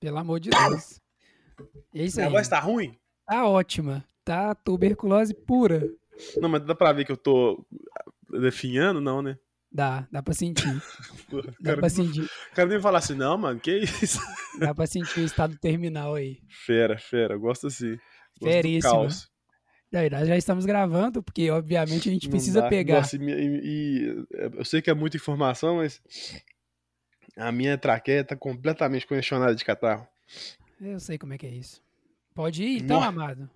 Pelo 0.00 0.18
amor 0.18 0.40
de 0.40 0.50
Deus. 0.50 1.00
É 1.94 2.02
isso 2.04 2.20
aí. 2.20 2.26
A 2.26 2.30
voz 2.30 2.48
tá 2.48 2.58
ruim? 2.58 2.96
Tá 3.26 3.46
ótima. 3.46 4.04
Tá 4.24 4.54
tuberculose 4.54 5.34
pura. 5.34 5.82
Não, 6.38 6.48
mas 6.48 6.64
dá 6.64 6.74
pra 6.74 6.92
ver 6.92 7.04
que 7.04 7.12
eu 7.12 7.16
tô 7.16 7.64
definhando, 8.40 9.00
não, 9.00 9.20
né? 9.22 9.36
Dá, 9.72 10.06
dá 10.10 10.22
pra 10.22 10.34
sentir. 10.34 10.64
Porra, 11.30 11.50
Dá 11.60 11.70
cara, 11.70 11.76
pra 11.78 11.88
sentir. 11.88 12.22
O 12.24 12.54
cara 12.54 12.68
nem 12.68 12.80
falar 12.80 12.98
assim, 12.98 13.14
não, 13.14 13.38
mano, 13.38 13.60
que 13.60 13.78
isso? 13.78 14.18
Dá 14.58 14.74
pra 14.74 14.86
sentir 14.86 15.20
o 15.20 15.24
estado 15.24 15.56
terminal 15.58 16.14
aí. 16.14 16.38
Fera, 16.66 16.98
fera, 16.98 17.36
gosto 17.36 17.68
assim. 17.68 17.96
Caos. 18.82 19.28
Daí, 19.92 20.08
nós 20.08 20.26
já 20.26 20.36
estamos 20.36 20.64
gravando, 20.64 21.22
porque 21.22 21.50
obviamente 21.50 22.08
a 22.08 22.12
gente 22.12 22.24
Não 22.24 22.30
precisa 22.30 22.62
dá. 22.62 22.68
pegar. 22.68 22.96
Nossa, 22.96 23.16
e, 23.16 23.20
e- 23.20 23.60
e- 23.64 24.26
eu 24.56 24.64
sei 24.64 24.80
que 24.80 24.88
é 24.90 24.94
muita 24.94 25.16
informação, 25.16 25.76
mas 25.76 26.00
a 27.36 27.50
minha 27.52 27.76
traqueia 27.78 28.24
tá 28.24 28.36
completamente 28.36 29.06
congestionada 29.06 29.54
de 29.54 29.64
catarro. 29.64 30.06
Eu 30.80 30.98
sei 31.00 31.18
como 31.18 31.34
é 31.34 31.38
que 31.38 31.46
é 31.46 31.50
isso. 31.50 31.82
Pode 32.34 32.62
ir 32.62 32.82
então, 32.82 33.02
amado? 33.02 33.48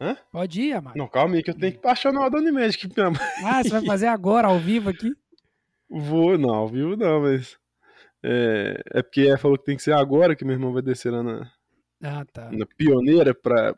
Hã? 0.00 0.16
Pode 0.32 0.60
ir, 0.60 0.72
amado. 0.72 0.96
Não, 0.96 1.06
calma 1.08 1.36
aí 1.36 1.42
que 1.42 1.50
eu 1.50 1.58
tenho 1.58 1.72
que 1.72 1.80
baixar 1.80 2.12
no 2.12 2.22
Adoni 2.22 2.50
Magic. 2.50 2.88
Ah, 3.44 3.62
você 3.62 3.70
vai 3.70 3.84
fazer 3.86 4.06
agora, 4.08 4.48
ao 4.48 4.58
vivo 4.58 4.90
aqui? 4.90 5.12
Vou, 5.88 6.36
não, 6.38 6.54
ao 6.54 6.68
vivo 6.68 6.96
não, 6.96 7.20
mas. 7.22 7.56
É, 8.22 8.80
é 8.94 9.02
porque 9.02 9.22
ela 9.22 9.36
falou 9.38 9.58
que 9.58 9.64
tem 9.64 9.76
que 9.76 9.82
ser 9.82 9.92
agora 9.92 10.34
que 10.34 10.44
meu 10.44 10.54
irmão 10.54 10.72
vai 10.72 10.80
descer 10.82 11.10
lá 11.10 11.22
na, 11.22 11.50
Ah, 12.02 12.24
tá. 12.32 12.50
na 12.52 12.64
pioneira 12.66 13.34
pra 13.34 13.74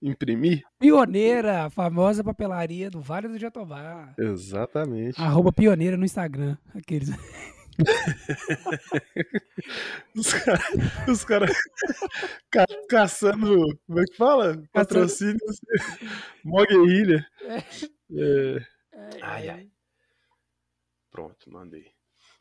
imprimir. 0.00 0.62
Pioneira, 0.78 1.64
a 1.64 1.70
famosa 1.70 2.22
papelaria 2.22 2.90
do 2.90 3.00
Vale 3.00 3.28
do 3.28 3.38
Jatobá. 3.38 4.14
Exatamente. 4.18 5.20
Arroba 5.20 5.52
pioneira 5.52 5.96
no 5.96 6.04
Instagram. 6.04 6.56
Aqueles. 6.74 7.10
Os 10.14 10.32
caras 10.32 10.64
os 11.08 11.24
cara 11.24 11.46
ca- 12.50 12.66
caçando. 12.88 13.78
Como 13.86 14.00
é 14.00 14.04
que 14.04 14.16
fala? 14.16 14.62
Patrocínio. 14.72 15.38
Mó 16.44 16.64
guerrilha. 16.64 17.26
É, 17.44 18.58
Ai, 19.22 19.48
ai. 19.48 19.68
Pronto, 21.10 21.50
mandei. 21.50 21.86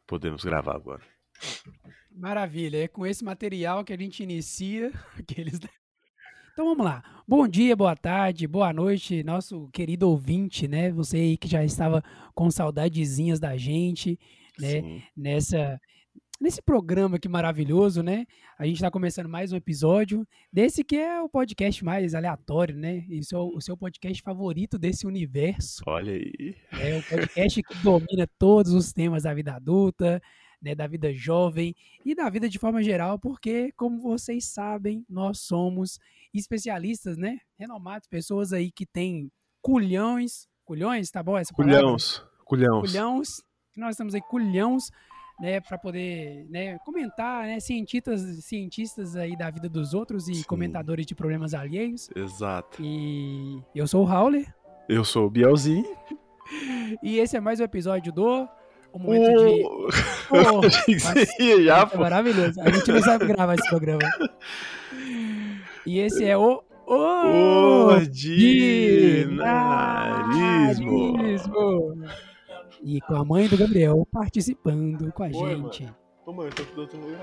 Podemos 0.06 0.44
gravar 0.44 0.76
agora. 0.76 1.02
Maravilha, 2.12 2.84
é 2.84 2.88
com 2.88 3.06
esse 3.06 3.24
material 3.24 3.84
que 3.84 3.94
a 3.94 3.98
gente 3.98 4.24
inicia 4.24 4.92
aqueles. 5.18 5.60
Então 6.54 6.66
vamos 6.66 6.84
lá. 6.86 7.04
Bom 7.28 7.48
dia, 7.48 7.76
boa 7.76 7.96
tarde, 7.96 8.48
boa 8.48 8.74
noite, 8.74 9.22
nosso 9.24 9.68
querido 9.70 10.10
ouvinte, 10.10 10.68
né? 10.68 10.92
Você 10.92 11.18
aí 11.18 11.38
que 11.38 11.48
já 11.48 11.64
estava 11.64 12.04
com 12.34 12.50
saudadezinhas 12.50 13.40
da 13.40 13.56
gente, 13.56 14.18
né? 14.60 14.82
Sim. 14.82 15.04
Nessa 15.16 15.80
nesse 16.40 16.62
programa 16.62 17.18
que 17.20 17.28
maravilhoso, 17.28 18.04
né? 18.04 18.26
A 18.58 18.66
gente 18.66 18.76
está 18.76 18.92
começando 18.92 19.28
mais 19.28 19.52
um 19.52 19.56
episódio 19.56 20.28
desse 20.54 20.84
que 20.84 20.96
é 20.96 21.22
o 21.22 21.30
podcast 21.30 21.84
mais 21.84 22.14
aleatório, 22.14 22.78
né? 22.78 23.06
Isso 23.10 23.36
é 23.36 23.40
o 23.40 23.60
seu 23.60 23.76
podcast 23.76 24.22
favorito 24.22 24.78
desse 24.78 25.08
universo. 25.08 25.82
Olha 25.88 26.14
aí. 26.14 26.56
É 26.74 26.98
o 26.98 27.04
podcast 27.04 27.64
que 27.64 27.76
domina 27.84 28.28
todos 28.38 28.72
os 28.74 28.94
temas 28.94 29.24
da 29.24 29.34
vida 29.34 29.56
adulta, 29.56 30.22
né, 30.62 30.74
da 30.74 30.88
vida 30.88 31.14
jovem 31.14 31.76
e 32.04 32.16
da 32.16 32.30
vida 32.30 32.50
de 32.50 32.58
forma 32.58 32.82
geral, 32.82 33.20
porque, 33.20 33.72
como 33.74 34.02
vocês 34.02 34.46
sabem, 34.46 35.06
nós 35.08 35.42
somos 35.42 36.00
especialistas, 36.34 37.18
né? 37.18 37.40
Renomados, 37.58 38.08
pessoas 38.08 38.54
aí 38.54 38.72
que 38.72 38.86
têm 38.86 39.32
culhões. 39.62 40.48
Culhões, 40.66 41.10
tá 41.10 41.24
bom 41.24 41.38
essa 41.38 41.54
palavra? 41.54 41.80
Culhãos. 41.80 42.24
Culhãos. 42.44 42.92
Culhões. 42.92 43.47
Nós 43.78 43.92
estamos 43.92 44.16
aí 44.16 44.22
culhões, 44.22 44.92
né, 45.40 45.62
para 45.62 45.78
poder, 45.78 46.48
né, 46.50 46.80
comentar, 46.80 47.46
né, 47.46 47.60
cientistas, 47.60 48.22
cientistas 48.44 49.16
aí 49.16 49.38
da 49.38 49.52
vida 49.52 49.70
dos 49.70 49.94
outros 49.94 50.28
e 50.28 50.34
Sim. 50.36 50.44
comentadores 50.44 51.06
de 51.06 51.14
problemas 51.14 51.54
alheios. 51.54 52.10
Exato. 52.16 52.82
E 52.84 53.62
eu 53.76 53.88
sou 53.88 54.04
o 54.04 54.12
Howler. 54.12 54.52
Eu 54.90 55.06
sou 55.06 55.28
o 55.28 55.30
Bielzinho. 55.30 55.86
E 57.04 57.20
esse 57.20 57.38
é 57.38 57.40
mais 57.40 57.60
um 57.60 57.64
episódio 57.64 58.12
do 58.12 58.48
O 58.92 58.98
Momento 59.00 59.46
de. 59.46 59.62
Oh, 60.30 60.60
ia 61.42 61.64
já, 61.64 61.90
é 61.94 61.98
maravilhoso. 61.98 62.60
A 62.62 62.70
gente 62.70 62.92
não 62.92 63.02
sabe 63.02 63.26
gravar 63.28 63.56
esse 63.56 63.70
programa. 63.70 64.04
E 65.86 66.00
esse 66.00 66.26
é 66.26 66.36
o. 66.38 66.62
Ordinarismo. 66.86 69.42
Ordinarismo. 71.14 72.04
E 72.84 73.02
com 73.02 73.16
a 73.16 73.26
mãe 73.26 73.48
do 73.48 73.58
Gabriel 73.58 74.08
participando 74.12 75.12
com 75.12 75.24
a 75.24 75.28
Oi, 75.28 75.56
gente. 75.56 75.90
Ô, 76.26 76.34
mãe, 76.34 76.48
eu 76.48 76.54
tô 76.54 76.62
aqui 76.64 76.76
do 76.76 76.82
outro 76.82 77.00
lugar. 77.00 77.20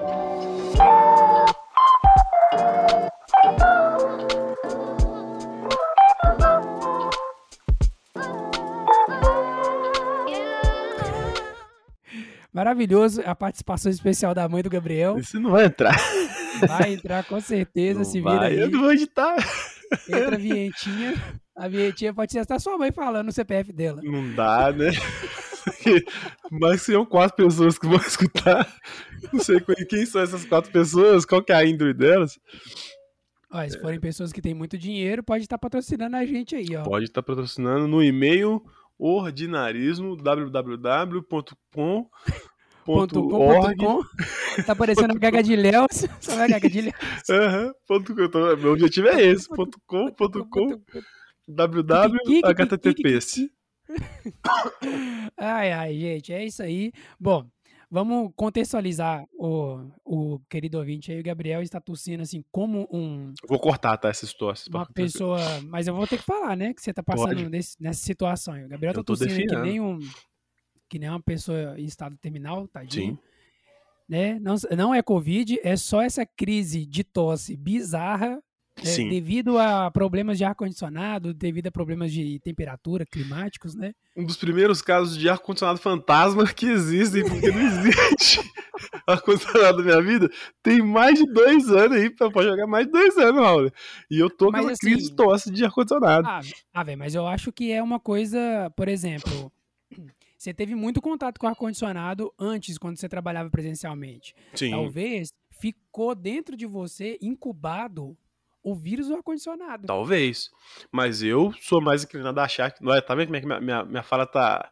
Maravilhoso 12.52 13.20
a 13.26 13.34
participação 13.34 13.90
especial 13.90 14.32
da 14.34 14.48
mãe 14.48 14.62
do 14.62 14.70
Gabriel. 14.70 15.18
Esse 15.18 15.38
não 15.38 15.50
vai 15.50 15.64
entrar. 15.66 15.96
Vai 16.68 16.94
entrar 16.94 17.24
com 17.24 17.40
certeza, 17.40 17.98
Não 17.98 18.04
se 18.04 18.20
vira 18.20 18.36
vai. 18.36 18.52
aí. 18.52 18.60
Eu 18.60 18.70
não 18.70 18.80
vou 18.80 18.92
editar. 18.92 19.34
Entra 20.08 20.36
a 20.36 20.38
vinhetinha. 20.38 21.14
A 21.56 21.66
vinhetinha 21.66 22.14
pode 22.14 22.30
ser 22.32 22.38
até 22.40 22.56
sua 22.60 22.78
mãe 22.78 22.92
falando 22.92 23.28
o 23.28 23.32
CPF 23.32 23.72
dela. 23.72 24.00
Não 24.04 24.32
dá, 24.34 24.70
né? 24.72 24.90
Mas 26.50 26.82
seriam 26.82 27.04
quatro 27.06 27.36
pessoas 27.44 27.78
que 27.78 27.86
vão 27.86 27.96
escutar. 28.06 28.66
Não 29.32 29.40
sei 29.40 29.60
quem- 29.88 30.06
são 30.06 30.20
essas 30.20 30.44
quatro 30.44 30.70
pessoas, 30.70 31.24
qual 31.24 31.42
que 31.42 31.52
é 31.52 31.56
a 31.56 31.64
índole 31.64 31.94
delas. 31.94 32.38
Olha, 33.50 33.70
se 33.70 33.80
forem 33.80 34.00
pessoas 34.00 34.32
que 34.32 34.42
têm 34.42 34.52
muito 34.54 34.76
dinheiro, 34.76 35.22
pode 35.22 35.44
estar 35.44 35.58
patrocinando 35.58 36.16
a 36.16 36.24
gente 36.26 36.56
aí, 36.56 36.66
ó. 36.76 36.82
Pode 36.82 37.04
estar 37.04 37.22
patrocinando 37.22 37.86
no 37.86 38.02
e-mail 38.02 38.60
ordinarismo 38.98 40.16
www.com 40.16 42.08
Ponto 42.84 43.14
com, 43.22 43.28
ponto 43.30 43.76
com. 43.76 44.62
Tá 44.66 44.76
parecendo 44.76 45.14
a 45.14 45.18
Gaga 45.18 45.42
de 45.42 45.56
Léo. 45.56 45.86
Sabe 46.20 46.42
a 46.42 46.46
Gaga 46.48 46.68
de 46.68 46.80
Léo? 46.82 46.92
Ponto 47.86 48.14
com, 48.14 48.28
tô- 48.28 48.56
meu 48.58 48.72
objetivo 48.72 49.08
é 49.08 49.22
esse. 49.24 49.48
Ponto 49.48 49.80
com, 49.86 50.12
ponto 50.12 50.44
com, 50.50 50.82
www, 51.48 52.18
https. 52.42 53.48
Ai, 55.36 55.72
ai, 55.72 55.94
gente, 55.98 56.32
é 56.32 56.44
isso 56.44 56.62
aí. 56.62 56.92
Bom, 57.18 57.46
vamos 57.90 58.32
contextualizar 58.36 59.24
o, 59.32 59.90
o 60.04 60.40
querido 60.48 60.78
ouvinte 60.78 61.12
aí. 61.12 61.20
O 61.20 61.24
Gabriel 61.24 61.62
está 61.62 61.80
tossindo 61.80 62.22
assim 62.22 62.44
como 62.50 62.88
um, 62.90 63.32
Vou 63.48 63.58
cortar, 63.58 63.96
tá, 63.98 64.08
essa 64.08 64.26
situação. 64.26 64.70
uma 64.72 64.86
pessoa. 64.86 65.38
Mas 65.68 65.86
eu 65.86 65.94
vou 65.94 66.06
ter 66.06 66.18
que 66.18 66.24
falar, 66.24 66.56
né? 66.56 66.72
Que 66.74 66.82
você 66.82 66.92
tá 66.92 67.02
passando 67.02 67.48
nesse- 67.48 67.76
nessa 67.80 68.00
situação. 68.02 68.54
O 68.54 68.68
Gabriel 68.68 68.92
Eu 68.92 68.94
tá 68.94 69.04
tô 69.04 69.16
tossindo 69.16 69.46
que 69.46 69.56
nem 69.56 69.80
um. 69.80 69.98
Que 70.88 70.98
nem 70.98 71.08
uma 71.08 71.22
pessoa 71.22 71.78
em 71.78 71.84
estado 71.84 72.16
terminal, 72.18 72.68
tadinho. 72.68 73.14
Sim. 73.14 73.18
Né? 74.06 74.38
Não, 74.38 74.54
não 74.76 74.94
é 74.94 75.02
Covid, 75.02 75.58
é 75.62 75.76
só 75.76 76.02
essa 76.02 76.26
crise 76.26 76.84
de 76.84 77.02
tosse 77.02 77.56
bizarra 77.56 78.38
é, 78.76 78.86
Sim. 78.86 79.08
devido 79.08 79.56
a 79.56 79.90
problemas 79.90 80.36
de 80.36 80.44
ar-condicionado, 80.44 81.32
devido 81.32 81.68
a 81.68 81.72
problemas 81.72 82.12
de 82.12 82.40
temperatura 82.40 83.06
climáticos, 83.06 83.74
né? 83.74 83.94
Um 84.16 84.24
dos 84.24 84.36
primeiros 84.36 84.82
casos 84.82 85.16
de 85.16 85.28
ar-condicionado 85.28 85.78
fantasma 85.78 86.52
que 86.52 86.66
existem, 86.66 87.24
porque 87.24 87.50
não 87.52 87.60
existe 87.60 88.40
ar-condicionado 89.06 89.78
na 89.78 89.84
minha 89.84 90.02
vida. 90.02 90.28
Tem 90.62 90.82
mais 90.82 91.18
de 91.18 91.26
dois 91.26 91.70
anos 91.70 91.98
aí, 91.98 92.10
pode 92.10 92.48
jogar 92.48 92.66
mais 92.66 92.86
de 92.86 92.92
dois 92.92 93.16
anos, 93.16 93.40
Raul. 93.40 93.70
E 94.10 94.18
eu 94.18 94.28
tô 94.28 94.50
com 94.50 94.58
uma 94.58 94.72
assim- 94.72 94.86
crise 94.86 95.10
de 95.10 95.16
tosse 95.16 95.50
de 95.52 95.64
ar-condicionado. 95.64 96.26
Ah, 96.26 96.40
ah 96.72 96.82
velho, 96.82 96.98
mas 96.98 97.14
eu 97.14 97.26
acho 97.28 97.52
que 97.52 97.70
é 97.70 97.82
uma 97.82 98.00
coisa, 98.00 98.72
por 98.76 98.88
exemplo, 98.88 99.52
você 100.36 100.52
teve 100.52 100.74
muito 100.74 101.00
contato 101.00 101.38
com 101.38 101.46
ar-condicionado 101.46 102.32
antes, 102.38 102.76
quando 102.76 102.98
você 102.98 103.08
trabalhava 103.08 103.48
presencialmente. 103.50 104.34
Sim. 104.52 104.70
Talvez 104.70 105.32
ficou 105.60 106.12
dentro 106.14 106.56
de 106.56 106.66
você, 106.66 107.16
incubado, 107.22 108.16
o 108.64 108.74
vírus 108.74 109.08
do 109.08 109.14
ar-condicionado. 109.14 109.86
Talvez. 109.86 110.50
Mas 110.90 111.22
eu 111.22 111.52
sou 111.60 111.80
mais 111.80 112.02
inclinado 112.02 112.40
a 112.40 112.44
achar 112.44 112.70
que. 112.72 112.82
É, 112.90 113.00
tá 113.00 113.14
vendo 113.14 113.26
como 113.26 113.36
é 113.36 113.40
que 113.40 113.46
minha, 113.46 113.60
minha, 113.60 113.84
minha 113.84 114.02
fala 114.02 114.26
tá 114.26 114.70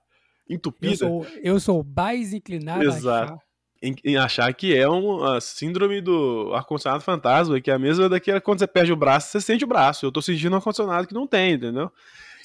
entupida? 0.48 0.92
Eu 0.92 0.96
sou, 0.96 1.26
eu 1.42 1.60
sou 1.60 1.84
mais 1.96 2.32
inclinado 2.32 2.80
a 2.80 2.84
Exato. 2.84 3.32
achar. 3.34 3.38
Em, 3.84 3.96
em 4.04 4.16
achar 4.16 4.54
que 4.54 4.76
é 4.76 4.88
uma 4.88 5.40
síndrome 5.40 6.00
do 6.00 6.52
ar-condicionado 6.54 7.02
fantasma, 7.02 7.60
que 7.60 7.68
é 7.68 7.74
a 7.74 7.78
mesma 7.80 8.08
daquela 8.08 8.40
quando 8.40 8.60
você 8.60 8.66
perde 8.66 8.92
o 8.92 8.96
braço, 8.96 9.30
você 9.32 9.40
sente 9.40 9.64
o 9.64 9.66
braço. 9.68 10.06
Eu 10.06 10.12
tô 10.12 10.22
sentindo 10.22 10.52
um 10.52 10.56
ar-condicionado 10.56 11.06
que 11.06 11.14
não 11.14 11.26
tem, 11.26 11.54
entendeu? 11.54 11.90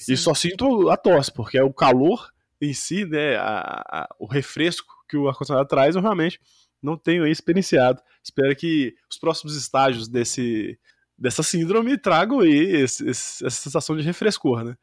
Sim. 0.00 0.12
E 0.14 0.16
só 0.16 0.34
sinto 0.34 0.90
a 0.90 0.96
tosse, 0.96 1.32
porque 1.32 1.56
é 1.56 1.62
o 1.62 1.72
calor 1.72 2.28
em 2.60 2.72
si, 2.74 3.04
né? 3.04 3.36
a- 3.36 3.82
a- 3.88 4.08
o 4.18 4.26
refresco 4.26 4.92
que 5.08 5.16
o 5.16 5.28
ar-condicionado 5.28 5.68
traz, 5.68 5.94
eu 5.94 6.02
realmente 6.02 6.40
não 6.82 6.96
tenho 6.96 7.22
aí 7.22 7.30
experienciado. 7.30 8.02
Espero 8.22 8.54
que 8.56 8.94
os 9.08 9.16
próximos 9.16 9.54
estágios 9.56 10.08
desse, 10.08 10.76
dessa 11.18 11.42
síndrome 11.42 11.98
tragam 11.98 12.40
aí 12.40 12.50
esse- 12.82 13.08
esse- 13.08 13.44
essa 13.44 13.56
sensação 13.62 13.96
de 13.96 14.02
refrescor, 14.02 14.64
né? 14.64 14.76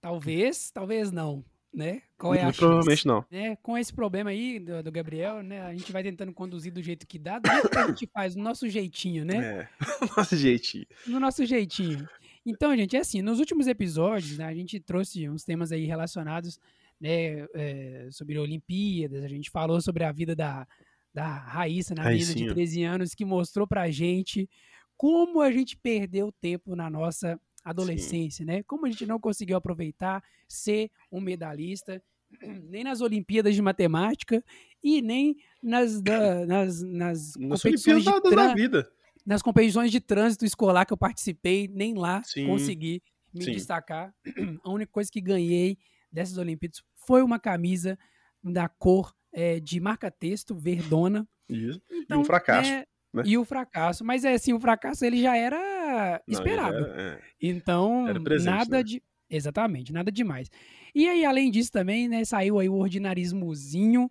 Talvez, 0.00 0.70
talvez 0.70 1.10
não. 1.10 1.44
né? 1.74 2.00
Qual 2.16 2.34
é 2.34 2.40
a 2.40 2.46
chance? 2.46 2.58
provavelmente 2.58 3.06
não. 3.06 3.24
né, 3.30 3.54
com 3.56 3.76
esse 3.76 3.92
problema 3.92 4.30
aí 4.30 4.58
do, 4.58 4.82
do 4.82 4.90
Gabriel, 4.90 5.42
né, 5.42 5.60
a 5.60 5.72
gente 5.74 5.92
vai 5.92 6.02
tentando 6.02 6.32
conduzir 6.32 6.72
do 6.72 6.82
jeito 6.82 7.06
que 7.06 7.18
dá, 7.18 7.38
do 7.38 7.48
jeito 7.48 7.68
que 7.68 7.78
a 7.78 7.86
gente 7.88 8.06
faz, 8.12 8.34
no 8.34 8.42
nosso 8.42 8.66
jeitinho, 8.68 9.22
né? 9.24 9.36
É. 9.36 9.68
Nossa, 10.16 10.34
jeitinho. 10.36 10.86
No 11.06 11.20
nosso 11.20 11.44
jeitinho. 11.44 12.08
Então, 12.44 12.74
gente, 12.74 12.96
é 12.96 13.00
assim, 13.00 13.20
nos 13.20 13.38
últimos 13.38 13.66
episódios, 13.66 14.38
né, 14.38 14.46
a 14.46 14.54
gente 14.54 14.80
trouxe 14.80 15.28
uns 15.28 15.44
temas 15.44 15.70
aí 15.70 15.84
relacionados, 15.84 16.58
né, 16.98 17.46
é, 17.54 18.08
sobre 18.10 18.38
Olimpíadas, 18.38 19.22
a 19.22 19.28
gente 19.28 19.50
falou 19.50 19.80
sobre 19.80 20.04
a 20.04 20.10
vida 20.10 20.34
da, 20.34 20.66
da 21.12 21.26
Raíssa, 21.28 21.94
na 21.94 22.04
menina 22.04 22.24
de 22.24 22.32
Raicinha. 22.32 22.54
13 22.54 22.82
anos, 22.82 23.14
que 23.14 23.24
mostrou 23.26 23.66
pra 23.68 23.90
gente 23.90 24.48
como 24.98 25.40
a 25.40 25.50
gente 25.52 25.76
perdeu 25.76 26.32
tempo 26.32 26.74
na 26.76 26.90
nossa 26.90 27.40
adolescência, 27.64 28.44
né? 28.44 28.62
Como 28.64 28.84
a 28.84 28.90
gente 28.90 29.06
não 29.06 29.20
conseguiu 29.20 29.56
aproveitar 29.56 30.22
ser 30.48 30.90
um 31.10 31.20
medalhista, 31.20 32.02
nem 32.68 32.82
nas 32.84 33.00
Olimpíadas 33.00 33.54
de 33.54 33.62
Matemática 33.62 34.44
e 34.82 35.00
nem 35.00 35.36
nas, 35.62 36.02
da- 36.02 36.44
nas, 36.46 36.82
nas 36.82 37.36
Nas 37.36 37.62
competições 37.62 38.04
de 38.04 38.34
da 38.34 38.54
vida. 38.54 38.92
nas 39.24 39.40
competições 39.42 39.90
de 39.92 40.00
trânsito 40.00 40.44
escolar 40.44 40.84
que 40.84 40.92
eu 40.92 40.96
participei, 40.96 41.68
nem 41.68 41.94
lá 41.94 42.20
Sim, 42.24 42.46
consegui 42.46 43.00
me 43.32 43.44
sim. 43.44 43.52
destacar. 43.52 44.12
A 44.64 44.70
única 44.70 44.90
coisa 44.90 45.10
que 45.10 45.20
ganhei 45.20 45.78
dessas 46.10 46.38
Olimpíadas 46.38 46.82
foi 47.06 47.22
uma 47.22 47.38
camisa 47.38 47.96
da 48.42 48.68
cor 48.68 49.14
eh, 49.32 49.60
de 49.60 49.78
marca-texto, 49.78 50.56
verdona. 50.56 51.28
Isso. 51.48 51.80
Então, 51.90 52.20
um 52.20 52.24
fracasso, 52.24 52.70
né, 52.70 52.84
né? 53.12 53.22
E 53.26 53.36
o 53.38 53.44
fracasso. 53.44 54.04
Mas 54.04 54.24
é 54.24 54.34
assim, 54.34 54.52
o 54.52 54.60
fracasso 54.60 55.04
ele 55.04 55.20
já 55.22 55.36
era 55.36 56.20
Não, 56.26 56.38
esperado. 56.38 56.76
ele 56.76 56.84
era- 56.90 57.02
é. 57.02 57.20
Então, 57.40 58.08
Era 58.08 58.20
presente, 58.20 58.50
nada 58.54 58.76
né? 58.78 58.82
de. 58.82 59.02
Exatamente, 59.30 59.92
nada 59.92 60.10
demais. 60.10 60.48
E 60.94 61.06
aí, 61.06 61.22
além 61.24 61.50
disso, 61.50 61.70
também, 61.70 62.08
né, 62.08 62.24
saiu 62.24 62.58
aí 62.58 62.68
o 62.68 62.74
ordinarismozinho, 62.76 64.08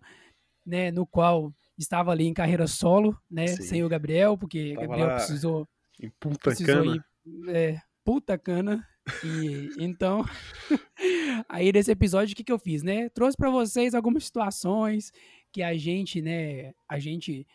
né, 0.64 0.90
no 0.92 1.04
qual 1.06 1.52
estava 1.76 2.12
ali 2.12 2.24
em 2.26 2.32
carreira 2.34 2.66
solo, 2.68 3.16
né, 3.30 3.48
Sim. 3.48 3.62
sem 3.62 3.84
o 3.84 3.88
Gabriel, 3.88 4.38
porque 4.38 4.74
Tava 4.74 4.86
Gabriel 4.86 5.08
precisou, 5.16 5.68
Em 6.00 6.10
Punta 6.20 6.38
precisou 6.50 6.84
Cana. 6.84 6.96
ir, 6.96 7.50
é, 7.50 7.80
puta 8.04 8.38
cana. 8.38 8.86
E 9.24 9.70
então, 9.78 10.24
aí 11.48 11.72
nesse 11.72 11.90
episódio, 11.90 12.32
o 12.32 12.36
que, 12.36 12.44
que 12.44 12.52
eu 12.52 12.58
fiz, 12.58 12.82
né? 12.82 13.08
Trouxe 13.08 13.36
pra 13.36 13.50
vocês 13.50 13.94
algumas 13.94 14.24
situações 14.24 15.10
que 15.52 15.62
a 15.62 15.74
gente, 15.76 16.20
né, 16.22 16.72
a 16.88 16.98
gente 16.98 17.46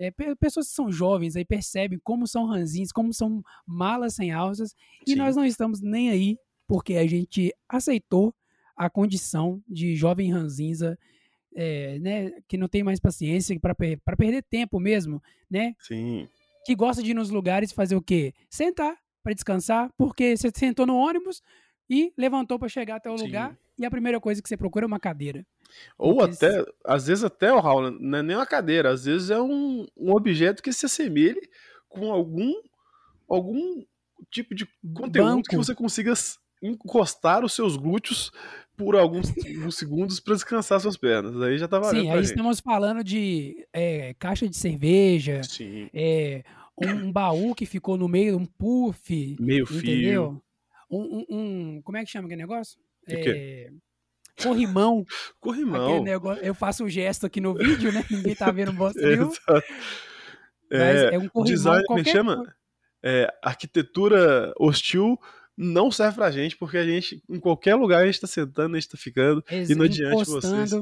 é, 0.00 0.10
pe- 0.10 0.34
pessoas 0.34 0.66
que 0.68 0.74
são 0.74 0.90
jovens 0.90 1.36
aí 1.36 1.44
percebem 1.44 1.98
como 2.02 2.26
são 2.26 2.46
ranzinhos, 2.46 2.90
como 2.90 3.12
são 3.12 3.42
malas 3.66 4.14
sem 4.14 4.32
alças, 4.32 4.74
e 5.06 5.10
Sim. 5.12 5.16
nós 5.16 5.36
não 5.36 5.44
estamos 5.44 5.80
nem 5.80 6.08
aí, 6.10 6.38
porque 6.66 6.94
a 6.96 7.06
gente 7.06 7.54
aceitou 7.68 8.34
a 8.74 8.88
condição 8.88 9.62
de 9.68 9.94
jovem 9.94 10.32
ranzinza, 10.32 10.98
é, 11.54 11.98
né, 11.98 12.30
que 12.48 12.56
não 12.56 12.66
tem 12.66 12.82
mais 12.82 12.98
paciência 12.98 13.58
para 13.60 14.16
perder 14.16 14.42
tempo 14.42 14.80
mesmo, 14.80 15.22
né? 15.50 15.74
Sim. 15.80 16.26
Que 16.64 16.74
gosta 16.74 17.02
de 17.02 17.10
ir 17.10 17.14
nos 17.14 17.28
lugares 17.30 17.70
e 17.70 17.74
fazer 17.74 17.96
o 17.96 18.02
quê? 18.02 18.32
Sentar 18.48 18.96
para 19.22 19.34
descansar, 19.34 19.92
porque 19.98 20.36
você 20.36 20.50
sentou 20.54 20.86
no 20.86 20.96
ônibus 20.96 21.42
e 21.90 22.12
levantou 22.16 22.58
para 22.58 22.68
chegar 22.68 22.96
até 22.96 23.10
o 23.10 23.18
Sim. 23.18 23.24
lugar, 23.24 23.58
e 23.80 23.86
a 23.86 23.90
primeira 23.90 24.20
coisa 24.20 24.42
que 24.42 24.48
você 24.48 24.56
procura 24.56 24.84
é 24.84 24.86
uma 24.86 25.00
cadeira. 25.00 25.44
Ou 25.96 26.16
Porque 26.16 26.34
até, 26.44 26.64
às 26.84 27.06
vezes 27.06 27.24
até, 27.24 27.52
o 27.52 27.60
Raul, 27.60 27.90
não 27.90 28.18
é 28.18 28.22
nem 28.22 28.36
uma 28.36 28.46
cadeira, 28.46 28.90
às 28.90 29.06
vezes 29.06 29.30
é 29.30 29.40
um, 29.40 29.86
um 29.96 30.12
objeto 30.12 30.62
que 30.62 30.72
se 30.72 30.84
assemelhe 30.84 31.40
com 31.88 32.12
algum, 32.12 32.52
algum 33.28 33.82
tipo 34.30 34.54
de 34.54 34.66
conteúdo 34.94 35.42
que 35.42 35.56
Banco. 35.56 35.64
você 35.64 35.74
consiga 35.74 36.12
encostar 36.62 37.42
os 37.44 37.54
seus 37.54 37.76
glúteos 37.76 38.30
por 38.76 38.96
alguns, 38.96 39.28
alguns 39.46 39.76
segundos 39.76 40.20
para 40.20 40.34
descansar 40.34 40.78
suas 40.80 40.96
pernas. 40.96 41.40
Aí 41.40 41.56
já 41.56 41.66
tá 41.66 41.78
valendo 41.78 42.02
Sim, 42.02 42.10
aí 42.10 42.20
estamos 42.20 42.60
falando 42.60 43.02
de 43.02 43.66
é, 43.72 44.14
caixa 44.14 44.46
de 44.48 44.56
cerveja, 44.56 45.40
é, 45.94 46.42
um, 46.76 47.10
baú 47.10 47.54
que 47.54 47.64
ficou 47.64 47.96
no 47.96 48.08
meio, 48.08 48.36
um 48.36 48.44
puff, 48.44 49.36
meio 49.40 49.66
fio. 49.66 49.78
entendeu? 49.78 50.42
Um, 50.90 50.98
um- 51.18 51.26
um- 51.30 51.82
como 51.82 51.96
é 51.96 52.04
que 52.04 52.10
chama 52.10 52.26
aquele 52.26 52.42
negócio? 52.42 52.78
O? 53.16 53.28
É, 53.28 53.68
corrimão. 54.42 55.04
Corrimão. 55.40 56.02
negócio, 56.02 56.42
eu 56.44 56.54
faço 56.54 56.84
um 56.84 56.88
gesto 56.88 57.26
aqui 57.26 57.40
no 57.40 57.54
vídeo, 57.54 57.92
né? 57.92 58.04
Ninguém 58.10 58.34
tá 58.34 58.50
vendo 58.50 58.72
bosta 58.74 59.00
nenhuma. 59.00 59.32
É, 60.72 61.14
é 61.14 61.18
um 61.18 61.28
corrimão 61.28 61.44
design, 61.44 61.78
é 61.78 61.80
que 61.82 61.86
qualquer 61.86 62.12
chama? 62.12 62.36
coisa. 62.36 62.54
é, 63.02 63.32
arquitetura 63.42 64.52
hostil 64.58 65.18
não 65.56 65.90
serve 65.90 66.16
pra 66.16 66.30
gente, 66.30 66.56
porque 66.56 66.78
a 66.78 66.84
gente, 66.84 67.22
em 67.28 67.38
qualquer 67.40 67.74
lugar, 67.74 68.02
a 68.02 68.06
gente 68.06 68.20
tá 68.20 68.26
sentando, 68.26 68.76
a 68.76 68.80
gente 68.80 68.88
tá 68.88 68.96
ficando, 68.96 69.44
Ex- 69.50 69.68
indo 69.68 69.82
adiante 69.82 70.24
de 70.24 70.30
vocês. 70.30 70.72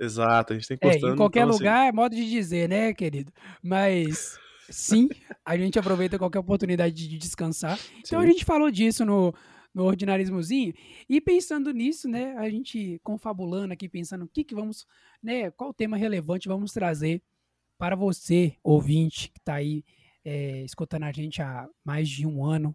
Exato, 0.00 0.52
a 0.52 0.56
gente 0.56 0.68
tá 0.68 0.74
É, 0.74 0.76
encostando. 0.76 1.14
em 1.14 1.16
qualquer 1.16 1.40
então, 1.40 1.50
assim, 1.50 1.58
lugar 1.58 1.88
é 1.88 1.92
modo 1.92 2.14
de 2.14 2.28
dizer, 2.28 2.68
né, 2.68 2.92
querido? 2.92 3.32
Mas 3.62 4.38
sim, 4.68 5.08
a 5.44 5.56
gente 5.56 5.78
aproveita 5.78 6.18
qualquer 6.18 6.38
oportunidade 6.40 6.94
de 6.94 7.16
descansar. 7.18 7.78
Então 8.00 8.20
a 8.20 8.22
sim. 8.26 8.32
gente 8.32 8.44
falou 8.44 8.70
disso 8.70 9.04
no, 9.04 9.34
no 9.78 9.84
ordinarismozinho. 9.84 10.74
E 11.08 11.20
pensando 11.20 11.72
nisso, 11.72 12.08
né, 12.08 12.36
a 12.36 12.50
gente 12.50 13.00
confabulando 13.04 13.72
aqui, 13.72 13.88
pensando 13.88 14.24
o 14.24 14.28
que, 14.28 14.42
que 14.42 14.54
vamos, 14.54 14.84
né, 15.22 15.52
qual 15.52 15.72
tema 15.72 15.96
relevante 15.96 16.48
vamos 16.48 16.72
trazer 16.72 17.22
para 17.78 17.94
você, 17.94 18.56
ouvinte, 18.60 19.30
que 19.30 19.38
está 19.38 19.54
aí 19.54 19.84
é, 20.24 20.64
escutando 20.64 21.04
a 21.04 21.12
gente 21.12 21.40
há 21.40 21.68
mais 21.84 22.08
de 22.08 22.26
um 22.26 22.44
ano, 22.44 22.74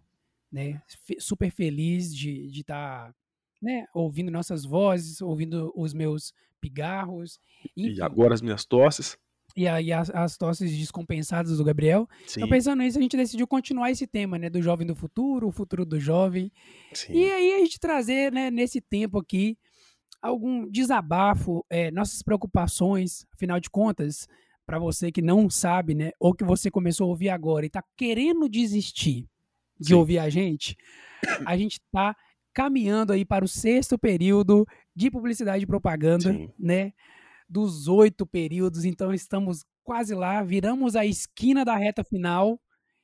né, 0.50 0.80
super 1.18 1.50
feliz 1.50 2.14
de 2.16 2.48
estar, 2.58 3.14
né, 3.60 3.86
ouvindo 3.92 4.30
nossas 4.30 4.64
vozes, 4.64 5.20
ouvindo 5.20 5.70
os 5.76 5.92
meus 5.92 6.32
pigarros, 6.58 7.38
E 7.76 7.88
enfim, 7.90 8.00
agora 8.00 8.32
as 8.32 8.40
minhas 8.40 8.64
tosses. 8.64 9.18
E 9.56 9.68
aí 9.68 9.92
as, 9.92 10.10
as 10.10 10.36
tosses 10.36 10.76
descompensadas 10.76 11.58
do 11.58 11.64
Gabriel. 11.64 12.08
Sim, 12.26 12.40
Então, 12.40 12.48
pensando 12.48 12.82
nisso, 12.82 12.98
a 12.98 13.02
gente 13.02 13.16
decidiu 13.16 13.46
continuar 13.46 13.90
esse 13.90 14.06
tema, 14.06 14.38
né? 14.38 14.50
Do 14.50 14.60
jovem 14.60 14.86
do 14.86 14.94
futuro, 14.94 15.48
o 15.48 15.52
futuro 15.52 15.84
do 15.84 15.98
jovem. 15.98 16.50
sim. 16.92 17.12
E 17.12 17.30
aí 17.30 17.54
a 17.54 17.58
gente 17.58 17.78
trazer, 17.78 18.32
né, 18.32 18.50
nesse 18.50 18.80
tempo 18.80 19.18
aqui, 19.18 19.56
algum 20.20 20.68
desabafo, 20.70 21.64
é, 21.70 21.90
nossas 21.90 22.22
preocupações, 22.22 23.26
afinal 23.34 23.60
de 23.60 23.70
contas, 23.70 24.26
para 24.66 24.78
você 24.78 25.12
que 25.12 25.22
não 25.22 25.48
sabe, 25.50 25.94
né? 25.94 26.10
Ou 26.18 26.34
que 26.34 26.44
você 26.44 26.70
começou 26.70 27.06
a 27.06 27.10
ouvir 27.10 27.28
agora 27.28 27.66
e 27.66 27.70
tá 27.70 27.82
querendo 27.96 28.48
desistir 28.48 29.26
de 29.78 29.88
Sim. 29.88 29.94
ouvir 29.94 30.18
a 30.18 30.30
gente, 30.30 30.76
a 31.44 31.56
gente 31.56 31.80
tá 31.92 32.16
caminhando 32.52 33.12
aí 33.12 33.24
para 33.24 33.44
o 33.44 33.48
sexto 33.48 33.98
período 33.98 34.66
de 34.94 35.10
publicidade 35.10 35.64
e 35.64 35.66
propaganda 35.66 36.32
Sim. 36.32 36.48
né? 36.58 36.92
Dos 37.54 37.86
oito 37.86 38.26
períodos, 38.26 38.84
então 38.84 39.14
estamos 39.14 39.64
quase 39.84 40.12
lá, 40.12 40.42
viramos 40.42 40.96
a 40.96 41.06
esquina 41.06 41.64
da 41.64 41.76
reta 41.76 42.02
final. 42.02 42.58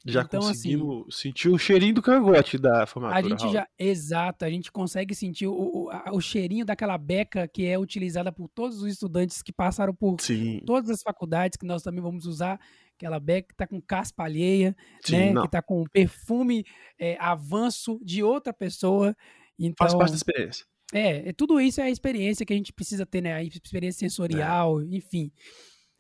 Já 0.05 0.23
então, 0.23 0.41
assim, 0.41 0.79
conseguimos 0.79 1.17
sentir 1.21 1.49
o 1.51 1.59
cheirinho 1.59 1.95
do 1.95 2.01
cangote 2.03 2.57
da 2.59 2.85
A 2.85 2.87
formatura. 2.87 3.29
gente 3.29 3.41
Raul. 3.43 3.53
já, 3.53 3.69
exato, 3.79 4.47
a 4.47 4.51
gente 4.51 4.73
consegue 4.73 5.15
sentir 5.15 5.47
o, 5.47 5.53
o, 5.53 5.91
a- 5.91 6.11
o 6.13 6.21
cheirinho 6.23 6.65
daquela 6.65 6.97
beca 6.97 7.47
que 7.47 7.67
é 7.67 7.79
utilizada 7.79 8.33
por 8.33 8.49
todos 8.49 8.83
os 8.83 8.91
estudantes 8.91 9.43
que 9.43 9.53
passaram 9.53 9.95
por 9.95 10.19
Sim, 10.21 10.63
todas 10.65 10.89
as 10.89 11.03
faculdades, 11.03 11.59
que 11.59 11.67
nós 11.67 11.83
também 11.83 12.01
vamos 12.03 12.25
usar 12.25 12.59
aquela 12.97 13.21
beca 13.21 13.49
que 13.51 13.55
tá 13.57 13.67
com 13.67 13.81
caspa 13.81 14.25
alheia, 14.25 14.75
sim, 15.05 15.13
né? 15.17 15.33
não. 15.35 15.43
Que 15.43 15.49
tá 15.51 15.61
com 15.63 15.85
perfume 15.93 16.65
é, 16.99 17.17
avanço 17.21 18.01
de 18.03 18.23
outra 18.23 18.53
pessoa. 18.55 19.15
Então, 19.59 19.87
Faz 19.87 19.95
parte 19.95 20.11
da 20.13 20.17
experiência. 20.17 20.65
É, 20.93 21.29
é, 21.29 21.33
tudo 21.33 21.61
isso 21.61 21.81
é 21.81 21.85
a 21.85 21.91
experiência 21.91 22.45
que 22.45 22.53
a 22.53 22.57
gente 22.57 22.73
precisa 22.73 23.07
ter, 23.07 23.21
né? 23.21 23.35
A 23.35 23.43
experiência 23.43 24.01
sensorial, 24.01 24.83
enfim. 24.83 25.31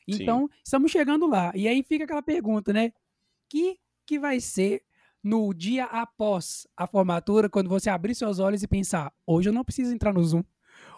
É. 0.08 0.12
Sim. 0.12 0.22
Então, 0.22 0.48
estamos 0.64 0.90
chegando 0.90 1.26
lá. 1.26 1.52
E 1.54 1.68
aí 1.68 1.82
fica 1.82 2.04
aquela 2.04 2.22
pergunta, 2.22 2.72
né? 2.72 2.92
Que 3.48 3.78
que 4.06 4.18
vai 4.18 4.40
ser 4.40 4.82
no 5.22 5.54
dia 5.54 5.84
após 5.84 6.66
a 6.76 6.84
formatura, 6.84 7.48
quando 7.48 7.68
você 7.68 7.88
abrir 7.88 8.14
seus 8.16 8.40
olhos 8.40 8.62
e 8.62 8.66
pensar: 8.66 9.12
hoje 9.24 9.48
eu 9.48 9.52
não 9.52 9.64
preciso 9.64 9.94
entrar 9.94 10.12
no 10.12 10.24
Zoom. 10.24 10.42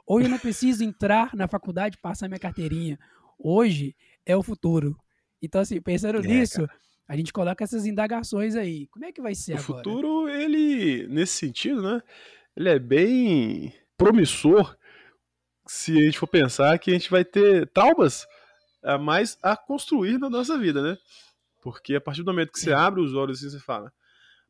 Hoje 0.06 0.26
eu 0.26 0.30
não 0.30 0.38
preciso 0.38 0.82
entrar 0.82 1.34
na 1.34 1.46
faculdade 1.46 1.96
e 1.96 2.00
passar 2.00 2.28
minha 2.28 2.38
carteirinha. 2.40 2.98
Hoje 3.38 3.94
é 4.24 4.34
o 4.36 4.42
futuro. 4.42 4.96
Então, 5.42 5.60
assim, 5.60 5.80
pensando 5.80 6.18
É, 6.18 6.22
nisso, 6.26 6.66
a 7.06 7.16
gente 7.16 7.32
coloca 7.32 7.62
essas 7.62 7.84
indagações 7.84 8.56
aí. 8.56 8.86
Como 8.88 9.04
é 9.04 9.12
que 9.12 9.20
vai 9.20 9.34
ser 9.34 9.52
O 9.52 9.58
agora? 9.58 9.78
futuro, 9.84 10.28
ele, 10.28 11.06
nesse 11.08 11.34
sentido, 11.34 11.82
né? 11.82 12.00
Ele 12.56 12.68
é 12.68 12.78
bem 12.78 13.72
promissor 14.02 14.76
se 15.66 15.96
a 15.96 16.02
gente 16.02 16.18
for 16.18 16.26
pensar 16.26 16.76
que 16.78 16.90
a 16.90 16.94
gente 16.94 17.10
vai 17.10 17.24
ter 17.24 17.68
traumas 17.68 18.26
a 18.82 18.98
mais 18.98 19.38
a 19.42 19.56
construir 19.56 20.18
na 20.18 20.28
nossa 20.28 20.58
vida, 20.58 20.82
né? 20.82 20.98
Porque 21.62 21.94
a 21.94 22.00
partir 22.00 22.22
do 22.22 22.32
momento 22.32 22.52
que 22.52 22.58
você 22.58 22.72
abre 22.72 23.00
os 23.00 23.14
olhos 23.14 23.42
e 23.42 23.50
você 23.50 23.60
fala, 23.60 23.92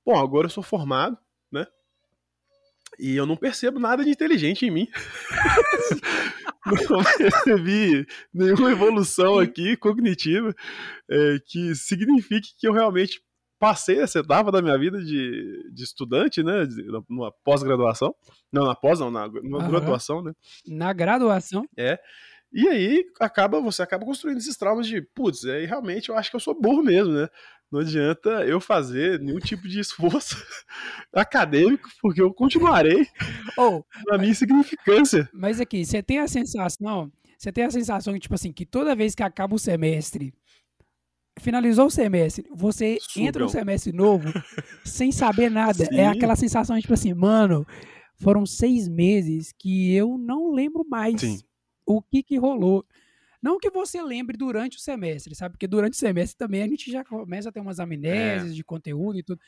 bom, 0.05 0.19
agora 0.19 0.47
eu 0.47 0.51
sou 0.51 0.63
formado, 0.63 1.19
né? 1.51 1.67
E 2.99 3.15
eu 3.15 3.27
não 3.27 3.37
percebo 3.37 3.79
nada 3.79 4.03
de 4.03 4.11
inteligente 4.11 4.65
em 4.65 4.71
mim. 4.71 4.89
não 6.89 7.03
percebi 7.05 8.07
nenhuma 8.33 8.73
evolução 8.73 9.39
aqui 9.39 9.77
cognitiva 9.77 10.55
é, 11.11 11.39
que 11.47 11.75
signifique 11.75 12.55
que 12.57 12.67
eu 12.67 12.73
realmente 12.73 13.23
passei 13.63 14.01
essa 14.01 14.19
etapa 14.19 14.51
da 14.51 14.61
minha 14.61 14.77
vida 14.77 14.99
de, 15.01 15.71
de 15.73 15.85
estudante, 15.85 16.43
né? 16.43 16.67
De, 16.67 16.85
numa 17.09 17.31
pós-graduação. 17.45 18.13
Não, 18.53 18.67
na 18.67 18.75
pós, 18.75 18.99
não, 18.99 19.09
na, 19.09 19.29
na 19.29 19.69
graduação, 19.69 20.21
né? 20.21 20.33
Na 20.67 20.93
graduação. 20.93 21.65
É. 21.79 21.97
E 22.53 22.69
aí 22.69 23.05
acaba, 23.21 23.61
você 23.61 23.81
acaba 23.81 24.05
construindo 24.05 24.39
esses 24.39 24.57
traumas 24.57 24.89
de, 24.89 25.01
putz, 25.01 25.45
aí 25.45 25.65
realmente 25.65 26.09
eu 26.09 26.17
acho 26.17 26.29
que 26.29 26.35
eu 26.35 26.41
sou 26.41 26.61
burro 26.61 26.83
mesmo, 26.83 27.13
né? 27.13 27.29
Não 27.71 27.79
adianta 27.79 28.31
eu 28.45 28.61
fazer 28.61 29.21
nenhum 29.21 29.39
tipo 29.39 29.69
de 29.69 29.79
esforço 29.79 30.37
acadêmico, 31.15 31.89
porque 32.03 32.21
eu 32.21 32.35
continuarei 32.35 33.07
oh, 33.57 33.85
na 34.11 34.19
minha 34.19 34.33
insignificância. 34.33 35.31
Mas 35.33 35.61
aqui, 35.61 35.85
você 35.85 36.03
tem 36.03 36.19
a 36.19 36.27
sensação, 36.27 37.13
você 37.39 37.53
tem 37.53 37.63
a 37.63 37.71
sensação 37.71 38.13
que, 38.13 38.21
tipo 38.21 38.35
assim, 38.35 38.53
que 38.53 38.67
toda 38.67 38.97
vez 38.97 39.15
que 39.15 39.23
acaba 39.23 39.55
o 39.55 39.59
semestre, 39.59 40.35
finalizou 41.41 41.87
o 41.87 41.91
semestre, 41.91 42.47
você 42.55 42.99
entra 43.17 43.43
no 43.43 43.49
semestre 43.49 43.93
novo 43.93 44.29
sem 44.85 45.11
saber 45.11 45.51
nada. 45.51 45.85
É 45.85 45.87
Sim. 45.87 45.97
É 45.97 46.07
aquela 46.07 46.37
sensação 46.37 46.77
de, 46.77 46.83
tipo 46.83 46.95
assim, 46.95 47.15
mano, 47.15 47.67
foram 48.17 48.47
seis 48.47 48.89
meses 48.89 49.53
que 49.59 49.95
eu 49.95 50.19
não 50.19 50.53
lembro 50.53 50.85
mais 50.89 51.21
Sim. 51.21 51.39
o 51.87 52.03
que 52.03 52.23
que 52.23 52.37
rolou. 52.37 52.85
Não 53.43 53.59
que 53.59 53.71
você 53.71 54.01
lembre 54.01 54.37
durante 54.37 54.77
o 54.77 54.81
semestre, 54.81 55.35
sabe? 55.35 55.55
Porque 55.55 55.67
durante 55.67 55.95
o 55.95 55.99
semestre 55.99 56.39
também 56.39 56.63
a 56.63 56.69
gente 56.69 56.91
já 56.93 57.05
começa 57.05 57.49
a 57.49 57.53
ter 57.53 57.59
umas 57.59 57.81
amnésias 57.81 58.53
é. 58.53 58.55
de 58.55 58.63
conteúdo 58.63 59.19
e 59.19 59.23
tudo. 59.23 59.41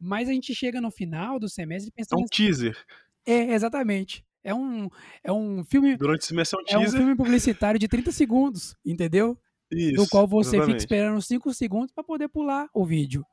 Mas 0.00 0.28
a 0.28 0.32
gente 0.32 0.52
chega 0.54 0.80
no 0.80 0.90
final 0.90 1.38
do 1.38 1.48
semestre 1.48 1.92
pensando. 1.92 2.18
É 2.18 2.22
um 2.22 2.24
assim, 2.24 2.44
teaser. 2.44 2.76
É, 3.24 3.54
exatamente. 3.54 4.24
É 4.42 4.52
um, 4.52 4.88
é 5.22 5.30
um 5.30 5.62
filme. 5.64 5.96
Durante 5.96 6.22
o 6.22 6.24
semestre 6.24 6.58
é 6.58 6.62
um 6.62 6.64
teaser. 6.64 6.86
É 6.86 6.88
um 6.88 7.06
filme 7.06 7.16
publicitário 7.16 7.78
de 7.78 7.86
30 7.86 8.10
segundos, 8.10 8.76
entendeu? 8.84 9.38
Isso. 9.70 9.96
No 9.96 10.08
qual 10.08 10.26
você 10.26 10.56
exatamente. 10.56 10.82
fica 10.82 10.94
esperando 10.94 11.22
5 11.22 11.54
segundos 11.54 11.92
para 11.92 12.04
poder 12.04 12.28
pular 12.28 12.68
o 12.74 12.84
vídeo. 12.84 13.24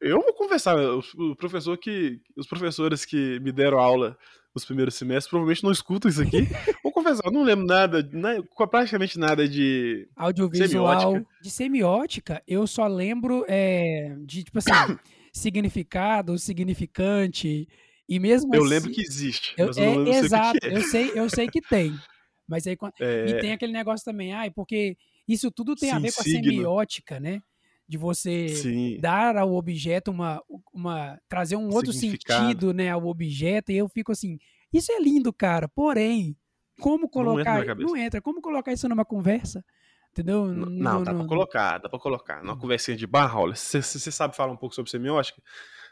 Eu 0.00 0.20
vou 0.20 0.34
conversar. 0.34 0.76
O 0.76 1.36
professor 1.36 1.76
que. 1.76 2.20
Os 2.36 2.46
professores 2.46 3.04
que 3.04 3.38
me 3.40 3.52
deram 3.52 3.78
aula 3.78 4.16
nos 4.54 4.64
primeiros 4.64 4.94
semestres 4.94 5.28
provavelmente 5.28 5.62
não 5.62 5.70
escutam 5.70 6.10
isso 6.10 6.22
aqui. 6.22 6.38
vou 6.82 6.92
confessar, 6.92 7.26
eu 7.26 7.32
não 7.32 7.42
lembro 7.42 7.66
nada, 7.66 8.02
né, 8.12 8.42
praticamente 8.70 9.18
nada 9.18 9.48
de. 9.48 10.08
Audiovisual. 10.16 11.00
Semiótica. 11.00 11.26
De 11.42 11.50
semiótica, 11.50 12.42
eu 12.46 12.66
só 12.66 12.86
lembro 12.86 13.44
é, 13.48 14.16
de, 14.20 14.44
tipo 14.44 14.58
assim, 14.58 14.70
significado, 15.32 16.38
significante. 16.38 17.68
E 18.08 18.18
mesmo 18.18 18.54
Eu 18.54 18.62
assim, 18.62 18.70
lembro 18.70 18.90
que 18.90 19.02
existe. 19.02 19.54
Eu, 19.56 19.70
é, 19.76 20.18
exato, 20.18 20.58
é. 20.62 20.76
eu 20.76 20.82
sei, 20.82 21.12
eu 21.14 21.28
sei 21.28 21.46
que 21.46 21.60
tem. 21.60 21.94
Mas 22.48 22.66
aí 22.66 22.76
é... 23.00 23.26
e 23.28 23.40
tem 23.40 23.52
aquele 23.52 23.72
negócio 23.72 24.04
também, 24.04 24.32
ai, 24.32 24.50
porque 24.50 24.96
isso 25.28 25.50
tudo 25.50 25.74
tem 25.76 25.90
Sim, 25.90 25.96
a 25.96 25.98
ver 25.98 26.12
com 26.12 26.20
a 26.20 26.24
semiótica, 26.24 27.20
né? 27.20 27.42
de 27.88 27.96
você 27.96 28.48
Sim. 28.48 29.00
dar 29.00 29.34
ao 29.38 29.54
objeto 29.54 30.10
uma, 30.10 30.42
uma 30.74 31.18
trazer 31.26 31.56
um 31.56 31.70
outro 31.72 31.90
sentido, 31.90 32.74
né, 32.74 32.90
ao 32.90 33.06
objeto, 33.06 33.72
e 33.72 33.78
eu 33.78 33.88
fico 33.88 34.12
assim, 34.12 34.38
isso 34.70 34.92
é 34.92 35.00
lindo, 35.00 35.32
cara, 35.32 35.66
porém, 35.66 36.36
como 36.78 37.08
colocar, 37.08 37.54
não 37.54 37.62
entra, 37.62 37.74
não 37.74 37.96
entra 37.96 38.20
como 38.20 38.42
colocar 38.42 38.72
isso 38.72 38.86
numa 38.88 39.06
conversa? 39.06 39.64
Entendeu? 40.10 40.46
Não, 40.46 40.66
não 40.66 41.02
dá 41.02 41.12
não, 41.12 41.20
pra 41.20 41.28
colocar, 41.28 41.78
dá 41.78 41.88
pra 41.88 41.98
colocar. 41.98 42.42
Numa 42.42 42.54
hum. 42.54 42.58
conversinha 42.58 42.96
de 42.96 43.06
barra, 43.06 43.40
olha, 43.40 43.54
você 43.54 43.80
sabe 43.82 44.36
falar 44.36 44.52
um 44.52 44.56
pouco 44.56 44.74
sobre 44.74 44.90
semiótica? 44.90 45.40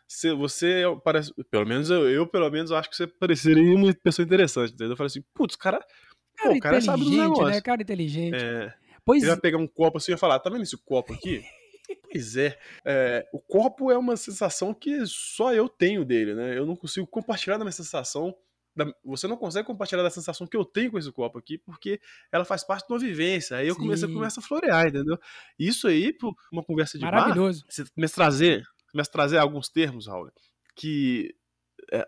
Você, 0.06 0.32
você 0.34 0.82
parece, 1.04 1.32
pelo 1.50 1.66
menos 1.66 1.90
eu, 1.90 2.08
eu, 2.08 2.26
pelo 2.26 2.50
menos, 2.50 2.72
acho 2.72 2.90
que 2.90 2.96
você 2.96 3.06
pareceria 3.06 3.74
uma 3.74 3.92
pessoa 3.94 4.24
interessante, 4.24 4.72
entendeu? 4.72 4.92
Eu 4.92 4.96
falei 4.96 5.08
assim, 5.08 5.22
putz, 5.34 5.56
cara, 5.56 5.84
cara, 6.36 6.50
pô, 6.50 6.56
o 6.56 6.60
cara 6.60 6.80
sabe 6.80 7.04
dos 7.04 7.10
negócios. 7.10 7.48
Né? 7.48 7.60
Cara 7.60 7.82
inteligente. 7.82 8.36
É, 8.36 8.74
pois 9.06 9.22
ele 9.22 9.30
vai 9.30 9.40
pegar 9.40 9.56
um 9.56 9.66
copo 9.66 9.96
assim 9.96 10.12
e 10.12 10.18
falar, 10.18 10.40
tá 10.40 10.50
vendo 10.50 10.62
esse 10.62 10.76
copo 10.76 11.14
aqui? 11.14 11.42
Pois 12.10 12.36
é. 12.36 12.58
é. 12.84 13.28
O 13.32 13.38
corpo 13.38 13.92
é 13.92 13.96
uma 13.96 14.16
sensação 14.16 14.74
que 14.74 15.06
só 15.06 15.54
eu 15.54 15.68
tenho 15.68 16.04
dele, 16.04 16.34
né? 16.34 16.58
Eu 16.58 16.66
não 16.66 16.74
consigo 16.74 17.06
compartilhar 17.06 17.58
da 17.58 17.64
minha 17.64 17.70
sensação. 17.70 18.36
Da... 18.74 18.92
Você 19.04 19.28
não 19.28 19.36
consegue 19.36 19.68
compartilhar 19.68 20.02
da 20.02 20.10
sensação 20.10 20.48
que 20.48 20.56
eu 20.56 20.64
tenho 20.64 20.90
com 20.90 20.98
esse 20.98 21.12
corpo 21.12 21.38
aqui, 21.38 21.58
porque 21.58 22.00
ela 22.32 22.44
faz 22.44 22.64
parte 22.64 22.88
de 22.88 22.92
uma 22.92 22.98
vivência. 22.98 23.58
Aí 23.58 23.68
eu 23.68 23.76
comecei 23.76 24.08
a 24.08 24.12
começar 24.12 24.40
a 24.40 24.44
florear, 24.44 24.88
entendeu? 24.88 25.16
Isso 25.56 25.86
aí, 25.86 26.12
uma 26.52 26.64
conversa 26.64 26.98
de 26.98 27.04
Maravilhoso. 27.04 27.60
bar, 27.60 27.72
você 27.72 27.84
começa 27.84 28.14
a 28.14 28.16
trazer, 28.16 28.66
começa 28.90 29.10
a 29.10 29.12
trazer 29.12 29.38
alguns 29.38 29.68
termos, 29.68 30.08
Raul, 30.08 30.32
que 30.74 31.36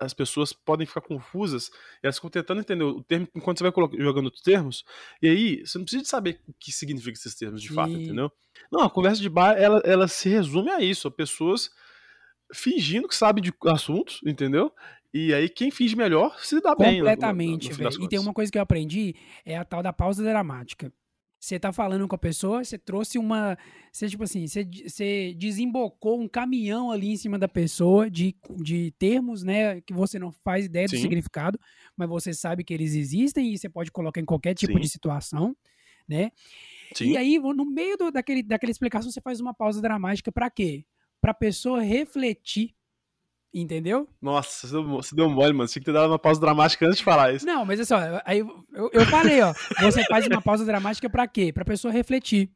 as 0.00 0.12
pessoas 0.14 0.52
podem 0.52 0.86
ficar 0.86 1.00
confusas, 1.00 1.70
elas 2.02 2.16
ficam 2.16 2.30
tentando 2.30 2.60
entender 2.60 2.84
o 2.84 3.02
termo 3.02 3.28
enquanto 3.34 3.58
você 3.58 3.70
vai 3.70 3.72
jogando 3.98 4.28
os 4.28 4.40
termos, 4.40 4.84
e 5.22 5.28
aí 5.28 5.66
você 5.66 5.78
não 5.78 5.84
precisa 5.84 6.04
saber 6.04 6.40
o 6.48 6.54
que 6.58 6.72
significa 6.72 7.16
esses 7.16 7.34
termos 7.34 7.62
de 7.62 7.72
fato, 7.72 7.92
entendeu? 7.92 8.30
Não, 8.70 8.82
a 8.82 8.90
conversa 8.90 9.20
de 9.20 9.28
bar, 9.28 9.56
ela, 9.56 9.80
ela 9.84 10.08
se 10.08 10.28
resume 10.28 10.70
a 10.70 10.80
isso, 10.80 11.08
a 11.08 11.10
pessoas 11.10 11.70
fingindo 12.52 13.08
que 13.08 13.14
sabem 13.14 13.42
de 13.42 13.52
assuntos, 13.66 14.20
entendeu? 14.24 14.72
E 15.12 15.32
aí 15.32 15.48
quem 15.48 15.70
finge 15.70 15.96
melhor 15.96 16.38
se 16.38 16.60
dá 16.60 16.74
bem. 16.74 16.98
Completamente, 16.98 17.72
velho. 17.72 18.02
E 18.02 18.08
tem 18.08 18.18
uma 18.18 18.32
coisa 18.32 18.52
que 18.52 18.58
eu 18.58 18.62
aprendi, 18.62 19.14
é 19.44 19.56
a 19.56 19.64
tal 19.64 19.82
da 19.82 19.92
pausa 19.92 20.22
dramática. 20.22 20.92
Você 21.40 21.58
tá 21.58 21.72
falando 21.72 22.08
com 22.08 22.16
a 22.16 22.18
pessoa, 22.18 22.64
você 22.64 22.76
trouxe 22.76 23.16
uma. 23.16 23.56
Você, 23.92 24.08
tipo 24.08 24.24
assim, 24.24 24.46
você, 24.46 24.64
você 24.64 25.34
desembocou 25.38 26.20
um 26.20 26.28
caminhão 26.28 26.90
ali 26.90 27.10
em 27.10 27.16
cima 27.16 27.38
da 27.38 27.46
pessoa 27.46 28.10
de, 28.10 28.34
de 28.56 28.90
termos, 28.98 29.44
né? 29.44 29.80
Que 29.82 29.92
você 29.92 30.18
não 30.18 30.32
faz 30.32 30.66
ideia 30.66 30.88
Sim. 30.88 30.96
do 30.96 31.02
significado, 31.02 31.58
mas 31.96 32.08
você 32.08 32.34
sabe 32.34 32.64
que 32.64 32.74
eles 32.74 32.94
existem 32.94 33.52
e 33.52 33.58
você 33.58 33.68
pode 33.68 33.92
colocar 33.92 34.20
em 34.20 34.24
qualquer 34.24 34.54
tipo 34.54 34.72
Sim. 34.72 34.80
de 34.80 34.88
situação, 34.88 35.56
né? 36.08 36.32
Sim. 36.92 37.12
E 37.12 37.16
aí, 37.16 37.38
no 37.38 37.64
meio 37.64 37.96
do, 37.96 38.10
daquele, 38.10 38.42
daquela 38.42 38.72
explicação, 38.72 39.10
você 39.10 39.20
faz 39.20 39.38
uma 39.40 39.54
pausa 39.54 39.80
dramática 39.80 40.32
para 40.32 40.50
quê? 40.50 40.84
Pra 41.20 41.32
pessoa 41.32 41.80
refletir 41.80 42.74
Entendeu? 43.52 44.06
Nossa, 44.20 44.66
você 44.66 45.16
deu 45.16 45.30
mole, 45.30 45.54
mano. 45.54 45.66
Você 45.66 45.74
tinha 45.74 45.80
que 45.80 45.86
ter 45.86 45.92
dado 45.92 46.10
uma 46.10 46.18
pausa 46.18 46.40
dramática 46.40 46.84
antes 46.84 46.98
de 46.98 47.04
falar 47.04 47.32
isso. 47.32 47.46
Não, 47.46 47.64
mas 47.64 47.80
é 47.80 47.84
só, 47.84 47.96
aí 48.24 48.40
eu, 48.40 48.90
eu 48.92 49.06
falei, 49.06 49.40
ó. 49.40 49.54
Você 49.80 50.04
faz 50.04 50.26
uma 50.26 50.42
pausa 50.42 50.64
dramática 50.66 51.08
pra 51.08 51.26
quê? 51.26 51.52
Pra 51.52 51.64
pessoa 51.64 51.92
refletir. 51.92 52.50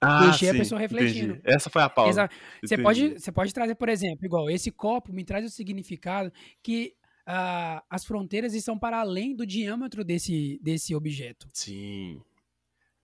Ah, 0.00 0.24
Deixei 0.24 0.48
sim, 0.48 0.56
a 0.56 0.58
pessoa 0.58 0.80
refletindo. 0.80 1.34
Entendi. 1.34 1.54
Essa 1.54 1.70
foi 1.70 1.80
a 1.80 1.88
pausa. 1.88 2.28
Você 2.60 2.76
pode, 2.76 3.20
você 3.20 3.30
pode 3.30 3.54
trazer, 3.54 3.76
por 3.76 3.88
exemplo, 3.88 4.26
igual 4.26 4.50
esse 4.50 4.72
copo 4.72 5.12
me 5.12 5.24
traz 5.24 5.46
o 5.46 5.48
significado 5.48 6.32
que 6.60 6.92
uh, 7.20 7.80
as 7.88 8.04
fronteiras 8.04 8.52
estão 8.52 8.76
para 8.76 8.98
além 8.98 9.32
do 9.32 9.46
diâmetro 9.46 10.04
desse, 10.04 10.58
desse 10.60 10.92
objeto. 10.92 11.46
Sim. 11.52 12.20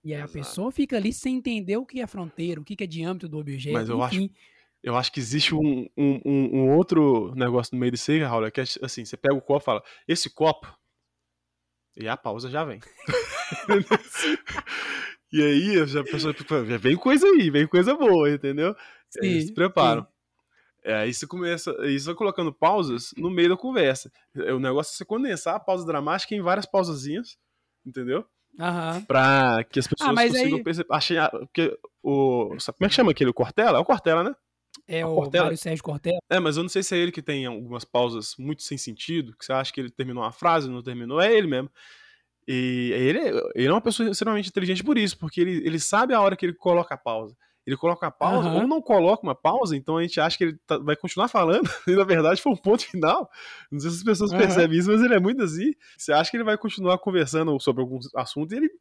E 0.03 0.13
aí 0.13 0.19
Exato. 0.19 0.29
a 0.29 0.33
pessoa 0.33 0.71
fica 0.73 0.97
ali 0.97 1.13
sem 1.13 1.37
entender 1.37 1.77
o 1.77 1.85
que 1.85 2.01
é 2.01 2.07
fronteira, 2.07 2.59
o 2.59 2.65
que 2.65 2.83
é 2.83 2.87
diâmetro 2.87 3.29
do 3.29 3.37
objeto. 3.37 3.73
Mas 3.73 3.87
eu 3.87 4.05
enfim. 4.05 4.25
acho 4.25 4.31
eu 4.83 4.95
acho 4.95 5.11
que 5.11 5.19
existe 5.19 5.53
um, 5.53 5.87
um, 5.97 6.21
um, 6.25 6.75
outro 6.75 7.33
negócio 7.35 7.73
no 7.73 7.79
meio 7.79 7.91
desse 7.91 8.13
aí, 8.13 8.23
Raul, 8.23 8.49
que 8.51 8.61
é 8.61 8.63
assim, 8.81 9.03
você 9.03 9.17
pega 9.17 9.35
o 9.35 9.41
copo 9.41 9.63
e 9.63 9.65
fala, 9.65 9.83
esse 10.07 10.29
copo, 10.29 10.67
e 11.97 12.07
a 12.07 12.15
pausa 12.15 12.49
já 12.49 12.63
vem. 12.63 12.79
e 15.33 15.43
aí 15.43 15.79
a 15.81 16.03
pessoa 16.03 16.33
vem 16.79 16.95
coisa 16.95 17.27
aí, 17.27 17.49
vem 17.49 17.67
coisa 17.67 17.93
boa, 17.93 18.29
entendeu? 18.29 18.73
Sim, 19.09 19.27
Eles 19.27 19.47
se 19.47 19.53
preparam. 19.53 20.07
É, 20.81 20.93
aí 20.95 21.13
você 21.13 21.27
começa, 21.27 21.75
aí 21.81 21.99
você 21.99 22.05
vai 22.05 22.15
colocando 22.15 22.53
pausas 22.53 23.13
no 23.17 23.29
meio 23.29 23.49
da 23.49 23.57
conversa. 23.57 24.09
É, 24.33 24.53
o 24.53 24.59
negócio 24.59 24.93
é 24.93 24.97
você 24.97 25.03
condensar 25.03 25.55
a 25.55 25.59
pausa 25.59 25.85
dramática 25.85 26.33
em 26.33 26.41
várias 26.41 26.65
pausazinhas, 26.65 27.37
entendeu? 27.85 28.25
Uhum. 28.57 29.05
Pra 29.05 29.63
que 29.69 29.79
as 29.79 29.85
ah, 29.85 29.89
pessoas 29.89 30.17
ah, 30.17 30.27
consigam 30.27 30.57
aí... 30.57 30.63
perceber. 30.63 30.93
Achei, 30.93 31.17
porque 31.31 31.77
o. 32.01 32.47
Como 32.47 32.85
é 32.85 32.87
que 32.87 32.95
chama 32.95 33.11
aquele? 33.11 33.29
O 33.29 33.33
Cortella? 33.33 33.77
É 33.77 33.81
o 33.81 33.85
Cortella, 33.85 34.23
né? 34.23 34.35
É 34.87 35.05
o 35.05 35.15
Cortella. 35.15 35.45
Mário 35.45 35.57
Sérgio 35.57 35.83
Cortella. 35.83 36.19
É, 36.29 36.39
mas 36.39 36.57
eu 36.57 36.63
não 36.63 36.69
sei 36.69 36.83
se 36.83 36.95
é 36.95 36.97
ele 36.97 37.11
que 37.11 37.21
tem 37.21 37.45
algumas 37.45 37.85
pausas 37.85 38.35
muito 38.37 38.63
sem 38.63 38.77
sentido, 38.77 39.35
que 39.37 39.45
você 39.45 39.53
acha 39.53 39.71
que 39.71 39.79
ele 39.79 39.89
terminou 39.89 40.23
uma 40.23 40.31
frase, 40.31 40.69
não 40.69 40.81
terminou, 40.81 41.21
é 41.21 41.33
ele 41.33 41.47
mesmo. 41.47 41.69
E 42.47 42.91
ele, 42.93 43.19
ele 43.53 43.67
é 43.67 43.71
uma 43.71 43.81
pessoa 43.81 44.09
extremamente 44.09 44.49
inteligente 44.49 44.83
por 44.83 44.97
isso, 44.97 45.17
porque 45.17 45.39
ele, 45.39 45.57
ele 45.65 45.79
sabe 45.79 46.13
a 46.13 46.21
hora 46.21 46.35
que 46.35 46.45
ele 46.45 46.53
coloca 46.53 46.95
a 46.95 46.97
pausa. 46.97 47.35
Ele 47.69 47.77
coloca 47.77 48.07
a 48.07 48.11
pausa, 48.11 48.49
uhum. 48.49 48.61
ou 48.61 48.67
não 48.67 48.81
coloca 48.81 49.21
uma 49.21 49.35
pausa, 49.35 49.77
então 49.77 49.97
a 49.97 50.01
gente 50.01 50.19
acha 50.19 50.35
que 50.35 50.43
ele 50.45 50.57
tá, 50.65 50.79
vai 50.79 50.95
continuar 50.95 51.27
falando, 51.27 51.69
e 51.87 51.91
na 51.91 52.03
verdade 52.03 52.41
foi 52.41 52.51
um 52.51 52.57
ponto 52.57 52.83
final. 52.83 53.29
Não 53.71 53.79
sei 53.79 53.91
se 53.91 53.97
as 53.97 54.03
pessoas 54.03 54.31
uhum. 54.31 54.39
percebem 54.39 54.79
isso, 54.79 54.89
mas 54.89 55.03
ele 55.03 55.13
é 55.13 55.19
muito 55.19 55.43
assim. 55.43 55.73
Você 55.95 56.11
acha 56.11 56.31
que 56.31 56.37
ele 56.37 56.43
vai 56.43 56.57
continuar 56.57 56.97
conversando 56.97 57.59
sobre 57.59 57.81
algum 57.83 57.99
assunto 58.15 58.51
e 58.53 58.57
ele 58.57 58.71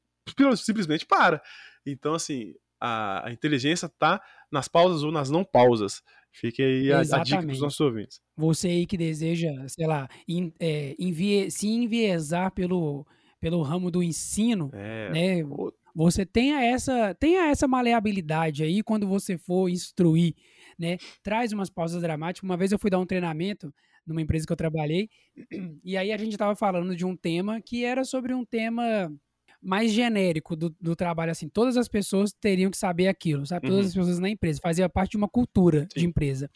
simplesmente 0.56 1.04
para. 1.04 1.42
Então, 1.84 2.14
assim, 2.14 2.54
a, 2.80 3.28
a 3.28 3.32
inteligência 3.32 3.86
está 3.86 4.22
nas 4.50 4.68
pausas 4.68 5.02
ou 5.02 5.12
nas 5.12 5.30
não 5.30 5.44
pausas. 5.44 6.02
Fique 6.32 6.62
aí 6.62 6.92
a, 6.92 7.00
a 7.00 7.22
dica 7.22 7.42
para 7.42 7.52
os 7.52 7.60
nossos 7.60 7.80
ouvintes. 7.80 8.20
Você 8.36 8.68
aí 8.68 8.86
que 8.86 8.96
deseja, 8.96 9.50
sei 9.66 9.86
lá, 9.86 10.08
in, 10.28 10.52
é, 10.60 10.94
envie, 10.98 11.50
se 11.50 11.66
enviesar 11.66 12.52
pelo, 12.52 13.06
pelo 13.40 13.62
ramo 13.62 13.90
do 13.90 14.02
ensino, 14.02 14.70
é, 14.72 15.10
né? 15.10 15.48
Você 15.94 16.24
tenha 16.24 16.62
essa, 16.62 17.14
tenha 17.14 17.48
essa 17.48 17.66
maleabilidade 17.66 18.62
aí 18.62 18.82
quando 18.82 19.06
você 19.06 19.36
for 19.36 19.68
instruir, 19.68 20.34
né? 20.78 20.96
Traz 21.22 21.52
umas 21.52 21.70
pausas 21.70 22.02
dramáticas. 22.02 22.48
Uma 22.48 22.56
vez 22.56 22.70
eu 22.70 22.78
fui 22.78 22.90
dar 22.90 23.00
um 23.00 23.06
treinamento 23.06 23.74
numa 24.06 24.22
empresa 24.22 24.46
que 24.46 24.52
eu 24.52 24.56
trabalhei, 24.56 25.10
e 25.84 25.96
aí 25.96 26.12
a 26.12 26.16
gente 26.16 26.32
estava 26.32 26.54
falando 26.56 26.96
de 26.96 27.04
um 27.04 27.16
tema 27.16 27.60
que 27.60 27.84
era 27.84 28.04
sobre 28.04 28.32
um 28.32 28.44
tema 28.44 29.12
mais 29.62 29.92
genérico 29.92 30.54
do, 30.56 30.70
do 30.80 30.94
trabalho, 30.96 31.32
assim, 31.32 31.48
todas 31.48 31.76
as 31.76 31.88
pessoas 31.88 32.32
teriam 32.32 32.70
que 32.70 32.76
saber 32.78 33.08
aquilo, 33.08 33.44
sabe? 33.46 33.66
Todas 33.66 33.80
Uhum. 33.80 33.88
as 33.88 33.94
pessoas 33.94 34.18
na 34.18 34.28
empresa, 34.30 34.60
fazia 34.62 34.88
parte 34.88 35.12
de 35.12 35.16
uma 35.16 35.28
cultura 35.28 35.88
de 35.94 36.00
Sim. 36.00 36.06
empresa. 36.06 36.50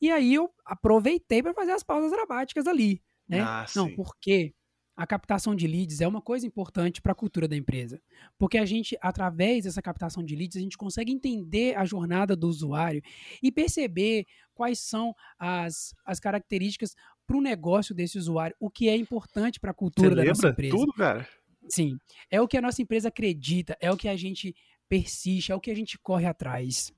E 0.00 0.10
aí 0.10 0.34
eu 0.34 0.50
aproveitei 0.64 1.42
para 1.42 1.54
fazer 1.54 1.72
as 1.72 1.82
pausas 1.82 2.10
dramáticas 2.10 2.66
ali, 2.66 3.02
né? 3.28 3.40
Ah, 3.42 3.66
Não, 3.74 3.88
sim. 3.88 3.94
porque 3.94 4.54
a 4.96 5.06
captação 5.06 5.54
de 5.54 5.66
leads 5.66 6.00
é 6.02 6.08
uma 6.08 6.20
coisa 6.20 6.46
importante 6.46 7.00
para 7.00 7.12
a 7.12 7.14
cultura 7.14 7.48
da 7.48 7.56
empresa. 7.56 8.00
Porque 8.38 8.58
a 8.58 8.66
gente, 8.66 8.96
através 9.00 9.64
dessa 9.64 9.80
captação 9.80 10.22
de 10.22 10.36
leads, 10.36 10.56
a 10.56 10.60
gente 10.60 10.76
consegue 10.76 11.10
entender 11.12 11.74
a 11.76 11.84
jornada 11.86 12.36
do 12.36 12.46
usuário 12.48 13.02
e 13.42 13.50
perceber 13.50 14.26
quais 14.54 14.78
são 14.78 15.14
as, 15.38 15.94
as 16.04 16.20
características 16.20 16.94
para 17.26 17.36
o 17.36 17.40
negócio 17.40 17.94
desse 17.94 18.18
usuário, 18.18 18.54
o 18.60 18.68
que 18.70 18.88
é 18.90 18.96
importante 18.96 19.58
para 19.60 19.70
a 19.70 19.74
Você 19.96 20.10
cultura 20.12 20.14
da 20.14 20.24
nossa 20.24 20.46
lembra 20.46 20.50
empresa. 20.50 20.76
tudo, 20.76 20.92
cara? 20.92 21.26
Sim, 21.70 21.98
é 22.30 22.40
o 22.40 22.48
que 22.48 22.56
a 22.56 22.60
nossa 22.60 22.82
empresa 22.82 23.08
acredita, 23.08 23.76
é 23.80 23.90
o 23.90 23.96
que 23.96 24.08
a 24.08 24.16
gente 24.16 24.54
persiste, 24.88 25.52
é 25.52 25.54
o 25.54 25.60
que 25.60 25.70
a 25.70 25.74
gente 25.74 25.98
corre 25.98 26.26
atrás. 26.26 26.92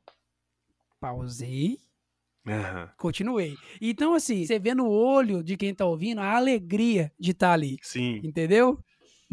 Pausei, 0.99 1.79
Aham. 2.47 2.91
continuei. 2.97 3.57
Então, 3.81 4.15
assim, 4.15 4.45
você 4.45 4.59
vê 4.59 4.75
no 4.75 4.89
olho 4.89 5.43
de 5.43 5.57
quem 5.57 5.75
tá 5.75 5.85
ouvindo 5.85 6.21
a 6.21 6.37
alegria 6.37 7.13
de 7.19 7.33
estar 7.33 7.53
ali, 7.53 7.79
Sim. 7.83 8.21
entendeu? 8.23 8.83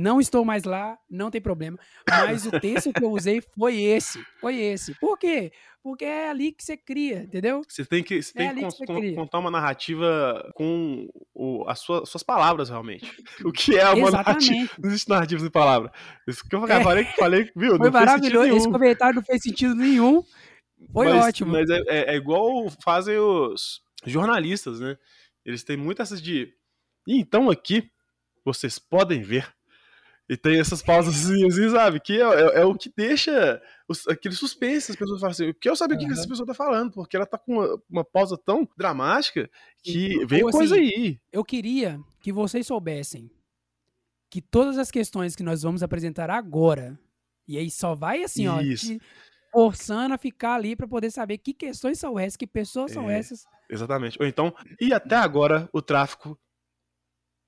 Não 0.01 0.21
estou 0.21 0.45
mais 0.45 0.63
lá, 0.63 0.97
não 1.09 1.29
tem 1.29 1.41
problema. 1.41 1.77
Mas 2.09 2.45
o 2.45 2.51
texto 2.57 2.93
que 2.93 3.03
eu 3.03 3.11
usei 3.11 3.41
foi 3.57 3.81
esse. 3.81 4.23
Foi 4.39 4.55
esse. 4.55 4.97
Por 4.97 5.17
quê? 5.19 5.51
Porque 5.83 6.05
é 6.05 6.29
ali 6.29 6.53
que 6.53 6.63
você 6.63 6.77
cria, 6.77 7.23
entendeu? 7.23 7.61
Você 7.67 7.83
tem 7.83 8.01
que, 8.01 8.21
você 8.23 8.31
É 8.41 8.53
tem 8.53 8.55
que 8.55 8.65
que 8.65 8.77
você 8.77 8.85
con- 8.85 9.15
contar 9.15 9.39
uma 9.39 9.51
narrativa 9.51 10.49
com 10.55 11.05
o- 11.33 11.65
as 11.67 11.79
sua- 11.79 12.05
suas 12.05 12.23
palavras, 12.23 12.69
realmente. 12.69 13.03
O 13.45 13.51
que 13.51 13.77
é 13.77 13.89
uma 13.89 14.09
narrativa? 14.11 14.71
Não 14.79 14.89
existe 14.89 15.09
narrativa 15.09 15.41
sem 15.41 15.49
palavra. 15.51 15.91
Isso 16.25 16.43
que 16.47 16.55
eu 16.55 16.65
É. 16.65 16.81
falei, 16.81 17.03
falei, 17.17 17.51
viu? 17.53 17.75
Foi 17.75 17.89
maravilhoso. 17.91 18.55
Esse 18.55 18.71
comentário 18.71 19.15
não 19.15 19.23
fez 19.23 19.41
sentido 19.43 19.75
nenhum. 19.75 20.23
Foi 20.93 21.09
mas, 21.11 21.25
ótimo. 21.25 21.51
Mas 21.51 21.69
é, 21.69 21.79
é- 21.89 22.13
é 22.13 22.15
igual 22.15 22.69
fazem 22.83 23.17
os 23.17 23.81
jornalistas, 24.05 24.79
né? 24.79 24.95
Eles 25.45 25.61
têm 25.63 25.75
muito 25.75 26.01
essas 26.01 26.21
de. 26.21 26.53
"E 27.05 27.19
então 27.19 27.49
aqui 27.49 27.89
vocês 28.45 28.79
podem 28.79 29.21
ver. 29.21 29.45
E 30.29 30.37
tem 30.37 30.59
essas 30.59 30.81
pausas 30.83 31.15
assim, 31.25 31.69
sabe? 31.71 31.99
Que 31.99 32.21
é, 32.21 32.23
é- 32.23 32.61
é 32.61 32.65
o 32.65 32.75
que 32.75 32.91
deixa 32.95 33.59
os- 33.87 34.07
aquele 34.07 34.35
suspense. 34.35 34.91
As 34.91 34.97
pessoas 34.97 35.19
falam 35.19 35.31
assim: 35.31 35.45
eu 35.45 35.55
quero 35.55 35.75
saber 35.75 35.95
o 35.95 35.97
que 35.97 36.05
que 36.05 36.11
essa 36.13 36.27
pessoa 36.27 36.45
tá 36.45 36.53
falando, 36.53 36.91
porque 36.91 37.15
ela 37.15 37.25
tá 37.25 37.37
com 37.37 37.53
uma, 37.55 37.81
uma 37.89 38.05
pausa 38.05 38.37
tão 38.37 38.67
dramática 38.77 39.49
que 39.81 40.19
Ou 40.19 40.27
vem 40.27 40.41
assim, 40.41 40.51
coisa 40.51 40.75
aí. 40.75 41.19
Eu 41.31 41.43
queria 41.43 41.99
que 42.21 42.31
vocês 42.31 42.67
soubessem 42.67 43.31
que 44.29 44.39
todas 44.39 44.77
as 44.77 44.91
questões 44.91 45.35
que 45.35 45.41
nós 45.41 45.63
vamos 45.63 45.81
apresentar 45.81 46.29
agora, 46.29 46.99
e 47.47 47.57
aí 47.57 47.71
só 47.71 47.95
vai 47.95 48.21
assim, 48.23 48.47
ó, 48.47 48.61
Isso. 48.61 48.85
te 48.85 49.01
forçando 49.51 50.13
a 50.13 50.17
ficar 50.19 50.53
ali 50.53 50.75
para 50.75 50.87
poder 50.87 51.09
saber 51.09 51.39
que 51.39 51.55
questões 51.55 51.97
são 51.97 52.19
essas, 52.19 52.37
que 52.37 52.45
pessoas 52.45 52.91
são 52.91 53.09
É. 53.09 53.17
essas. 53.17 53.45
Exatamente. 53.67 54.15
Ou 54.21 54.27
então, 54.27 54.53
e 54.79 54.93
até 54.93 55.15
agora 55.15 55.67
o 55.73 55.81
tráfico 55.81 56.37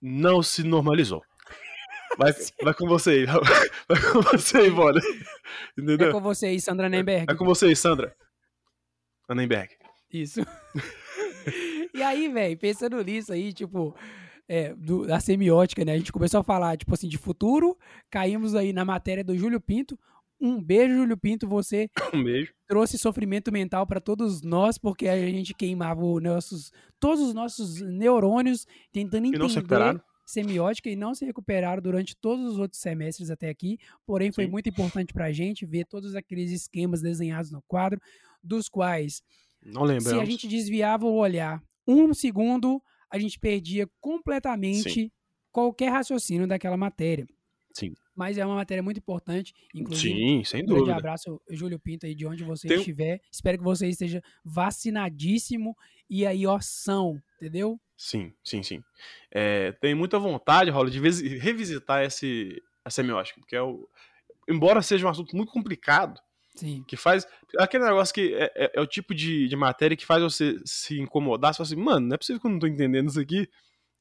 não 0.01 0.41
se 0.41 0.63
normalizou. 0.63 1.21
Vai, 2.17 2.33
vai 2.63 2.73
com 2.73 2.87
você 2.87 3.09
aí. 3.11 3.25
Vai 3.87 4.01
com 4.11 4.21
você 4.21 4.57
aí. 4.57 4.67
É 4.69 5.81
Entendeu? 5.81 6.11
com 6.11 6.21
você 6.21 6.47
aí, 6.47 6.59
Sandra 6.61 6.89
Nemberg. 6.89 7.25
É 7.31 7.35
com 7.35 7.45
você 7.45 7.67
aí, 7.67 7.75
Sandra. 7.75 8.15
Annenberg. 9.29 9.69
Isso. 10.11 10.41
e 11.93 12.01
aí, 12.03 12.27
velho, 12.27 12.57
pensando 12.57 13.01
nisso 13.03 13.31
aí, 13.31 13.53
tipo, 13.53 13.95
é, 14.47 14.73
do- 14.73 15.07
da 15.07 15.19
semiótica, 15.19 15.85
né? 15.85 15.93
A 15.93 15.97
gente 15.97 16.11
começou 16.11 16.41
a 16.41 16.43
falar, 16.43 16.75
tipo 16.77 16.93
assim, 16.93 17.07
de 17.07 17.17
futuro, 17.17 17.77
caímos 18.09 18.55
aí 18.55 18.73
na 18.73 18.83
matéria 18.83 19.23
do 19.23 19.37
Júlio 19.37 19.61
Pinto. 19.61 19.97
Um 20.39 20.61
beijo, 20.61 20.95
Júlio 20.95 21.15
Pinto, 21.17 21.47
você 21.47 21.89
Um 22.13 22.23
beijo. 22.23 22.51
trouxe 22.67 22.97
sofrimento 22.97 23.51
mental 23.51 23.85
para 23.87 24.01
todos 24.01 24.41
nós, 24.41 24.77
porque 24.77 25.07
a 25.07 25.15
gente 25.17 25.53
queimava 25.53 26.03
os 26.03 26.21
nossos, 26.21 26.71
todos 26.99 27.21
os 27.21 27.33
nossos 27.33 27.79
neurônios 27.79 28.65
tentando 28.91 29.27
entender. 29.27 30.01
Semiótica 30.31 30.89
e 30.89 30.95
não 30.95 31.13
se 31.13 31.25
recuperaram 31.25 31.81
durante 31.81 32.15
todos 32.15 32.45
os 32.45 32.57
outros 32.57 32.81
semestres 32.81 33.29
até 33.29 33.49
aqui. 33.49 33.77
Porém, 34.05 34.31
foi 34.31 34.45
Sim. 34.45 34.51
muito 34.51 34.69
importante 34.69 35.13
para 35.13 35.25
a 35.25 35.31
gente 35.31 35.65
ver 35.65 35.85
todos 35.85 36.15
aqueles 36.15 36.51
esquemas 36.51 37.01
desenhados 37.01 37.51
no 37.51 37.61
quadro, 37.67 37.99
dos 38.43 38.67
quais, 38.67 39.21
se 40.01 40.19
a 40.19 40.25
gente 40.25 40.47
desviava 40.47 41.05
o 41.05 41.15
olhar 41.15 41.61
um 41.87 42.13
segundo, 42.13 42.81
a 43.09 43.19
gente 43.19 43.39
perdia 43.39 43.87
completamente 43.99 45.11
qualquer 45.51 45.89
raciocínio 45.89 46.47
daquela 46.47 46.77
matéria. 46.77 47.27
Sim. 47.73 47.93
Mas 48.15 48.37
é 48.37 48.45
uma 48.45 48.55
matéria 48.55 48.83
muito 48.83 48.97
importante, 48.97 49.53
inclusive 49.73 50.13
Sim, 50.13 50.43
sem 50.43 50.63
um 50.63 50.65
grande 50.65 50.79
dúvida. 50.81 50.97
abraço, 50.97 51.41
Júlio 51.49 51.79
Pinto, 51.79 52.05
aí 52.05 52.13
de 52.13 52.25
onde 52.25 52.43
você 52.43 52.67
Tem 52.67 52.77
estiver. 52.77 53.21
Espero 53.31 53.57
que 53.57 53.63
você 53.63 53.87
esteja 53.87 54.21
vacinadíssimo 54.43 55.75
e 56.09 56.25
aí, 56.25 56.45
ó, 56.45 56.59
são, 56.59 57.21
entendeu? 57.37 57.79
Sim, 58.03 58.33
sim, 58.43 58.63
sim. 58.63 58.83
É, 59.29 59.73
tem 59.73 59.93
muita 59.93 60.17
vontade, 60.17 60.71
Raul, 60.71 60.89
de 60.89 60.99
visi- 60.99 61.37
revisitar 61.37 62.03
esse, 62.03 62.59
a 62.83 62.89
semiótica, 62.89 63.39
porque 63.39 63.55
é 63.55 63.61
o, 63.61 63.87
embora 64.49 64.81
seja 64.81 65.05
um 65.05 65.09
assunto 65.09 65.35
muito 65.35 65.51
complicado, 65.51 66.19
Sim. 66.55 66.83
que 66.87 66.97
faz. 66.97 67.27
Aquele 67.59 67.83
negócio 67.85 68.11
que 68.11 68.33
é, 68.33 68.51
é- 68.55 68.71
é 68.73 68.81
o 68.81 68.87
tipo 68.87 69.13
de, 69.13 69.47
de 69.47 69.55
matéria 69.55 69.95
que 69.95 70.03
faz 70.03 70.23
você 70.23 70.59
se 70.65 70.99
incomodar, 70.99 71.53
você 71.53 71.57
fala 71.57 71.67
assim, 71.67 71.75
mano, 71.75 72.07
não 72.07 72.15
é 72.15 72.17
possível 72.17 72.41
que 72.41 72.47
eu 72.47 72.51
não 72.51 72.57
tô 72.57 72.65
entendendo 72.65 73.07
isso 73.07 73.19
aqui. 73.19 73.47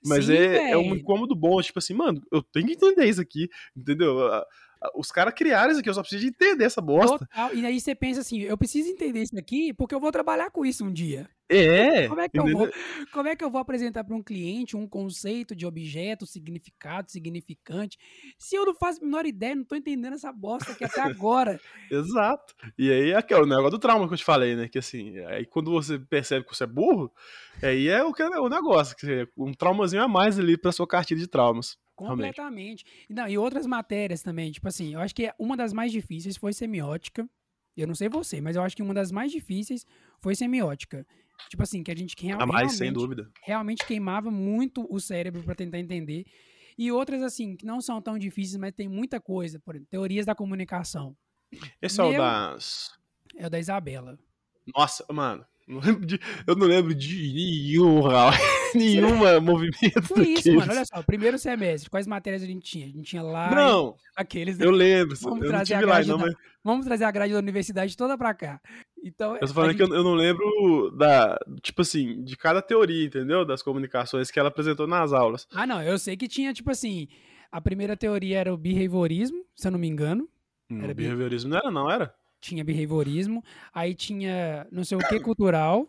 Mas 0.03 0.25
Sim, 0.25 0.33
é, 0.33 0.71
é 0.73 0.79
um 0.79 0.95
incômodo 0.97 1.35
bom, 1.37 1.61
tipo 1.61 1.79
assim, 1.79 1.93
mano, 1.93 2.23
eu 2.33 2.43
tenho 2.43 2.67
que 2.67 2.73
entender 2.73 3.05
isso 3.05 3.21
aqui, 3.21 3.51
entendeu? 3.77 4.17
Os 4.95 5.11
caras 5.13 5.35
criaram 5.35 5.71
isso 5.71 5.81
aqui, 5.81 5.89
eu 5.89 5.95
só 5.95 6.01
preciso 6.01 6.23
de 6.23 6.29
entender 6.29 6.65
essa 6.65 6.81
bosta. 6.81 7.19
Total. 7.19 7.55
E 7.55 7.67
aí 7.67 7.79
você 7.81 7.95
pensa 7.95 8.21
assim, 8.21 8.41
eu 8.41 8.57
preciso 8.57 8.89
entender 8.89 9.23
isso 9.23 9.39
aqui 9.39 9.75
porque 9.75 9.95
eu 9.95 10.01
vou 10.01 10.11
trabalhar 10.11 10.51
com 10.51 10.65
isso 10.65 10.85
um 10.85 10.93
dia. 10.93 11.29
É, 11.53 12.07
Como 12.07 12.21
é 12.21 12.29
que 12.29 12.39
eu 12.39 12.47
vou, 12.47 12.71
como 13.13 13.29
é 13.29 13.35
que 13.35 13.45
eu 13.45 13.51
vou 13.51 13.61
apresentar 13.61 14.05
para 14.05 14.15
um 14.15 14.23
cliente 14.23 14.77
um 14.77 14.87
conceito 14.87 15.53
de 15.53 15.67
objeto, 15.67 16.25
significado, 16.25 17.11
significante, 17.11 17.99
se 18.39 18.55
eu 18.55 18.65
não 18.65 18.73
faço 18.73 19.01
a 19.03 19.05
menor 19.05 19.27
ideia, 19.27 19.57
não 19.57 19.65
tô 19.65 19.75
entendendo 19.75 20.13
essa 20.13 20.33
bosta 20.33 20.71
aqui 20.71 20.85
até 20.85 21.01
agora. 21.01 21.61
Exato. 21.91 22.55
E 22.79 22.89
aí 22.93 23.11
é 23.11 23.17
aquele 23.17 23.47
negócio 23.47 23.73
do 23.73 23.79
trauma 23.81 24.07
que 24.07 24.15
eu 24.15 24.19
te 24.19 24.25
falei, 24.25 24.55
né? 24.55 24.69
Que 24.69 24.79
assim, 24.79 25.19
aí 25.25 25.45
quando 25.45 25.73
você 25.73 25.99
percebe 25.99 26.47
que 26.47 26.55
você 26.55 26.63
é 26.63 26.69
burro, 26.69 27.13
aí 27.61 27.89
é 27.89 28.05
o, 28.05 28.13
que 28.13 28.23
é 28.23 28.29
o 28.29 28.49
negócio, 28.49 28.97
que 28.97 29.29
um 29.37 29.53
traumazinho 29.53 30.05
a 30.05 30.09
mais 30.09 30.39
ali 30.39 30.57
pra 30.57 30.71
sua 30.71 30.87
cartilha 30.87 31.19
de 31.19 31.27
traumas. 31.27 31.77
Realmente. 32.01 32.37
Completamente. 32.37 32.85
E 33.09 33.15
Não, 33.15 33.29
e 33.29 33.37
outras 33.39 33.67
matérias 33.67 34.23
também, 34.23 34.51
tipo 34.51 34.67
assim, 34.67 34.95
eu 34.95 35.01
acho 35.01 35.15
que 35.15 35.33
uma 35.39 35.57
das 35.57 35.73
mais 35.73 35.93
difíceis 35.93 36.37
foi 36.37 36.53
semiótica. 36.53 37.29
Eu 37.77 37.87
não 37.87 37.95
sei 37.95 38.09
você, 38.09 38.41
mas 38.41 38.57
eu 38.57 38.63
acho 38.63 38.75
que 38.77 38.83
uma 38.83 38.93
das 38.95 39.13
mais 39.13 39.31
difíceis 39.31 39.87
foi 40.21 40.35
semiótica. 40.35 41.07
Tipo 41.49 41.63
assim, 41.63 41.83
que 41.83 41.91
a 41.91 41.97
gente 41.97 42.15
real- 42.21 42.41
A 42.43 42.47
mais, 42.47 42.73
sem 42.73 42.87
realmente, 42.89 43.01
dúvida. 43.01 43.31
realmente 43.43 43.87
queimava 43.87 44.31
muito 44.31 44.87
o 44.93 45.01
cérebro 45.01 45.43
para 45.43 45.55
tentar 45.55 45.79
entender. 45.79 46.25
E 46.77 46.91
outras, 46.93 47.23
assim, 47.23 47.57
que 47.57 47.65
não 47.65 47.81
são 47.81 48.01
tão 48.03 48.19
difíceis, 48.19 48.57
mas 48.57 48.73
tem 48.75 48.89
muita 48.89 49.21
coisa. 49.21 49.59
Por 49.61 49.75
exemplo, 49.75 49.91
teorias 49.91 50.27
da 50.27 50.35
comunicação. 50.35 51.17
Esse 51.81 52.01
é 52.01 52.05
o 52.05 52.11
Meu- 52.11 52.21
das. 52.21 52.91
É 53.37 53.47
o 53.47 53.51
da 53.51 53.59
Isabela. 53.59 54.19
Nossa, 54.77 55.05
mano. 55.13 55.45
Não 55.71 55.81
lembro 55.81 56.07
de- 56.07 56.21
eu 56.47 56.57
não 56.57 56.67
lembro 56.67 56.95
de 56.95 57.33
nenhum. 57.33 58.01
Nenhuma 58.75 59.41
movimento 59.41 60.03
Foi 60.03 60.23
isso, 60.29 60.35
daqueles. 60.45 60.55
mano. 60.59 60.73
Olha 60.73 60.85
só, 60.85 61.03
primeiro 61.03 61.39
semestre, 61.39 61.91
quais 61.91 62.07
matérias 62.07 62.43
a 62.43 62.47
gente 62.47 62.61
tinha? 62.71 62.87
A 62.87 62.89
gente 62.89 63.03
tinha 63.03 63.23
lá 63.23 63.51
Não, 63.55 63.97
aqueles. 64.15 64.59
né? 64.59 64.65
eu 64.67 64.71
lembro. 64.71 65.17
Vamos 65.21 65.39
eu 65.39 65.45
não 65.45 65.49
trazer 65.51 65.75
a 65.75 65.81
lá, 65.81 65.83
grade 65.87 66.09
não, 66.09 66.19
da- 66.19 66.27
mas 66.27 66.35
Vamos 66.63 66.85
trazer 66.87 67.05
a 67.05 67.11
grade 67.11 67.33
da 67.33 67.39
universidade 67.39 67.97
toda 67.97 68.17
pra 68.19 68.35
cá. 68.35 68.61
Então, 69.03 69.35
eu 69.35 69.41
tô 69.41 69.55
falando 69.55 69.71
a 69.71 69.75
que 69.75 69.83
eu, 69.83 69.89
eu 69.89 70.05
não 70.05 70.15
lembro 70.15 70.91
da. 70.97 71.39
Tipo 71.63 71.81
assim, 71.83 72.23
de 72.23 72.37
cada 72.37 72.61
teoria, 72.61 73.07
entendeu? 73.07 73.45
Das 73.47 73.63
comunicações 73.63 74.31
que 74.31 74.39
ela 74.39 74.51
apresentou 74.51 74.87
nas 74.87 75.13
aulas. 75.13 75.47
Ah, 75.55 75.67
não, 75.67 75.83
eu 75.83 75.99
sei 75.99 76.17
que 76.19 76.29
tinha, 76.29 76.53
tipo 76.53 76.71
assim, 76.71 77.09
a 77.51 77.61
primeira 77.61 77.97
teoria 77.97 78.39
era 78.39 78.53
o 78.53 78.59
behaviorismo, 78.59 79.43
se 79.57 79.67
eu 79.67 79.73
não 79.73 79.79
me 79.79 79.89
engano. 79.89 80.29
Hum, 80.71 80.79
Era 80.85 80.95
bem- 80.95 81.07
behaviorismo 81.07 81.51
não 81.51 81.57
era, 81.59 81.71
não, 81.71 81.91
era? 81.91 82.15
Tinha 82.41 82.65
behaviorismo, 82.65 83.45
aí 83.73 83.95
tinha 83.95 84.67
não 84.73 84.83
sei 84.85 84.97
o 84.97 85.01
que 85.09 85.21
cultural, 85.21 85.89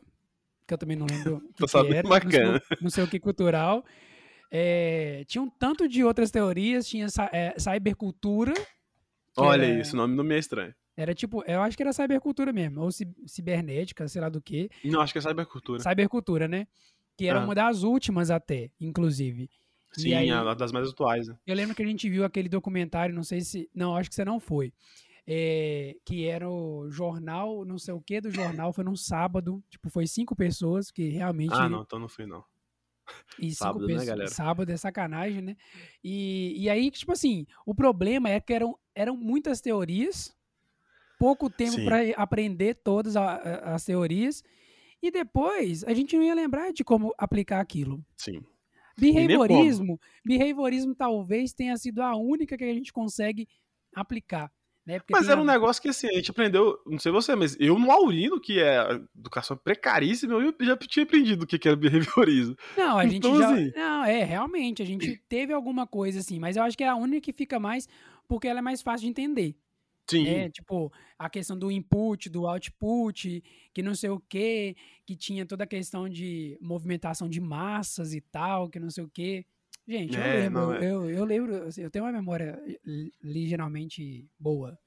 que 0.68 0.74
eu 0.74 0.78
também 0.78 0.98
não 0.98 1.06
lembro 1.10 1.42
Tô 1.56 1.68
sabendo 1.68 1.96
era. 1.96 2.08
Não 2.10 2.20
sei, 2.32 2.40
bacana. 2.40 2.62
não 2.82 2.90
sei 2.90 3.04
o 3.04 3.08
que 3.08 3.20
cultural. 3.20 3.86
É, 4.52 5.24
tinha 5.28 5.42
um 5.42 5.50
tanto 5.50 5.88
de 5.88 6.04
outras 6.04 6.30
teorias, 6.30 6.86
tinha 6.88 7.08
é, 7.32 7.56
cybercultura. 7.58 8.54
Olha 9.38 9.64
era, 9.66 9.80
isso, 9.82 9.94
o 9.94 9.98
nome 9.98 10.16
não 10.16 10.24
me 10.26 10.36
é 10.36 10.40
estranho. 10.40 10.76
Era 10.98 11.14
tipo, 11.16 11.42
eu 11.48 11.62
acho 11.62 11.78
que 11.78 11.84
era 11.84 11.94
cybercultura 11.94 12.52
mesmo, 12.52 12.82
ou 12.82 12.92
ci- 12.92 13.08
cibernética, 13.26 14.06
sei 14.10 14.22
lá 14.22 14.28
do 14.28 14.42
que. 14.42 14.70
Não, 14.84 15.00
acho 15.00 15.14
que 15.14 15.20
é 15.20 15.22
cybercultura. 15.22 15.82
Cybercultura, 15.82 16.48
né? 16.50 16.68
Que 17.18 17.28
era 17.28 17.40
Ah. 17.40 17.46
uma 17.46 17.56
das 17.56 17.84
últimas 17.84 18.30
até, 18.30 18.70
inclusive. 18.80 19.50
Sim, 19.94 20.14
aí- 20.14 20.30
a 20.30 20.54
das 20.54 20.72
mais 20.74 20.90
atuais, 20.90 21.28
né? 21.30 21.36
Eu 21.48 21.56
lembro 21.56 21.74
que 21.76 21.82
a 21.82 21.86
gente 21.86 22.10
viu 22.10 22.26
aquele 22.26 22.50
documentário, 22.50 23.16
não 23.16 23.24
sei 23.24 23.40
se. 23.42 23.70
Não, 23.74 23.96
acho 23.96 24.10
que 24.10 24.16
você 24.16 24.26
não 24.26 24.38
foi. 24.40 24.74
É, 25.28 25.96
que 26.06 26.26
era 26.28 26.50
o 26.50 26.90
jornal, 26.90 27.64
não 27.66 27.78
sei 27.78 27.94
o 27.94 28.02
que 28.02 28.20
do 28.22 28.30
jornal, 28.32 28.74
foi 28.74 28.84
num 28.84 28.96
sábado. 28.96 29.64
Tipo, 29.70 29.90
foi 29.90 30.08
cinco 30.08 30.36
pessoas 30.36 30.92
que 30.92 31.10
realmente. 31.10 31.54
Ah, 31.54 31.70
não, 31.70 31.82
então 31.84 32.00
não 32.00 32.08
fui, 32.10 32.26
não. 32.26 32.44
E 33.40 33.54
Sábado, 33.56 33.88
né, 33.88 34.06
galera? 34.06 34.30
Sábado 34.30 34.70
é 34.72 34.78
sacanagem, 34.78 35.42
né? 35.42 35.56
E, 36.04 36.54
e 36.58 36.70
aí, 36.70 36.92
tipo 36.92 37.12
assim, 37.12 37.46
o 37.66 37.74
problema 37.74 38.30
é 38.30 38.40
que 38.40 38.54
eram, 38.54 38.78
eram 38.94 39.16
muitas 39.18 39.62
teorias, 39.62 40.36
pouco 41.18 41.50
tempo 41.50 41.78
para 41.86 41.98
aprender 42.18 42.76
todas 42.76 43.16
a- 43.16 43.36
a- 43.36 43.76
as 43.76 43.86
teorias, 43.86 44.44
e 45.02 45.12
depois 45.12 45.84
a 45.86 45.94
gente 45.94 46.16
não 46.16 46.24
ia 46.24 46.36
lembrar 46.36 46.72
de 46.74 46.84
como 46.84 47.14
aplicar 47.18 47.60
aquilo. 47.62 48.04
Sim. 48.18 48.42
Behaviorismo, 48.98 50.00
behaviorismo 50.26 50.96
talvez 50.96 51.54
tenha 51.54 51.78
sido 51.78 52.02
a 52.02 52.16
única 52.16 52.58
que 52.58 52.64
a 52.64 52.74
gente 52.74 52.94
consegue 52.94 53.48
aplicar. 53.96 54.52
Né? 54.86 54.98
Porque 55.00 55.14
Mas 55.14 55.30
era 55.30 55.40
a- 55.40 55.44
um 55.44 55.46
negócio 55.46 55.80
que 55.82 55.90
assim, 55.90 56.08
a 56.08 56.14
gente 56.14 56.32
aprendeu, 56.32 56.80
não 56.88 56.98
sei 56.98 57.12
você, 57.12 57.36
mas 57.36 57.56
eu 57.60 57.78
no 57.78 57.92
Aurino, 57.92 58.40
que 58.42 58.60
é 58.60 59.00
educação 59.16 59.56
precaríssima, 59.56 60.34
eu 60.34 60.54
já 60.60 60.76
tinha 60.78 61.04
aprendido 61.04 61.44
o 61.44 61.48
que 61.48 61.68
era 61.68 61.78
behaviorismo. 61.78 62.56
Não, 62.76 62.98
a 62.98 63.04
gente 63.06 63.18
Então, 63.18 63.38
já. 63.38 63.52
assim- 63.54 63.72
Não, 63.76 64.04
é, 64.06 64.24
realmente, 64.24 64.82
a 64.82 64.86
gente 64.86 65.16
teve 65.30 65.54
alguma 65.54 65.86
coisa 65.86 66.20
assim, 66.20 66.40
mas 66.40 66.58
eu 66.58 66.64
acho 66.64 66.76
que 66.78 66.84
é 66.84 66.88
a 66.88 66.96
única 66.96 67.22
que 67.22 67.32
fica 67.34 67.60
mais 67.60 67.88
porque 68.28 68.48
ela 68.48 68.60
é 68.60 68.62
mais 68.62 68.82
fácil 68.82 69.06
de 69.06 69.10
entender. 69.12 69.56
Sim. 70.10 70.26
né? 70.26 70.50
Tipo, 70.50 70.92
a 71.18 71.30
questão 71.30 71.58
do 71.58 71.72
input, 71.72 72.28
do 72.30 72.46
output, 72.46 73.42
que 73.74 73.82
não 73.82 73.96
sei 73.96 74.10
o 74.10 74.20
quê, 74.28 74.76
que 75.06 75.16
tinha 75.16 75.46
toda 75.46 75.64
a 75.64 75.68
questão 75.68 76.10
de 76.10 76.58
movimentação 76.60 77.30
de 77.30 77.40
massas 77.40 78.14
e 78.14 78.20
tal, 78.20 78.68
que 78.68 78.78
não 78.80 78.90
sei 78.90 79.04
o 79.06 79.10
quê. 79.14 79.46
Gente, 79.92 80.18
eu 80.18 80.24
É, 80.24 80.40
lembro, 80.40 80.72
é. 80.72 80.90
eu, 80.90 81.10
eu 81.10 81.26
lembro, 81.26 81.64
assim, 81.68 81.82
eu 81.82 81.92
tenho 81.92 82.06
uma 82.06 82.14
memória 82.14 82.58
li- 82.86 83.12
ligeiramente 83.22 84.26
boa. 84.40 84.80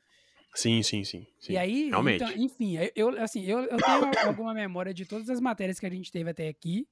Sim, 0.55 0.83
sim, 0.83 1.05
sim. 1.05 1.27
sim. 1.38 1.53
E 1.53 1.57
aí, 1.59 1.90
realmente. 1.90 2.25
então, 2.25 2.43
enfim, 2.43 2.77
eu 2.97 3.11
assim, 3.21 3.43
eu, 3.45 3.59
eu 3.64 3.83
tenho 3.83 4.03
alguma 4.27 4.55
memória 4.55 4.95
de 4.95 5.05
todas 5.05 5.29
as 5.29 5.40
matérias 5.40 5.79
que 5.79 5.85
a 5.85 5.90
gente 5.90 6.11
teve 6.11 6.31
até 6.31 6.49
aqui, 6.49 6.87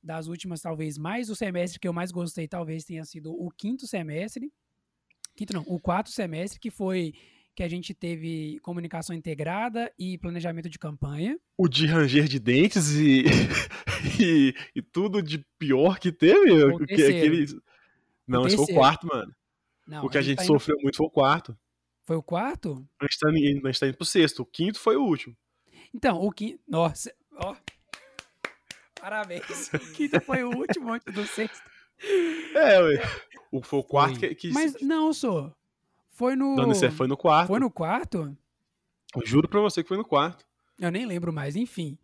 das 0.00 0.28
últimas 0.28 0.60
talvez 0.60 0.96
mais, 0.96 1.28
o 1.28 1.34
semestre 1.34 1.80
que 1.80 1.88
eu 1.88 1.92
mais 1.92 2.12
gostei 2.12 2.46
talvez 2.46 2.84
tenha 2.84 3.04
sido 3.04 3.32
o 3.32 3.50
quinto 3.50 3.84
semestre, 3.84 4.52
quinto 5.36 5.54
não, 5.54 5.62
o 5.62 5.80
quarto 5.80 6.10
semestre, 6.10 6.60
que 6.60 6.70
foi 6.70 7.14
que 7.54 7.62
a 7.62 7.68
gente 7.68 7.94
teve 7.94 8.58
comunicação 8.60 9.14
integrada 9.14 9.92
e 9.98 10.18
planejamento 10.18 10.68
de 10.68 10.78
campanha. 10.78 11.38
O 11.56 11.68
de 11.68 11.86
ranger 11.86 12.24
de 12.24 12.40
dentes 12.40 12.90
e, 12.90 13.24
e, 14.20 14.54
e 14.74 14.82
tudo 14.82 15.22
de 15.22 15.44
pior 15.58 15.98
que 15.98 16.10
teve. 16.10 16.52
O 16.52 16.76
o 16.76 16.86
que, 16.86 16.94
aquele... 16.94 17.46
Não, 18.26 18.46
esse 18.46 18.56
foi 18.56 18.64
o 18.64 18.74
quarto, 18.74 19.06
mano. 19.06 19.34
Não, 19.86 20.04
o 20.04 20.08
que 20.08 20.18
a 20.18 20.22
gente 20.22 20.38
tá 20.38 20.44
indo- 20.44 20.52
sofreu 20.52 20.76
muito 20.82 20.96
foi 20.96 21.06
o 21.06 21.10
quarto. 21.10 21.56
Foi 22.02 22.16
o 22.16 22.22
quarto? 22.22 22.86
A 23.00 23.04
gente, 23.04 23.18
tá 23.18 23.30
indo, 23.30 23.66
a 23.66 23.70
gente 23.70 23.80
tá 23.80 23.86
indo 23.86 23.96
pro 23.96 24.04
sexto. 24.04 24.40
O 24.40 24.46
quinto 24.46 24.78
foi 24.78 24.96
o 24.96 25.02
último. 25.02 25.36
Então, 25.94 26.20
o 26.20 26.30
quinto. 26.32 26.60
Nossa, 26.66 27.14
ó. 27.32 27.54
Parabéns. 29.00 29.72
O 29.72 29.78
quinto 29.92 30.20
foi 30.20 30.42
o 30.42 30.50
último 30.50 30.92
antes 30.92 31.14
do 31.14 31.26
sexto. 31.26 31.62
É, 32.54 32.80
ué. 32.80 33.02
O, 33.52 33.62
foi 33.62 33.78
o 33.78 33.84
quarto 33.84 34.18
Foi. 34.18 34.28
que. 34.30 34.34
que 34.34 34.52
Mas 34.52 34.80
não, 34.80 35.12
sou. 35.12 35.54
Foi 36.14 36.36
no. 36.36 36.54
Não, 36.54 36.70
isso 36.70 36.84
é, 36.84 36.90
foi 36.90 37.06
no 37.06 37.16
quarto. 37.16 37.48
Foi 37.48 37.60
no 37.60 37.70
quarto? 37.70 38.36
Eu 39.14 39.26
Juro 39.26 39.48
pra 39.48 39.60
você 39.60 39.82
que 39.82 39.88
foi 39.88 39.96
no 39.96 40.04
quarto. 40.04 40.44
Eu 40.80 40.90
nem 40.90 41.04
lembro 41.06 41.32
mais, 41.32 41.56
enfim. 41.56 41.98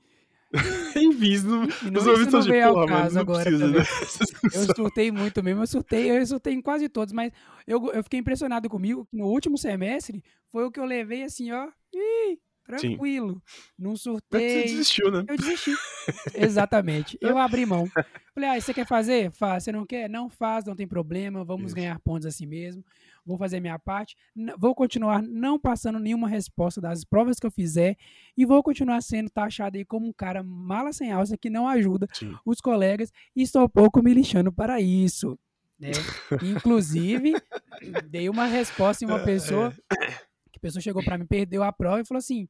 Enfim, 0.97 1.39
não, 1.45 1.61
não, 1.61 2.01
os 2.01 2.07
ouvintes 2.09 2.35
estão 2.35 2.41
de 2.41 2.51
porra, 2.51 2.87
caso 2.89 3.15
não 3.15 3.23
agora 3.23 3.45
precisa, 3.45 3.69
né? 3.69 3.79
Eu 4.53 4.75
surtei 4.75 5.13
muito 5.13 5.41
mesmo, 5.45 5.63
eu 5.63 5.67
surtei, 5.67 6.11
eu 6.11 6.27
surtei 6.27 6.53
em 6.53 6.61
quase 6.61 6.89
todos, 6.89 7.13
mas 7.13 7.33
eu, 7.69 7.93
eu 7.93 8.03
fiquei 8.03 8.19
impressionado 8.19 8.69
comigo 8.69 9.07
que 9.07 9.17
no 9.17 9.27
último 9.27 9.57
semestre 9.57 10.25
foi 10.51 10.65
o 10.65 10.71
que 10.73 10.81
eu 10.81 10.85
levei 10.85 11.23
assim, 11.23 11.53
ó, 11.53 11.69
ih, 11.95 12.37
tranquilo. 12.67 13.43
Não 13.79 13.93
Mas 13.93 14.01
Você 14.01 14.11
surtei. 14.11 14.63
desistiu, 14.65 15.11
né? 15.11 15.25
Eu 15.29 15.37
desisti. 15.37 15.73
Exatamente. 16.35 17.19
Eu 17.21 17.39
abri 17.39 17.67
mão. 17.67 17.89
Falei, 18.35 18.51
ah, 18.51 18.61
você 18.61 18.73
quer 18.73 18.87
fazer? 18.87 19.31
Faz. 19.33 19.65
Você 19.65 19.73
não 19.73 19.85
quer? 19.85 20.09
Não 20.09 20.29
faz, 20.29 20.65
não 20.65 20.77
tem 20.77 20.87
problema. 20.87 21.45
Vamos 21.45 21.67
Isso. 21.67 21.77
ganhar 21.77 21.99
pontos 22.01 22.27
assim 22.27 22.47
mesmo. 22.47 22.85
Vou 23.25 23.39
fazer 23.39 23.61
minha 23.61 23.79
parte. 23.79 24.17
Vou 24.59 24.75
continuar 24.75 25.23
não 25.23 25.59
passando 25.59 25.99
nenhuma 25.99 26.29
resposta 26.29 26.81
das 26.81 27.05
provas 27.05 27.39
que 27.39 27.47
eu 27.47 27.51
fizer. 27.51 27.97
E 28.37 28.45
vou 28.45 28.63
continuar 28.63 29.01
sendo 29.03 29.31
taxado 29.31 29.77
aí 29.77 29.85
como 29.85 30.07
um 30.07 30.13
cara 30.13 30.43
mala 30.43 30.93
sem 30.93 31.13
alça 31.13 31.37
que 31.37 31.51
não 31.51 31.69
ajuda 31.69 32.07
Sim. 32.13 32.35
os 32.45 32.61
colegas. 32.61 33.11
E 33.35 33.43
estou 33.43 33.69
pouco 33.69 34.03
me 34.03 34.13
lixando 34.15 34.53
para 34.53 34.81
isso. 34.81 35.39
Né? 35.79 35.91
Inclusive, 36.43 37.35
dei 38.09 38.29
uma 38.29 38.47
resposta 38.47 39.05
em 39.05 39.09
uma 39.09 39.21
pessoa. 39.21 39.73
Que 40.53 40.59
a 40.59 40.61
pessoa 40.61 40.83
chegou 40.83 41.03
para 41.03 41.17
mim, 41.17 41.27
perdeu 41.27 41.63
a 41.63 41.73
prova 41.73 42.01
e 42.01 42.05
falou 42.05 42.19
assim: 42.19 42.49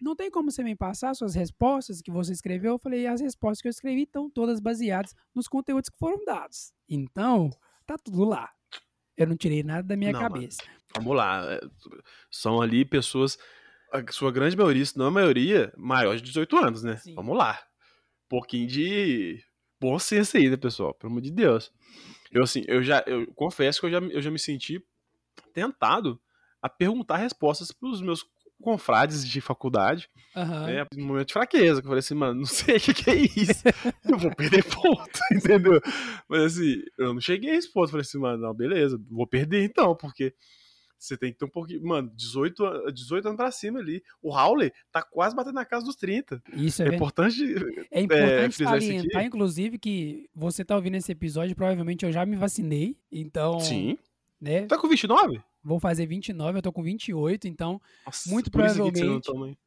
não 0.00 0.14
tem 0.14 0.30
como 0.30 0.50
você 0.50 0.62
me 0.62 0.76
passar 0.76 1.14
suas 1.14 1.34
respostas 1.34 2.02
que 2.02 2.10
você 2.10 2.32
escreveu? 2.32 2.72
Eu 2.72 2.78
falei, 2.78 3.06
as 3.06 3.20
respostas 3.20 3.62
que 3.62 3.68
eu 3.68 3.70
escrevi 3.70 4.02
estão 4.02 4.28
todas 4.28 4.60
baseadas 4.60 5.14
nos 5.34 5.48
conteúdos 5.48 5.88
que 5.88 5.98
foram 5.98 6.22
dados. 6.24 6.72
Então, 6.88 7.50
tá 7.86 7.96
tudo 7.96 8.24
lá. 8.24 8.50
Eu 9.16 9.26
não 9.26 9.36
tirei 9.36 9.62
nada 9.62 9.82
da 9.82 9.96
minha 9.96 10.12
Não, 10.12 10.20
cabeça. 10.20 10.62
Vamos 10.94 11.16
lá. 11.16 11.44
é, 11.52 11.60
São 12.30 12.60
ali 12.60 12.84
pessoas, 12.84 13.38
a 13.92 14.02
sua 14.12 14.30
grande 14.30 14.56
maioria, 14.56 14.84
se 14.84 14.96
não 14.98 15.06
a 15.06 15.10
maioria, 15.10 15.72
maior 15.76 16.16
de 16.16 16.22
18 16.22 16.56
anos, 16.56 16.82
né? 16.82 16.96
Sim. 16.96 17.14
Vamos 17.14 17.36
lá. 17.36 17.58
Um 18.24 18.28
pouquinho 18.28 18.66
de 18.66 19.42
bom 19.80 19.98
senso 19.98 20.36
aí, 20.36 20.50
né, 20.50 20.56
pessoal? 20.56 20.92
Pelo 20.94 21.12
amor 21.12 21.22
de 21.22 21.30
Deus. 21.30 21.72
Eu, 22.30 22.42
assim, 22.42 22.62
eu 22.66 22.82
já, 22.82 23.02
eu 23.06 23.26
confesso 23.34 23.80
que 23.80 23.86
eu 23.86 23.90
já, 23.90 23.98
eu 23.98 24.20
já 24.20 24.30
me 24.30 24.38
senti 24.38 24.84
tentado 25.52 26.20
a 26.60 26.68
perguntar 26.68 27.16
respostas 27.18 27.70
pros 27.72 28.00
meus 28.02 28.26
confrades 28.62 29.26
de 29.26 29.40
faculdade, 29.40 30.08
Aham. 30.34 30.66
né? 30.66 30.86
No 30.96 31.06
momento 31.06 31.28
de 31.28 31.32
fraqueza, 31.34 31.80
que 31.80 31.86
eu 31.86 31.90
falei 31.90 32.00
assim, 32.00 32.14
mano, 32.14 32.40
não 32.40 32.46
sei 32.46 32.76
o 32.76 32.80
que, 32.80 32.94
que 32.94 33.10
é 33.10 33.14
isso. 33.16 33.62
eu 34.10 34.18
vou 34.18 34.34
perder 34.34 34.64
ponto, 34.64 35.18
entendeu? 35.32 35.80
Mas 36.28 36.54
assim, 36.54 36.82
eu 36.98 37.14
não 37.14 37.20
cheguei 37.20 37.50
a 37.50 37.54
esse 37.54 37.72
ponto. 37.72 37.90
Falei 37.90 38.02
assim, 38.02 38.18
mano, 38.18 38.38
não, 38.42 38.54
beleza, 38.54 39.00
vou 39.10 39.26
perder 39.26 39.64
então, 39.64 39.94
porque 39.94 40.34
você 40.98 41.16
tem 41.16 41.30
que 41.30 41.38
ter 41.38 41.44
um 41.44 41.48
pouquinho. 41.50 41.82
Mano, 41.84 42.10
18, 42.16 42.64
an- 42.64 42.92
18 42.92 43.26
anos 43.26 43.36
pra 43.36 43.50
cima 43.50 43.78
ali. 43.78 44.02
O 44.22 44.34
Howley 44.34 44.72
tá 44.90 45.02
quase 45.02 45.36
batendo 45.36 45.54
na 45.56 45.64
casa 45.64 45.84
dos 45.84 45.94
30. 45.94 46.42
Isso 46.54 46.82
é, 46.82 46.88
É 46.88 46.94
importante. 46.94 47.42
É 47.90 48.00
importante 48.00 48.56
frisar 48.56 48.78
isso 48.78 48.88
aqui. 48.88 48.96
salientar, 48.96 49.24
inclusive, 49.24 49.78
que 49.78 50.28
você 50.34 50.64
tá 50.64 50.74
ouvindo 50.74 50.96
esse 50.96 51.12
episódio, 51.12 51.54
provavelmente 51.54 52.04
eu 52.06 52.10
já 52.12 52.24
me 52.24 52.34
vacinei. 52.36 52.96
Então, 53.12 53.60
Sim. 53.60 53.98
né? 54.40 54.62
Tá 54.66 54.78
com 54.78 54.88
29? 54.88 55.38
Vou 55.66 55.80
fazer 55.80 56.06
29, 56.06 56.58
eu 56.58 56.62
tô 56.62 56.72
com 56.72 56.80
28, 56.82 57.48
então, 57.48 57.80
Nossa, 58.04 58.30
Muito 58.30 58.50
provavelmente- 58.52 59.26
toma, 59.26 59.48
hein? 59.48 59.58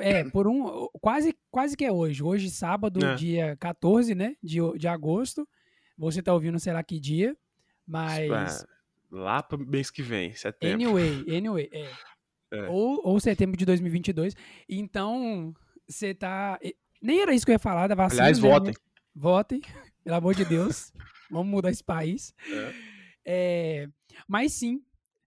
é, 0.00 0.24
por 0.24 0.48
um. 0.48 0.88
Quase, 1.00 1.32
quase 1.48 1.76
que 1.76 1.84
é 1.84 1.92
hoje. 1.92 2.22
Hoje, 2.24 2.50
sábado, 2.50 3.04
É. 3.04 3.14
dia 3.14 3.56
14, 3.60 4.16
né? 4.16 4.34
De, 4.42 4.58
de 4.76 4.88
agosto. 4.88 5.48
Você 5.96 6.20
tá 6.20 6.34
ouvindo, 6.34 6.58
sei 6.58 6.72
lá 6.72 6.82
que 6.82 6.98
dia. 6.98 7.36
Mas. 7.86 8.62
Ah, 8.64 8.66
lá 9.12 9.42
pro 9.42 9.56
mês 9.58 9.90
que 9.92 10.02
vem, 10.02 10.34
setembro. 10.34 10.74
Anyway, 10.74 11.24
anyway, 11.36 11.68
é. 11.72 11.88
É. 12.50 12.66
Ou, 12.70 13.02
ou 13.04 13.20
setembro 13.20 13.58
de 13.58 13.66
2022. 13.66 14.34
Então, 14.66 15.54
você 15.86 16.14
tá. 16.14 16.58
Nem 17.00 17.20
era 17.20 17.34
isso 17.34 17.44
que 17.44 17.52
eu 17.52 17.56
ia 17.56 17.58
falar 17.58 17.86
da 17.88 17.94
vacina. 17.94 18.22
Aliás, 18.22 18.38
né? 18.42 18.48
votem. 18.48 18.74
Votem, 19.14 19.60
pelo 20.02 20.16
amor 20.16 20.34
de 20.34 20.46
Deus. 20.46 20.90
Vamos 21.30 21.46
mudar 21.46 21.70
esse 21.70 21.84
país. 21.84 22.34
É. 22.50 22.72
É, 23.30 23.88
mas 24.26 24.54
sim, 24.54 24.82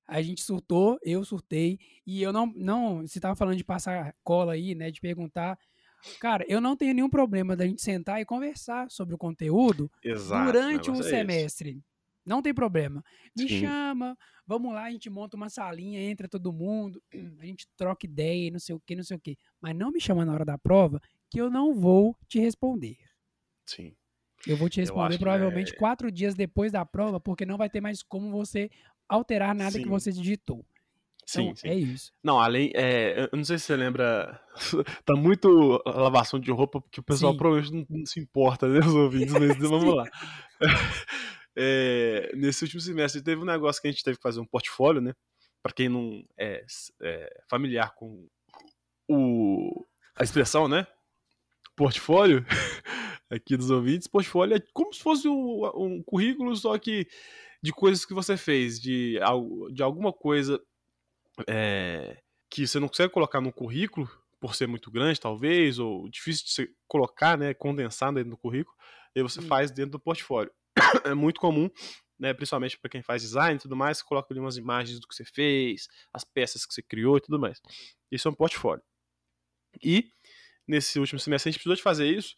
a 0.07 0.21
gente 0.21 0.41
surtou, 0.41 0.99
eu 1.03 1.23
surtei. 1.23 1.79
E 2.05 2.21
eu 2.21 2.33
não. 2.33 2.51
não 2.55 3.01
você 3.01 3.19
tava 3.19 3.35
falando 3.35 3.57
de 3.57 3.63
passar 3.63 4.13
cola 4.23 4.53
aí, 4.53 4.75
né? 4.75 4.91
De 4.91 4.99
perguntar. 4.99 5.57
Cara, 6.19 6.43
eu 6.47 6.59
não 6.59 6.75
tenho 6.75 6.93
nenhum 6.93 7.09
problema 7.09 7.55
da 7.55 7.65
gente 7.65 7.81
sentar 7.81 8.19
e 8.19 8.25
conversar 8.25 8.89
sobre 8.89 9.13
o 9.13 9.17
conteúdo 9.17 9.91
Exato. 10.03 10.51
durante 10.51 10.89
o 10.89 10.93
um 10.93 10.99
é 10.99 11.03
semestre. 11.03 11.83
Não 12.25 12.41
tem 12.41 12.53
problema. 12.53 13.03
Me 13.35 13.47
Sim. 13.47 13.61
chama, 13.61 14.17
vamos 14.45 14.73
lá, 14.73 14.85
a 14.85 14.91
gente 14.91 15.09
monta 15.09 15.35
uma 15.35 15.49
salinha, 15.49 16.01
entra 16.01 16.27
todo 16.27 16.53
mundo, 16.53 17.01
a 17.39 17.45
gente 17.45 17.67
troca 17.75 18.05
ideia, 18.05 18.47
e 18.47 18.51
não 18.51 18.59
sei 18.59 18.75
o 18.75 18.79
que, 18.79 18.95
não 18.95 19.03
sei 19.03 19.17
o 19.17 19.19
que. 19.19 19.37
Mas 19.59 19.75
não 19.75 19.91
me 19.91 19.99
chama 19.99 20.25
na 20.25 20.33
hora 20.33 20.45
da 20.45 20.57
prova, 20.57 20.99
que 21.29 21.39
eu 21.39 21.49
não 21.49 21.73
vou 21.73 22.15
te 22.27 22.39
responder. 22.39 22.97
Sim. 23.65 23.95
Eu 24.45 24.57
vou 24.57 24.69
te 24.69 24.79
responder 24.79 25.19
provavelmente 25.19 25.73
é- 25.73 25.77
quatro 25.77 26.11
dias 26.11 26.33
depois 26.33 26.71
da 26.71 26.85
prova, 26.85 27.19
porque 27.19 27.45
não 27.45 27.57
vai 27.57 27.69
ter 27.69 27.81
mais 27.81 28.01
como 28.01 28.31
você 28.31 28.69
alterar 29.11 29.53
nada 29.53 29.77
que 29.77 29.83
Sim. 29.83 29.89
você 29.89 30.11
digitou. 30.11 30.65
Sim, 31.25 31.43
Então, 31.43 31.55
sim. 31.55 31.67
é 31.67 31.75
isso. 31.75 32.11
Não, 32.23 32.39
além. 32.39 32.71
é, 32.73 33.29
eu 33.31 33.37
não 33.37 33.43
sei 33.43 33.57
se 33.57 33.65
você 33.65 33.75
lembra. 33.75 34.41
tá 35.05 35.15
muito 35.15 35.81
lavação 35.85 36.39
de 36.39 36.51
roupa, 36.51 36.81
porque 36.81 36.99
o 36.99 37.03
pessoal 37.03 37.33
Sim. 37.33 37.37
provavelmente 37.37 37.73
não, 37.89 37.97
não 37.99 38.05
se 38.05 38.19
importa, 38.19 38.67
né, 38.67 38.79
os 38.79 38.93
ouvintes, 38.93 39.33
mas 39.33 39.57
vamos 39.59 39.93
lá. 39.93 40.05
É, 41.53 42.31
nesse 42.33 42.63
último 42.63 42.79
semestre 42.79 43.21
teve 43.21 43.41
um 43.41 43.45
negócio 43.45 43.81
que 43.81 43.87
a 43.89 43.91
gente 43.91 44.05
teve 44.05 44.15
que 44.15 44.23
fazer 44.23 44.39
um 44.39 44.45
portfólio, 44.45 45.01
né? 45.01 45.13
Pra 45.61 45.73
quem 45.73 45.89
não 45.89 46.23
é, 46.37 46.63
é 47.01 47.41
familiar 47.49 47.93
com 47.93 48.25
o, 49.05 49.85
a 50.15 50.23
expressão, 50.23 50.69
né? 50.69 50.87
Portfólio, 51.75 52.45
aqui 53.29 53.57
dos 53.57 53.69
ouvintes, 53.69 54.07
portfólio 54.07 54.55
é 54.55 54.61
como 54.73 54.93
se 54.93 55.01
fosse 55.01 55.27
um, 55.27 55.65
um 55.75 56.01
currículo, 56.01 56.55
só 56.55 56.77
que 56.77 57.05
de 57.61 57.71
coisas 57.71 58.05
que 58.05 58.13
você 58.13 58.35
fez, 58.37 58.79
de, 58.79 59.19
de 59.73 59.83
alguma 59.83 60.11
coisa 60.13 60.61
é, 61.47 62.21
que 62.49 62.67
você 62.67 62.79
não 62.79 62.87
consegue 62.87 63.13
colocar 63.13 63.41
no 63.41 63.53
currículo, 63.53 64.09
por 64.39 64.55
ser 64.55 64.67
muito 64.67 64.89
grande, 64.89 65.19
talvez, 65.19 65.77
ou 65.77 66.09
difícil 66.09 66.45
de 66.45 66.51
você 66.51 66.69
colocar, 66.87 67.37
né, 67.37 67.53
condensar 67.53 68.11
dentro 68.11 68.31
do 68.31 68.37
currículo, 68.37 68.75
e 69.15 69.21
você 69.21 69.39
Hum. 69.39 69.43
faz 69.43 69.71
dentro 69.71 69.91
do 69.91 69.99
portfólio. 69.99 70.51
É 71.05 71.13
muito 71.13 71.39
comum, 71.39 71.69
né, 72.19 72.33
principalmente 72.33 72.77
para 72.79 72.89
quem 72.89 73.03
faz 73.03 73.21
design 73.21 73.55
e 73.57 73.59
tudo 73.61 73.75
mais, 73.75 73.97
você 73.99 74.03
coloca 74.03 74.33
ali 74.33 74.39
umas 74.39 74.57
imagens 74.57 74.99
do 74.99 75.07
que 75.07 75.15
você 75.15 75.25
fez, 75.25 75.87
as 76.13 76.23
peças 76.23 76.65
que 76.65 76.73
você 76.73 76.81
criou 76.81 77.17
e 77.17 77.21
tudo 77.21 77.39
mais. 77.39 77.61
Isso 78.11 78.27
é 78.27 78.31
um 78.31 78.35
portfólio. 78.35 78.83
E 79.83 80.11
nesse 80.67 80.99
último 80.99 81.19
semestre 81.19 81.49
a 81.49 81.51
gente 81.51 81.59
precisou 81.59 81.75
de 81.75 81.81
fazer 81.83 82.07
isso 82.07 82.35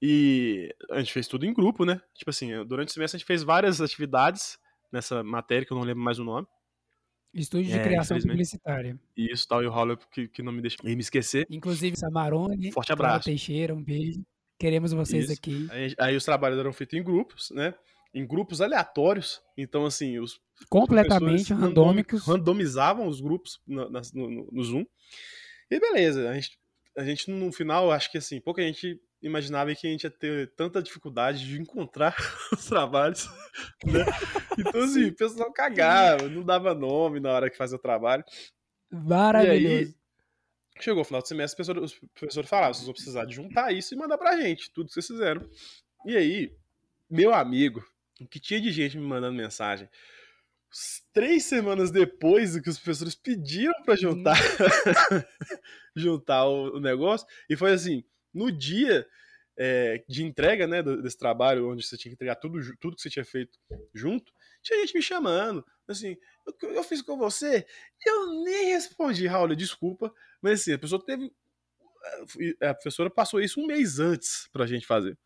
e 0.00 0.74
a 0.90 0.98
gente 0.98 1.12
fez 1.12 1.28
tudo 1.28 1.46
em 1.46 1.54
grupo, 1.54 1.84
né? 1.84 2.00
Tipo 2.14 2.30
assim, 2.30 2.64
durante 2.64 2.88
o 2.88 2.92
semestre 2.92 3.16
a 3.16 3.18
gente 3.18 3.26
fez 3.26 3.42
várias 3.42 3.80
atividades 3.80 4.58
nessa 4.92 5.22
matéria 5.24 5.66
que 5.66 5.72
eu 5.72 5.76
não 5.76 5.84
lembro 5.84 6.02
mais 6.02 6.18
o 6.18 6.24
nome. 6.24 6.46
Estúdio 7.34 7.70
de 7.72 7.78
É, 7.78 7.82
criação 7.82 8.18
publicitária. 8.18 9.00
E 9.16 9.32
isso 9.32 9.48
tal, 9.48 9.62
e 9.62 9.66
o 9.66 9.70
Raul 9.70 9.96
que, 9.96 10.28
que 10.28 10.42
não 10.42 10.52
me 10.52 10.60
deixa 10.60 10.76
me 10.84 10.92
esquecer. 10.98 11.46
Inclusive, 11.48 11.96
Samarone, 11.96 12.70
Forte 12.72 12.92
abraço. 12.92 13.24
Teixeira, 13.24 13.74
um 13.74 13.82
beijo. 13.82 14.22
Queremos 14.58 14.92
vocês 14.92 15.24
Isso. 15.24 15.32
aqui. 15.32 15.66
Aí, 15.70 15.94
aí 15.98 16.14
os 16.16 16.24
trabalhos 16.24 16.58
eram 16.58 16.72
feitos 16.72 16.98
em 16.98 17.02
grupos, 17.02 17.50
né? 17.52 17.74
Em 18.14 18.26
grupos 18.26 18.60
aleatórios. 18.60 19.40
Então, 19.56 19.86
assim, 19.86 20.18
os 20.18 20.38
Completamente 20.68 21.54
randômicos. 21.54 22.22
randomizavam 22.26 23.08
os 23.08 23.20
grupos 23.20 23.58
no- 23.66 23.88
no- 23.88 24.48
no 24.52 24.62
Zoom. 24.62 24.84
E 25.70 25.80
beleza, 25.80 26.28
a 26.28 26.34
gente, 26.34 26.58
a 26.98 27.02
gente 27.04 27.30
no 27.30 27.50
final, 27.50 27.90
acho 27.90 28.12
que 28.12 28.18
assim, 28.18 28.38
pouca 28.42 28.60
gente 28.62 29.00
imaginava 29.22 29.74
que 29.74 29.86
a 29.86 29.90
gente 29.90 30.04
ia 30.04 30.10
ter 30.10 30.52
tanta 30.54 30.82
dificuldade 30.82 31.46
de 31.46 31.60
encontrar 31.60 32.14
os 32.52 32.66
trabalhos. 32.66 33.28
Né? 33.84 34.04
Então, 34.58 34.82
assim, 34.82 35.06
o 35.06 35.14
pessoal 35.14 35.50
cagava, 35.50 36.28
não 36.28 36.44
dava 36.44 36.74
nome 36.74 37.20
na 37.20 37.32
hora 37.32 37.48
que 37.48 37.56
fazia 37.56 37.78
o 37.78 37.80
trabalho. 37.80 38.22
Maravilhoso. 38.90 39.94
Chegou 40.78 41.00
o 41.00 41.04
final 41.04 41.22
do 41.22 41.28
semestre, 41.28 41.62
os 41.62 41.66
professores, 41.66 41.92
os 41.92 42.08
professores 42.14 42.50
falaram: 42.50 42.74
vocês 42.74 42.84
vão 42.84 42.92
precisar 42.92 43.24
de 43.24 43.34
juntar 43.34 43.72
isso 43.72 43.94
e 43.94 43.96
mandar 43.96 44.18
pra 44.18 44.36
gente, 44.36 44.70
tudo 44.70 44.88
que 44.88 44.92
vocês 44.92 45.06
fizeram. 45.06 45.48
E 46.04 46.14
aí, 46.14 46.54
meu 47.08 47.32
amigo, 47.32 47.82
o 48.20 48.28
que 48.28 48.38
tinha 48.38 48.60
de 48.60 48.70
gente 48.70 48.98
me 48.98 49.06
mandando 49.06 49.36
mensagem, 49.36 49.88
três 51.12 51.44
semanas 51.44 51.90
depois 51.90 52.54
do 52.54 52.62
que 52.62 52.70
os 52.70 52.78
professores 52.78 53.14
pediram 53.14 53.82
pra 53.84 53.96
juntar, 53.96 54.36
juntar 55.96 56.44
o, 56.46 56.76
o 56.76 56.80
negócio, 56.80 57.26
e 57.48 57.56
foi 57.56 57.72
assim: 57.72 58.04
no 58.34 58.50
dia 58.50 59.06
é, 59.58 60.02
de 60.08 60.24
entrega 60.24 60.66
né, 60.66 60.82
do- 60.82 61.02
desse 61.02 61.18
trabalho, 61.18 61.68
onde 61.70 61.84
você 61.86 61.96
tinha 61.96 62.10
que 62.10 62.14
entregar 62.14 62.36
tudo, 62.36 62.58
tudo 62.78 62.96
que 62.96 63.02
você 63.02 63.10
tinha 63.10 63.24
feito 63.24 63.58
junto, 63.94 64.32
tinha 64.62 64.78
gente 64.80 64.94
me 64.94 65.02
chamando, 65.02 65.64
assim, 65.86 66.16
eu, 66.62 66.70
eu 66.70 66.84
fiz 66.84 67.02
com 67.02 67.16
você, 67.18 67.66
eu 68.06 68.42
nem 68.44 68.66
respondi, 68.72 69.26
Raul, 69.26 69.54
desculpa, 69.54 70.12
mas 70.40 70.60
assim, 70.62 70.72
a 70.72 70.78
pessoa 70.78 71.04
teve. 71.04 71.30
A 72.60 72.74
professora 72.74 73.08
passou 73.10 73.40
isso 73.40 73.60
um 73.60 73.66
mês 73.66 73.98
antes 74.00 74.48
pra 74.52 74.66
gente 74.66 74.86
fazer. 74.86 75.16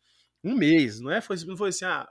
Um 0.43 0.55
mês, 0.55 0.99
não 0.99 1.11
é? 1.11 1.21
Foi, 1.21 1.35
não 1.45 1.57
foi 1.57 1.69
assim, 1.69 1.85
ah, 1.85 2.07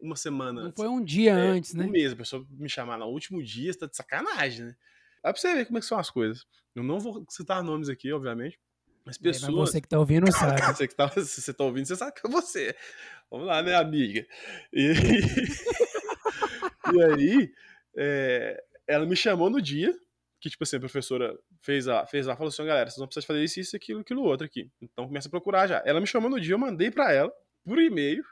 uma 0.00 0.16
semana 0.16 0.62
Não 0.62 0.68
antes. 0.68 0.82
foi 0.82 0.88
um 0.88 1.04
dia 1.04 1.32
É, 1.34 1.50
antes, 1.52 1.74
né? 1.74 1.84
Um 1.84 1.90
mês, 1.90 2.12
a 2.12 2.16
pessoa 2.16 2.44
me 2.50 2.68
chamar 2.68 2.98
no 2.98 3.06
último 3.06 3.42
dia, 3.42 3.72
você 3.72 3.78
tá 3.78 3.86
de 3.86 3.96
sacanagem, 3.96 4.66
né? 4.66 4.76
Aí 5.22 5.32
pra 5.32 5.40
você 5.40 5.54
ver 5.54 5.66
como 5.66 5.78
é 5.78 5.80
que 5.80 5.86
são 5.86 5.98
as 5.98 6.10
coisas. 6.10 6.44
Eu 6.74 6.82
não 6.82 6.98
vou 6.98 7.24
citar 7.30 7.62
nomes 7.62 7.88
aqui, 7.88 8.12
obviamente. 8.12 8.58
Mas 9.04 9.16
É, 9.16 9.20
mas 9.24 9.40
pessoas. 9.40 9.70
você 9.70 9.80
que 9.80 9.88
tá 9.88 9.98
ouvindo 9.98 10.26
sabe. 10.32 10.60
Você 10.62 10.88
que 10.88 10.94
tá, 10.94 11.06
você 11.14 11.52
tá 11.52 11.64
ouvindo, 11.64 11.86
você 11.86 11.96
sabe 11.96 12.12
que 12.12 12.26
é 12.26 12.30
você. 12.30 12.74
Vamos 13.30 13.46
lá, 13.46 13.62
né, 13.62 13.74
amiga? 13.74 14.26
E, 14.72 14.92
e 16.92 17.02
aí, 17.02 17.52
é, 17.96 18.62
ela 18.86 19.06
me 19.06 19.16
chamou 19.16 19.48
no 19.48 19.62
dia, 19.62 19.94
que, 20.40 20.50
tipo 20.50 20.64
assim, 20.64 20.76
a 20.76 20.80
professora 20.80 21.38
fez 21.60 21.86
a, 21.86 22.06
fez 22.06 22.26
a 22.26 22.34
falou 22.34 22.48
assim, 22.48 22.64
galera, 22.64 22.88
vocês 22.88 22.98
vão 22.98 23.06
precisar 23.06 23.26
fazer 23.26 23.44
isso, 23.44 23.60
isso, 23.60 23.76
aquilo, 23.76 24.00
aquilo, 24.00 24.22
outro 24.22 24.46
aqui. 24.46 24.70
Então 24.80 25.06
começa 25.06 25.28
a 25.28 25.30
procurar 25.30 25.66
já. 25.66 25.82
Ela 25.84 26.00
me 26.00 26.06
chamou 26.06 26.30
no 26.30 26.40
dia, 26.40 26.54
eu 26.54 26.58
mandei 26.58 26.90
pra 26.90 27.12
ela, 27.12 27.30
por 27.64 27.78
e-mail, 27.78 28.24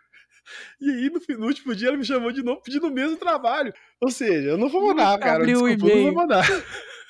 e 0.80 0.90
aí 0.90 1.10
no, 1.10 1.20
no 1.38 1.46
último 1.46 1.74
dia 1.74 1.88
ela 1.88 1.96
me 1.96 2.04
chamou 2.04 2.32
de 2.32 2.42
novo 2.42 2.62
pedindo 2.62 2.86
o 2.86 2.90
mesmo 2.90 3.16
trabalho. 3.16 3.72
Ou 4.00 4.10
seja, 4.10 4.48
eu 4.48 4.58
não 4.58 4.68
vou 4.68 4.86
mandar, 4.86 5.12
Nunca 5.12 5.24
cara, 5.24 5.44
desculpa, 5.44 5.88
eu 5.88 5.96
não 5.96 6.02
vou 6.04 6.14
mandar. 6.14 6.44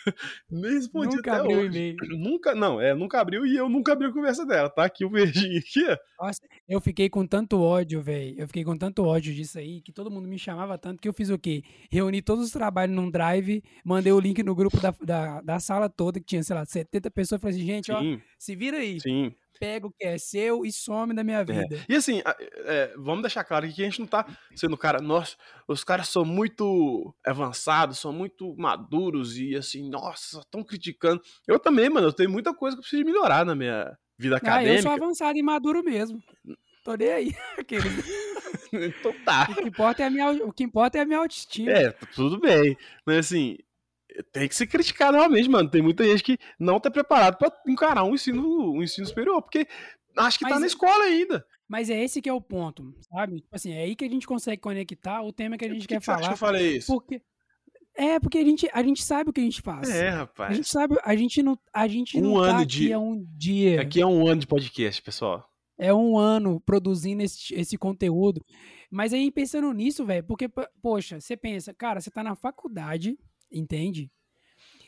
Nem 0.50 0.74
respondi 0.74 1.16
Nunca 1.16 1.32
até 1.32 1.40
abriu 1.40 1.58
hoje. 1.58 1.66
e-mail. 1.66 1.96
Nunca, 2.18 2.54
não, 2.54 2.80
é, 2.80 2.94
nunca 2.94 3.20
abriu 3.20 3.46
e 3.46 3.56
eu 3.56 3.68
nunca 3.68 3.92
abri 3.92 4.06
a 4.06 4.12
conversa 4.12 4.44
dela, 4.46 4.68
tá? 4.70 4.84
Aqui 4.84 5.04
o 5.04 5.10
verdinho 5.10 5.58
aqui, 5.58 5.84
ó. 5.88 6.24
Nossa, 6.24 6.40
eu 6.68 6.80
fiquei 6.80 7.08
com 7.08 7.26
tanto 7.26 7.60
ódio, 7.60 8.02
velho. 8.02 8.34
Eu 8.38 8.46
fiquei 8.46 8.64
com 8.64 8.76
tanto 8.76 9.04
ódio 9.04 9.32
disso 9.34 9.58
aí, 9.58 9.80
que 9.80 9.92
todo 9.92 10.10
mundo 10.10 10.28
me 10.28 10.38
chamava 10.38 10.76
tanto 10.78 11.00
que 11.00 11.08
eu 11.08 11.12
fiz 11.12 11.30
o 11.30 11.38
quê? 11.38 11.62
Reuni 11.90 12.20
todos 12.22 12.46
os 12.46 12.50
trabalhos 12.52 12.94
num 12.94 13.10
drive, 13.10 13.62
mandei 13.84 14.12
o 14.12 14.20
link 14.20 14.42
no 14.42 14.54
grupo 14.54 14.80
da, 14.80 14.94
da, 15.00 15.40
da 15.40 15.60
sala 15.60 15.88
toda, 15.88 16.18
que 16.18 16.26
tinha, 16.26 16.42
sei 16.42 16.56
lá, 16.56 16.64
70 16.64 17.10
pessoas. 17.10 17.40
Falei 17.40 17.56
assim, 17.56 17.66
gente, 17.66 17.92
ó, 17.92 18.00
Sim, 18.00 18.20
se 18.38 18.56
vira 18.56 18.78
aí. 18.78 19.00
sim. 19.00 19.32
Pega 19.58 19.86
o 19.86 19.90
que 19.92 20.04
é 20.06 20.16
seu 20.18 20.64
e 20.64 20.72
some 20.72 21.14
da 21.14 21.24
minha 21.24 21.44
vida. 21.44 21.84
E 21.88 21.94
assim, 21.96 22.22
é, 22.64 22.92
vamos 22.96 23.22
deixar 23.22 23.42
claro 23.44 23.66
que 23.66 23.82
a 23.82 23.84
gente 23.84 24.00
não 24.00 24.06
tá 24.06 24.26
sendo 24.54 24.76
cara, 24.76 25.00
nossa, 25.00 25.36
os 25.66 25.82
caras 25.82 26.08
são 26.08 26.24
muito 26.24 27.14
avançados, 27.26 27.98
são 27.98 28.12
muito 28.12 28.54
maduros 28.56 29.36
e 29.36 29.56
assim, 29.56 29.88
nossa, 29.88 30.40
estão 30.40 30.62
criticando. 30.62 31.20
Eu 31.46 31.58
também, 31.58 31.88
mano, 31.88 32.08
eu 32.08 32.12
tenho 32.12 32.30
muita 32.30 32.54
coisa 32.54 32.76
que 32.76 32.80
eu 32.80 32.82
preciso 32.82 33.04
melhorar 33.04 33.44
na 33.44 33.54
minha 33.54 33.96
vida 34.18 34.36
Ah, 34.36 34.38
eu 34.38 34.50
acadêmica. 34.50 34.82
sou 34.82 34.92
avançado 34.92 35.38
e 35.38 35.42
maduro 35.42 35.82
mesmo. 35.82 36.22
Tô 36.84 36.94
nem 36.94 37.10
aí. 37.10 37.36
Aquele- 37.58 37.88
então 38.72 39.12
tá. 39.24 39.46
O 39.50 39.54
que 39.54 39.68
importa 39.68 40.02
é 40.02 40.06
a 40.06 40.10
minha, 40.10 40.30
o 40.30 40.52
que 40.52 40.64
importa 40.64 40.98
é 40.98 41.00
a 41.02 41.04
minha 41.04 41.18
autoestima. 41.18 41.72
É, 41.72 41.90
tudo 42.14 42.38
bem. 42.40 42.76
Mas 43.06 43.18
assim, 43.26 43.56
tem 44.32 44.48
que 44.48 44.54
se 44.54 44.66
criticar 44.66 45.12
realmente, 45.12 45.48
mano. 45.48 45.68
Tem 45.70 45.82
muita 45.82 46.04
gente 46.04 46.22
que 46.22 46.38
não 46.58 46.78
tá 46.80 46.90
preparado 46.90 47.36
pra 47.36 47.52
encarar 47.66 48.04
um 48.04 48.14
ensino, 48.14 48.72
um 48.72 48.82
ensino 48.82 49.06
superior, 49.06 49.42
porque 49.42 49.66
acho 50.16 50.38
que 50.38 50.44
tá 50.44 50.50
Mas 50.50 50.60
na 50.60 50.66
é- 50.66 50.68
escola 50.68 51.04
ainda. 51.04 51.44
Mas 51.68 51.90
é 51.90 52.02
esse 52.02 52.22
que 52.22 52.28
é 52.28 52.32
o 52.32 52.40
ponto, 52.40 52.94
sabe? 53.12 53.42
Tipo 53.42 53.54
assim, 53.54 53.72
é 53.72 53.82
aí 53.82 53.94
que 53.94 54.04
a 54.04 54.08
gente 54.08 54.26
consegue 54.26 54.60
conectar 54.62 55.22
o 55.22 55.32
tema 55.32 55.58
que 55.58 55.64
a 55.66 55.68
gente 55.68 55.82
que 55.82 55.88
quer 55.88 55.98
que 55.98 56.04
você 56.06 56.10
acha 56.12 56.30
que 56.32 56.36
falar. 56.36 56.52
eu 56.52 56.58
falei 56.60 56.76
isso? 56.78 56.86
Porque 56.92 57.20
é 57.94 58.18
porque 58.18 58.38
a 58.38 58.44
gente, 58.44 58.68
a 58.72 58.82
gente 58.82 59.02
sabe 59.02 59.28
o 59.28 59.32
que 59.32 59.40
a 59.40 59.44
gente 59.44 59.60
faz. 59.60 59.90
É, 59.90 60.08
A 60.08 60.16
rapaz. 60.20 60.56
gente 60.56 60.68
sabe, 60.68 60.96
a 61.04 61.14
gente 61.14 61.42
não, 61.42 61.58
a 61.74 61.86
gente 61.86 62.16
Um 62.18 62.22
não 62.22 62.34
tá 62.42 62.48
ano 62.50 62.58
aqui 62.60 62.66
de- 62.66 62.92
há 62.92 62.98
um 62.98 63.22
dia. 63.36 63.82
Aqui 63.82 64.00
é 64.00 64.06
um 64.06 64.26
ano 64.26 64.40
de 64.40 64.46
podcast, 64.46 65.02
pessoal. 65.02 65.46
É 65.76 65.92
um 65.92 66.16
ano 66.16 66.58
produzindo 66.60 67.22
esse, 67.22 67.54
esse 67.54 67.76
conteúdo. 67.76 68.42
Mas 68.90 69.12
aí 69.12 69.30
pensando 69.30 69.70
nisso, 69.72 70.06
velho, 70.06 70.24
porque, 70.24 70.48
po- 70.48 70.66
poxa, 70.80 71.20
você 71.20 71.36
pensa, 71.36 71.74
cara, 71.74 72.00
você 72.00 72.10
tá 72.10 72.22
na 72.24 72.34
faculdade, 72.34 73.18
entende? 73.50 74.10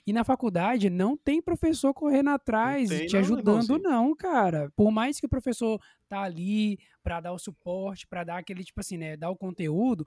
E 0.07 0.13
na 0.13 0.25
faculdade 0.25 0.89
não 0.89 1.17
tem 1.17 1.43
professor 1.43 1.93
correndo 1.93 2.31
atrás 2.31 2.89
tem 2.89 3.03
e 3.03 3.07
te 3.07 3.13
não, 3.13 3.21
ajudando, 3.21 3.79
não, 3.79 4.17
cara. 4.17 4.71
Por 4.75 4.91
mais 4.91 5.21
que 5.21 5.27
o 5.27 5.29
professor 5.29 5.81
tá 6.09 6.23
ali 6.23 6.79
pra 7.03 7.21
dar 7.21 7.33
o 7.33 7.39
suporte, 7.39 8.07
pra 8.07 8.25
dar 8.25 8.39
aquele, 8.39 8.65
tipo 8.65 8.81
assim, 8.81 8.97
né, 8.97 9.17
dar 9.17 9.31
o 9.31 9.37
conteúdo, 9.37 10.07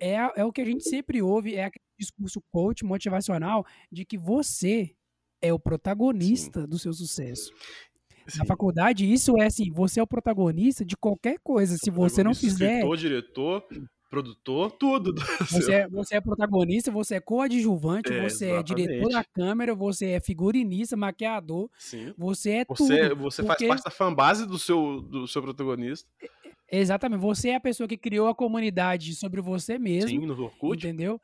é, 0.00 0.16
é 0.36 0.44
o 0.44 0.52
que 0.52 0.60
a 0.60 0.64
gente 0.64 0.88
sempre 0.88 1.22
ouve, 1.22 1.54
é 1.54 1.64
aquele 1.64 1.84
discurso 1.98 2.42
coach 2.50 2.84
motivacional 2.84 3.64
de 3.92 4.04
que 4.04 4.18
você 4.18 4.94
é 5.40 5.52
o 5.52 5.58
protagonista 5.58 6.66
do 6.66 6.78
seu 6.78 6.92
sucesso. 6.92 7.52
Sim. 8.26 8.38
Na 8.38 8.44
faculdade, 8.44 9.10
isso 9.10 9.40
é 9.40 9.46
assim, 9.46 9.70
você 9.70 10.00
é 10.00 10.02
o 10.02 10.06
protagonista 10.06 10.84
de 10.84 10.96
qualquer 10.96 11.38
coisa. 11.42 11.76
Se 11.76 11.90
você 11.90 12.24
não 12.24 12.34
fizer, 12.34 12.78
Escritor, 12.78 12.96
diretor, 12.96 13.68
produtor, 14.22 14.70
tudo. 14.72 15.12
do 15.12 15.20
você 15.50 15.72
é, 15.74 15.88
você 15.88 16.16
é 16.16 16.20
protagonista, 16.20 16.90
você 16.90 17.16
é 17.16 17.20
coadjuvante, 17.20 18.12
É, 18.12 18.22
você 18.28 18.50
é 18.50 18.62
diretor 18.62 18.88
da 19.10 19.20
exatamente. 19.20 19.28
câmera, 19.34 19.74
você 19.74 20.06
é 20.12 20.20
figurinista, 20.20 20.96
maquiador, 20.96 21.68
Sim. 21.78 22.14
você 22.16 22.50
é 22.50 22.64
Você, 22.66 23.08
tudo. 23.08 23.20
você 23.22 23.42
porque- 23.42 23.66
faz 23.68 23.82
parte 23.82 23.84
da 23.84 23.90
fanbase 23.90 24.46
do 24.46 24.58
seu, 24.58 25.00
do 25.02 25.26
seu 25.28 25.42
protagonista. 25.42 26.08
Exatamente, 26.70 27.20
você 27.20 27.50
é 27.50 27.56
a 27.56 27.60
pessoa 27.60 27.86
que 27.86 27.96
criou 27.96 28.26
a 28.28 28.34
comunidade 28.34 29.14
sobre 29.14 29.40
você 29.40 29.78
mesmo, 29.78 30.08
Sim, 30.10 30.26
no 30.26 30.42
Orkut. 30.44 30.76
entendeu? 30.86 31.20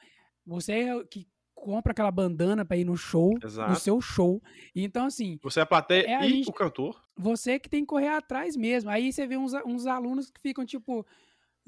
Você 0.47 0.73
é 0.73 0.95
o 0.97 1.05
que 1.07 1.27
compra 1.55 1.93
aquela 1.93 2.11
bandana 2.11 2.65
pra 2.65 2.77
ir 2.77 2.85
no 2.85 2.97
show, 2.97 3.39
no 3.41 3.47
Exato. 3.49 3.81
seu 3.81 4.01
show. 4.01 4.43
Então, 4.75 5.07
assim, 5.07 5.39
Você 5.43 5.61
é 5.61 5.63
a 5.63 5.67
plateia 5.67 6.03
É 6.07 6.15
a 6.17 6.27
e 6.27 6.31
gente- 6.31 6.49
o 6.49 6.53
cantor. 6.53 7.01
você 7.17 7.59
que 7.59 7.69
tem 7.69 7.81
que 7.83 7.87
correr 7.87 8.09
atrás 8.09 8.57
mesmo. 8.57 8.91
Aí 8.91 9.13
você 9.13 9.27
vê 9.27 9.37
uns, 9.37 9.53
uns 9.67 9.87
alunos 9.87 10.29
que 10.31 10.41
ficam 10.41 10.65
tipo, 10.67 11.07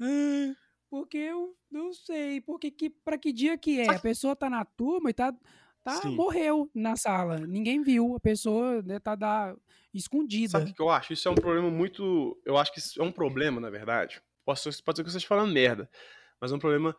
"Ah, 0.01 0.53
porque 0.95 1.17
eu 1.17 1.53
não 1.69 1.91
sei, 1.91 2.39
porque 2.39 2.71
que, 2.71 2.89
pra 2.89 3.17
que 3.17 3.33
dia 3.33 3.57
que 3.57 3.81
é? 3.81 3.95
A 3.95 3.99
pessoa 3.99 4.33
tá 4.33 4.49
na 4.49 4.63
turma 4.63 5.09
e 5.09 5.13
tá, 5.13 5.33
tá 5.83 6.01
Sim. 6.01 6.15
morreu 6.15 6.71
na 6.73 6.95
sala, 6.95 7.37
ninguém 7.39 7.81
viu, 7.81 8.15
a 8.15 8.19
pessoa 8.19 8.81
né, 8.81 8.97
tá 8.97 9.13
da, 9.13 9.53
escondida. 9.93 10.51
Sabe 10.51 10.71
o 10.71 10.73
que 10.73 10.81
eu 10.81 10.89
acho? 10.89 11.11
Isso 11.11 11.27
é 11.27 11.31
um 11.31 11.35
problema 11.35 11.69
muito. 11.69 12.41
Eu 12.45 12.57
acho 12.57 12.71
que 12.71 12.79
isso 12.79 13.01
é 13.01 13.03
um 13.03 13.11
problema, 13.11 13.59
na 13.59 13.69
verdade. 13.69 14.21
Posso, 14.45 14.69
pode 14.85 14.97
ser 14.97 15.03
que 15.03 15.11
você 15.11 15.17
esteja 15.17 15.27
falando 15.27 15.51
merda. 15.51 15.89
Mas 16.39 16.53
é 16.53 16.55
um 16.55 16.59
problema. 16.59 16.95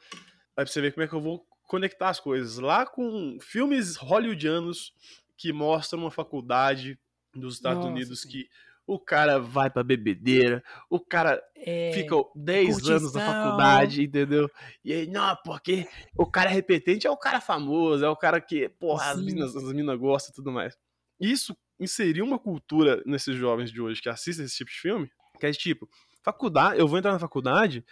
Aí 0.54 0.64
pra 0.64 0.66
você 0.66 0.82
ver 0.82 0.92
como 0.92 1.04
é 1.04 1.08
que 1.08 1.14
eu 1.14 1.20
vou 1.20 1.46
conectar 1.62 2.10
as 2.10 2.20
coisas. 2.20 2.58
Lá 2.58 2.84
com 2.84 3.38
filmes 3.40 3.96
hollywoodianos 3.96 4.92
que 5.38 5.54
mostram 5.54 6.00
uma 6.00 6.10
faculdade 6.10 6.98
dos 7.34 7.54
Estados 7.54 7.78
Nossa, 7.78 7.90
Unidos 7.90 8.20
sim. 8.20 8.28
que 8.28 8.48
o 8.86 8.98
cara 8.98 9.38
vai 9.38 9.68
pra 9.70 9.82
bebedeira, 9.82 10.62
o 10.88 11.00
cara 11.00 11.42
É, 11.56 11.92
fica 11.92 12.14
10 12.34 12.88
anos 12.88 13.12
na 13.12 13.20
curtição. 13.20 13.34
faculdade, 13.34 14.02
entendeu? 14.02 14.48
E 14.84 14.92
aí, 14.92 15.06
não, 15.06 15.36
porque 15.44 15.88
o 16.16 16.26
cara 16.26 16.50
é 16.50 16.52
repetente, 16.52 17.06
é 17.06 17.10
o 17.10 17.16
cara 17.16 17.40
famoso, 17.40 18.04
é 18.04 18.08
o 18.08 18.16
cara 18.16 18.40
que, 18.40 18.68
porra, 18.68 19.10
as 19.10 19.18
Sim. 19.18 19.24
minas, 19.24 19.56
as 19.56 19.72
minas 19.72 19.98
gostam 19.98 20.32
e 20.32 20.34
tudo 20.36 20.52
mais. 20.52 20.76
Isso 21.20 21.56
inseriu 21.80 22.24
uma 22.24 22.38
cultura 22.38 23.02
nesses 23.04 23.36
jovens 23.36 23.70
de 23.70 23.80
hoje 23.80 24.00
que 24.00 24.08
assistem 24.08 24.46
esse 24.46 24.56
tipo 24.56 24.70
de 24.70 24.78
filme, 24.78 25.10
que 25.40 25.46
é 25.46 25.52
tipo, 25.52 25.88
faculdade, 26.22 26.78
eu 26.78 26.88
vou 26.88 26.98
entrar 26.98 27.12
na 27.12 27.18
faculdade 27.18 27.84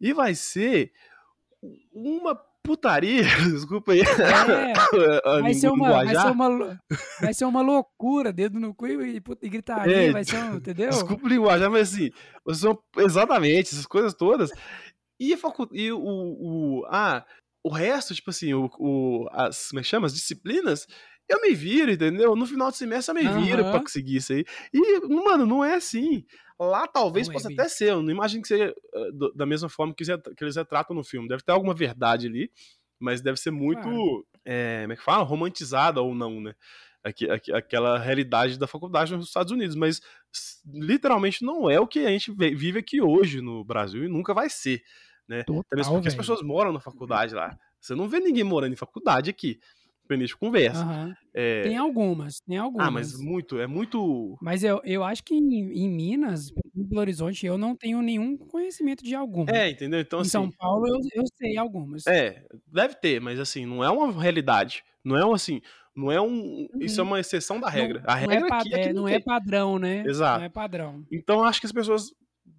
e 0.00 0.12
vai 0.12 0.34
ser 0.34 0.92
uma 1.92 2.34
putaria, 2.64 3.22
desculpa 3.52 3.92
aí. 3.92 4.00
É, 4.00 4.72
vai, 5.42 5.54
ser 5.54 5.68
uma, 5.68 5.90
vai, 5.90 6.08
ser 6.08 6.30
uma, 6.30 6.80
vai 7.20 7.34
ser 7.34 7.44
uma 7.44 7.60
loucura, 7.60 8.32
dedo 8.32 8.58
no 8.58 8.74
cu 8.74 8.86
e, 8.86 9.22
e 9.42 9.48
gritaria, 9.48 10.08
é, 10.08 10.10
vai 10.10 10.24
ser 10.24 10.36
um, 10.36 10.56
entendeu? 10.56 10.88
Desculpa 10.88 11.26
o 11.26 11.28
linguajar, 11.28 11.70
mas 11.70 11.92
assim, 11.92 12.10
são 12.54 12.78
exatamente 12.96 13.74
essas 13.74 13.86
coisas 13.86 14.14
todas. 14.14 14.50
E, 15.20 15.36
e 15.72 15.92
o, 15.92 15.98
o, 16.00 16.86
ah, 16.88 17.24
o 17.62 17.68
resto, 17.68 18.14
tipo 18.14 18.30
assim, 18.30 18.54
o, 18.54 18.70
o, 18.78 19.28
as, 19.30 19.68
como 19.68 19.80
é 19.80 19.82
que 19.82 19.88
chama? 19.88 20.06
As 20.06 20.14
disciplinas, 20.14 20.86
eu 21.28 21.40
me 21.40 21.54
viro, 21.54 21.90
entendeu? 21.90 22.36
No 22.36 22.46
final 22.46 22.70
do 22.70 22.76
semestre 22.76 23.16
eu 23.16 23.22
me 23.22 23.28
uhum. 23.28 23.44
viro 23.44 23.64
pra 23.64 23.80
conseguir 23.80 24.16
isso 24.16 24.32
aí. 24.32 24.44
E, 24.72 25.00
mano, 25.08 25.46
não 25.46 25.64
é 25.64 25.74
assim. 25.74 26.24
Lá 26.58 26.86
talvez 26.86 27.26
não 27.26 27.32
é 27.32 27.34
possa 27.34 27.50
é 27.50 27.54
até 27.54 27.68
ser, 27.68 27.90
eu 27.90 28.02
não 28.02 28.10
imagino 28.10 28.42
que 28.42 28.48
seja 28.48 28.72
uh, 28.94 29.34
da 29.34 29.44
mesma 29.44 29.68
forma 29.68 29.94
que, 29.94 30.04
que, 30.04 30.44
eles 30.44 30.56
retratam 30.56 30.94
no 30.94 31.02
filme. 31.02 31.28
Deve 31.28 31.42
ter 31.42 31.52
alguma 31.52 31.74
verdade 31.74 32.26
ali, 32.26 32.50
mas 32.98 33.20
deve 33.20 33.38
ser 33.38 33.50
muito, 33.50 33.82
claro. 33.82 34.26
é, 34.44 34.82
como 34.82 34.92
é 34.92 34.96
que 34.96 35.02
fala? 35.02 35.24
Romantizada 35.24 36.00
ou 36.00 36.14
não, 36.14 36.40
né? 36.40 36.54
Aquela 37.52 37.98
realidade 37.98 38.58
da 38.58 38.66
faculdade 38.66 39.14
nos 39.14 39.26
Estados 39.26 39.52
Unidos, 39.52 39.76
mas 39.76 40.00
literalmente 40.64 41.44
não 41.44 41.68
é 41.68 41.78
o 41.78 41.86
que 41.86 41.98
a 41.98 42.08
gente 42.08 42.32
vive 42.32 42.78
aqui 42.78 43.02
hoje 43.02 43.42
no 43.42 43.62
Brasil 43.62 44.04
e 44.04 44.08
nunca 44.08 44.32
vai 44.32 44.48
ser, 44.48 44.82
né? 45.28 45.42
Total, 45.42 45.60
Até 45.60 45.76
mesmo 45.76 45.92
porque 45.92 46.08
véio. 46.08 46.20
as 46.20 46.26
pessoas 46.26 46.40
moram 46.40 46.72
na 46.72 46.80
faculdade 46.80 47.34
lá. 47.34 47.54
Você 47.78 47.94
não 47.94 48.08
vê 48.08 48.20
ninguém 48.20 48.44
morando 48.44 48.72
em 48.72 48.76
faculdade 48.76 49.28
aqui 49.28 49.60
de 50.26 50.36
conversa. 50.36 50.84
Uhum. 50.84 51.14
É... 51.32 51.62
Tem 51.62 51.76
algumas, 51.76 52.40
tem 52.40 52.56
algumas. 52.56 52.86
Ah, 52.86 52.90
mas 52.90 53.18
muito, 53.18 53.58
é 53.58 53.66
muito. 53.66 54.36
Mas 54.40 54.62
eu, 54.62 54.80
eu 54.84 55.02
acho 55.02 55.24
que 55.24 55.34
em, 55.34 55.72
em 55.72 55.90
Minas, 55.90 56.50
em 56.76 56.84
Belo 56.84 57.00
Horizonte, 57.00 57.44
eu 57.46 57.58
não 57.58 57.74
tenho 57.74 58.00
nenhum 58.02 58.36
conhecimento 58.36 59.02
de 59.02 59.14
alguma. 59.14 59.50
É, 59.50 59.70
entendeu? 59.70 60.00
Então, 60.00 60.20
em 60.20 60.22
assim, 60.22 60.30
São 60.30 60.50
Paulo 60.50 60.86
eu, 60.86 61.00
eu 61.14 61.24
sei 61.34 61.56
algumas. 61.56 62.06
É, 62.06 62.44
deve 62.66 62.94
ter, 62.94 63.20
mas 63.20 63.40
assim, 63.40 63.66
não 63.66 63.82
é 63.82 63.90
uma 63.90 64.12
realidade. 64.12 64.84
Não 65.04 65.16
é 65.16 65.24
um 65.24 65.34
assim. 65.34 65.60
Não 65.96 66.10
é 66.10 66.20
um. 66.20 66.68
Isso 66.80 67.00
é 67.00 67.02
uhum. 67.02 67.10
uma 67.10 67.20
exceção 67.20 67.60
da 67.60 67.68
regra. 67.68 68.00
Não, 68.00 68.10
a 68.10 68.14
regra 68.14 68.40
não 68.40 68.46
é, 68.46 68.60
aqui, 68.60 68.74
é, 68.74 68.92
não, 68.92 69.02
não 69.02 69.08
é 69.08 69.20
padrão, 69.20 69.78
né? 69.78 70.04
Exato. 70.06 70.38
Não 70.38 70.46
é 70.46 70.48
padrão. 70.48 71.04
Então 71.10 71.44
acho 71.44 71.60
que 71.60 71.66
as 71.66 71.72
pessoas 71.72 72.12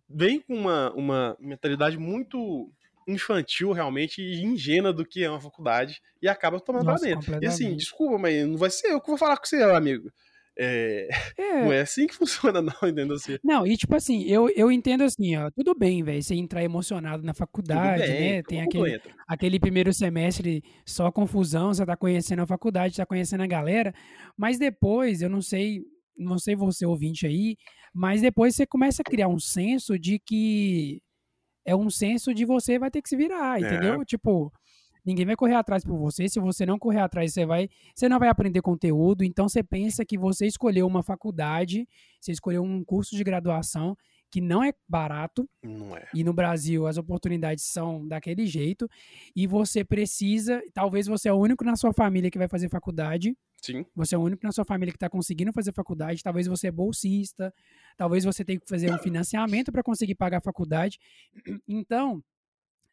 vêm 0.09 0.39
com 0.39 0.55
uma, 0.55 0.91
uma 0.93 1.37
mentalidade 1.39 1.97
muito 1.97 2.71
infantil 3.07 3.71
realmente 3.71 4.21
e 4.21 4.43
ingênua 4.43 4.91
do 4.91 5.05
que 5.05 5.23
é 5.23 5.29
uma 5.29 5.39
faculdade 5.39 6.01
e 6.21 6.27
acaba 6.27 6.59
tomando 6.59 6.85
Nossa, 6.85 7.05
pra 7.05 7.15
dentro. 7.15 7.43
E 7.43 7.47
assim, 7.47 7.75
desculpa, 7.75 8.17
mas 8.17 8.47
não 8.47 8.57
vai 8.57 8.69
ser 8.69 8.91
eu 8.91 9.01
que 9.01 9.07
vou 9.07 9.17
falar 9.17 9.37
com 9.37 9.45
você, 9.45 9.61
amigo. 9.61 10.11
É... 10.57 11.09
É. 11.37 11.65
Não 11.65 11.73
é 11.73 11.81
assim 11.81 12.07
que 12.07 12.15
funciona, 12.15 12.61
não, 12.61 12.73
entendo 12.89 13.13
assim. 13.13 13.37
Não, 13.43 13.67
e 13.67 13.75
tipo 13.77 13.95
assim, 13.95 14.23
eu, 14.23 14.49
eu 14.55 14.71
entendo 14.71 15.03
assim, 15.03 15.35
ó, 15.35 15.49
tudo 15.51 15.75
bem, 15.75 16.03
velho, 16.03 16.23
você 16.23 16.35
entrar 16.35 16.63
emocionado 16.63 17.23
na 17.23 17.33
faculdade, 17.33 18.03
bem, 18.03 18.31
né? 18.35 18.43
Tem 18.43 18.61
aquele, 18.61 19.01
aquele 19.27 19.59
primeiro 19.59 19.93
semestre 19.93 20.63
só 20.85 21.11
confusão, 21.11 21.73
você 21.73 21.85
tá 21.85 21.95
conhecendo 21.95 22.41
a 22.41 22.47
faculdade, 22.47 22.95
tá 22.95 23.05
conhecendo 23.05 23.43
a 23.43 23.47
galera, 23.47 23.93
mas 24.37 24.57
depois, 24.57 25.21
eu 25.21 25.29
não 25.29 25.41
sei, 25.41 25.81
não 26.17 26.39
sei 26.39 26.55
você 26.55 26.85
ouvinte 26.85 27.27
aí, 27.27 27.57
mas 27.93 28.21
depois 28.21 28.55
você 28.55 28.65
começa 28.65 29.01
a 29.01 29.09
criar 29.09 29.27
um 29.27 29.39
senso 29.39 29.99
de 29.99 30.19
que 30.19 31.01
é 31.65 31.75
um 31.75 31.89
senso 31.89 32.33
de 32.33 32.45
você 32.45 32.77
vai 32.77 32.91
ter 32.91 33.01
que 33.01 33.09
se 33.09 33.17
virar, 33.17 33.59
entendeu? 33.59 34.01
É. 34.01 34.05
Tipo, 34.05 34.53
ninguém 35.03 35.25
vai 35.25 35.35
correr 35.35 35.55
atrás 35.55 35.83
por 35.83 35.97
você. 35.97 36.29
Se 36.29 36.39
você 36.39 36.65
não 36.65 36.77
correr 36.77 36.99
atrás, 36.99 37.33
você 37.33 37.45
vai, 37.45 37.69
você 37.93 38.07
não 38.07 38.19
vai 38.19 38.29
aprender 38.29 38.61
conteúdo. 38.61 39.23
Então 39.23 39.49
você 39.49 39.63
pensa 39.63 40.05
que 40.05 40.17
você 40.17 40.45
escolheu 40.45 40.85
uma 40.85 41.01
faculdade, 41.01 41.87
você 42.21 42.31
escolheu 42.31 42.63
um 42.63 42.83
curso 42.83 43.15
de 43.15 43.23
graduação 43.23 43.97
que 44.35 44.41
não 44.41 44.61
é 44.61 44.73
barato. 44.85 45.49
Não 45.63 45.95
é. 45.95 46.09
E 46.13 46.21
no 46.21 46.33
Brasil 46.33 46.85
as 46.87 46.97
oportunidades 46.97 47.63
são 47.63 48.05
daquele 48.05 48.45
jeito. 48.45 48.85
E 49.33 49.47
você 49.47 49.81
precisa, 49.81 50.61
talvez 50.73 51.07
você 51.07 51.29
é 51.29 51.33
o 51.33 51.37
único 51.37 51.63
na 51.63 51.77
sua 51.77 51.93
família 51.93 52.29
que 52.29 52.37
vai 52.37 52.49
fazer 52.49 52.67
faculdade. 52.67 53.33
Sim. 53.61 53.85
Você 53.95 54.13
é 54.13 54.17
o 54.17 54.21
único 54.21 54.45
na 54.45 54.51
sua 54.51 54.65
família 54.65 54.91
que 54.91 54.97
está 54.97 55.09
conseguindo 55.09 55.53
fazer 55.53 55.71
faculdade. 55.71 56.21
Talvez 56.21 56.47
você 56.47 56.67
é 56.67 56.71
bolsista. 56.71 57.53
Talvez 57.95 58.25
você 58.25 58.43
tenha 58.43 58.59
que 58.59 58.67
fazer 58.67 58.93
um 58.93 58.97
financiamento 58.97 59.71
para 59.71 59.81
conseguir 59.81 60.15
pagar 60.15 60.39
a 60.39 60.41
faculdade. 60.41 60.99
Então, 61.65 62.21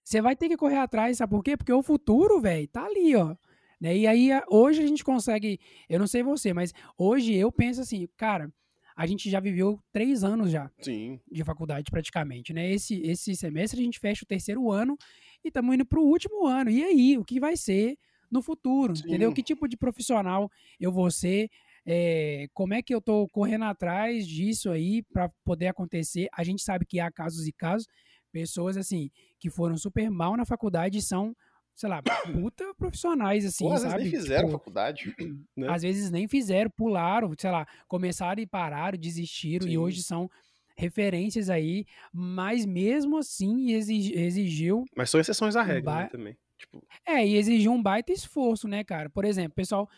você 0.05 0.22
vai 0.22 0.37
ter 0.37 0.48
que 0.48 0.57
correr 0.57 0.78
atrás, 0.78 1.18
sabe 1.18 1.31
por 1.33 1.42
quê? 1.42 1.57
Porque 1.57 1.72
o 1.72 1.83
futuro, 1.83 2.40
velho, 2.40 2.68
tá 2.68 2.85
ali, 2.85 3.16
ó. 3.16 3.35
Né? 3.81 3.96
E 3.96 4.07
aí, 4.07 4.31
hoje 4.48 4.81
a 4.81 4.87
gente 4.87 5.02
consegue. 5.02 5.59
Eu 5.88 5.98
não 5.98 6.07
sei 6.07 6.22
você, 6.22 6.52
mas 6.52 6.72
hoje 6.96 7.35
eu 7.35 7.50
penso 7.50 7.81
assim, 7.81 8.07
cara, 8.16 8.48
a 8.96 9.07
gente 9.07 9.31
já 9.31 9.40
viveu 9.40 9.78
três 9.92 10.22
anos 10.24 10.50
já 10.50 10.70
Sim. 10.81 11.20
de 11.31 11.44
faculdade 11.44 11.90
praticamente, 11.90 12.52
né? 12.52 12.70
Esse, 12.70 13.00
esse 13.02 13.35
semestre 13.35 13.81
a 13.81 13.85
gente 13.85 13.98
fecha 13.98 14.24
o 14.24 14.28
terceiro 14.28 14.70
ano 14.70 14.96
e 15.44 15.48
estamos 15.48 15.74
indo 15.74 15.85
para 15.85 16.00
o 16.00 16.05
último 16.05 16.46
ano. 16.46 16.70
E 16.70 16.83
aí, 16.83 17.18
o 17.18 17.24
que 17.24 17.40
vai 17.40 17.57
ser 17.57 17.96
no 18.31 18.42
futuro? 18.42 18.96
Sim. 18.96 19.05
Entendeu? 19.07 19.33
Que 19.33 19.42
tipo 19.42 19.68
de 19.68 19.76
profissional 19.76 20.50
eu 20.78 20.92
vou 20.92 21.11
ser? 21.11 21.48
É, 21.85 22.46
como 22.55 22.74
é 22.74 22.83
que 22.83 22.94
eu 22.94 22.98
estou 22.98 23.28
correndo 23.28 23.64
atrás 23.64 24.26
disso 24.26 24.70
aí 24.70 25.02
para 25.02 25.28
poder 25.44 25.68
acontecer? 25.68 26.28
A 26.33 26.44
gente 26.44 26.62
sabe 26.62 26.87
que 26.87 27.00
há 27.00 27.11
casos 27.11 27.46
e 27.46 27.52
casos, 27.52 27.88
pessoas 28.31 28.76
assim 28.76 29.11
que 29.38 29.50
foram 29.50 29.76
super 29.76 30.09
mal 30.11 30.37
na 30.37 30.44
faculdade 30.44 31.02
são 31.02 31.35
sei 31.75 31.89
lá, 31.89 32.03
puta 32.03 32.75
profissionais, 32.75 33.45
assim, 33.45 33.65
Pô, 33.65 33.73
às 33.73 33.83
sabe? 33.83 33.95
Às 33.95 34.03
vezes 34.03 34.13
nem 34.13 34.21
fizeram 34.21 34.49
tipo, 34.49 34.59
faculdade. 34.59 35.15
Né? 35.57 35.69
Às 35.69 35.83
vezes 35.83 36.11
nem 36.11 36.27
fizeram, 36.27 36.71
pularam, 36.71 37.33
sei 37.39 37.51
lá, 37.51 37.67
começaram 37.87 38.41
e 38.43 38.47
pararam, 38.47 38.99
desistiram, 38.99 39.67
Sim. 39.67 39.73
e 39.73 39.79
hoje 39.79 40.03
são 40.03 40.31
referências 40.77 41.51
aí, 41.51 41.85
mas 42.13 42.65
mesmo 42.65 43.19
assim 43.19 43.73
exigiu... 43.73 44.85
Mas 44.97 45.11
são 45.11 45.21
exceções 45.21 45.57
à 45.57 45.63
regra, 45.63 45.81
um 45.81 45.95
ba... 45.95 46.03
né, 46.03 46.09
também. 46.09 46.37
Tipo... 46.57 46.83
É, 47.07 47.27
e 47.27 47.37
exigiu 47.37 47.73
um 47.73 47.83
baita 47.83 48.13
esforço, 48.13 48.67
né, 48.67 48.83
cara? 48.83 49.11
Por 49.11 49.25
exemplo, 49.25 49.55
pessoal, 49.55 49.89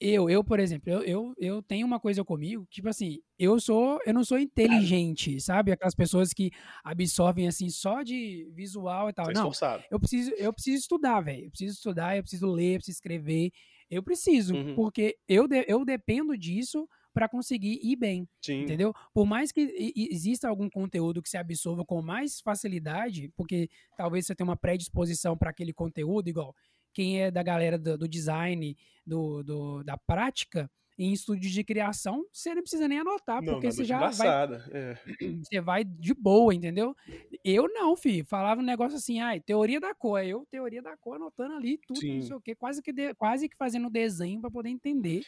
eu, 0.00 0.30
eu, 0.30 0.44
por 0.44 0.60
exemplo, 0.60 0.92
eu, 0.92 1.02
eu, 1.02 1.34
eu 1.36 1.62
tenho 1.62 1.86
uma 1.86 1.98
coisa 1.98 2.24
comigo, 2.24 2.64
tipo 2.70 2.88
assim, 2.88 3.18
eu 3.38 3.58
sou, 3.58 3.98
eu 4.06 4.14
não 4.14 4.24
sou 4.24 4.38
inteligente, 4.38 5.40
sabe? 5.40 5.72
Aquelas 5.72 5.94
pessoas 5.94 6.32
que 6.32 6.50
absorvem 6.84 7.48
assim 7.48 7.68
só 7.68 8.02
de 8.02 8.48
visual 8.54 9.10
e 9.10 9.12
tal. 9.12 9.26
não, 9.34 9.52
eu 9.90 9.98
preciso, 9.98 10.30
eu 10.32 10.52
preciso 10.52 10.78
estudar, 10.78 11.20
velho. 11.20 11.46
Eu 11.46 11.50
preciso 11.50 11.74
estudar, 11.74 12.16
eu 12.16 12.22
preciso 12.22 12.46
ler, 12.46 12.74
eu 12.74 12.78
preciso 12.78 12.96
escrever. 12.96 13.50
Eu 13.90 14.02
preciso, 14.02 14.54
uhum. 14.54 14.74
porque 14.74 15.16
eu, 15.26 15.48
de, 15.48 15.64
eu 15.66 15.84
dependo 15.84 16.36
disso 16.36 16.88
para 17.12 17.28
conseguir 17.28 17.80
ir 17.82 17.96
bem, 17.96 18.28
Sim. 18.40 18.62
entendeu? 18.62 18.94
Por 19.12 19.26
mais 19.26 19.50
que 19.50 19.94
exista 19.96 20.48
algum 20.48 20.70
conteúdo 20.70 21.20
que 21.20 21.28
se 21.28 21.36
absorva 21.36 21.84
com 21.84 22.00
mais 22.00 22.40
facilidade, 22.40 23.32
porque 23.34 23.68
talvez 23.96 24.26
você 24.26 24.34
tenha 24.36 24.48
uma 24.48 24.56
predisposição 24.56 25.36
para 25.36 25.50
aquele 25.50 25.72
conteúdo, 25.72 26.28
igual 26.28 26.54
quem 26.98 27.22
é 27.22 27.30
da 27.30 27.44
galera 27.44 27.78
do, 27.78 27.96
do 27.96 28.08
design, 28.08 28.76
do, 29.06 29.40
do, 29.44 29.84
da 29.84 29.96
prática, 29.96 30.68
em 30.98 31.12
estúdios 31.12 31.52
de 31.52 31.62
criação, 31.62 32.26
você 32.32 32.52
não 32.52 32.62
precisa 32.62 32.88
nem 32.88 32.98
anotar, 32.98 33.40
não, 33.40 33.52
porque 33.52 33.70
você 33.70 33.84
já 33.84 34.00
vai. 34.10 34.48
É. 34.72 34.98
Você 35.44 35.60
vai 35.60 35.84
de 35.84 36.12
boa, 36.12 36.52
entendeu? 36.52 36.96
Eu 37.44 37.72
não, 37.72 37.96
filho. 37.96 38.26
Falava 38.26 38.60
um 38.60 38.64
negócio 38.64 38.96
assim, 38.96 39.20
ai, 39.20 39.38
teoria 39.38 39.78
da 39.78 39.94
cor. 39.94 40.24
Eu, 40.24 40.44
teoria 40.50 40.82
da 40.82 40.96
cor, 40.96 41.14
anotando 41.14 41.54
ali 41.54 41.78
tudo, 41.86 42.00
Sim. 42.00 42.16
não 42.16 42.22
sei 42.22 42.36
o 42.36 42.40
quê, 42.40 42.56
quase 42.56 42.82
que, 42.82 42.92
de, 42.92 43.14
quase 43.14 43.48
que 43.48 43.56
fazendo 43.56 43.88
desenho 43.88 44.40
para 44.40 44.50
poder 44.50 44.70
entender. 44.70 45.22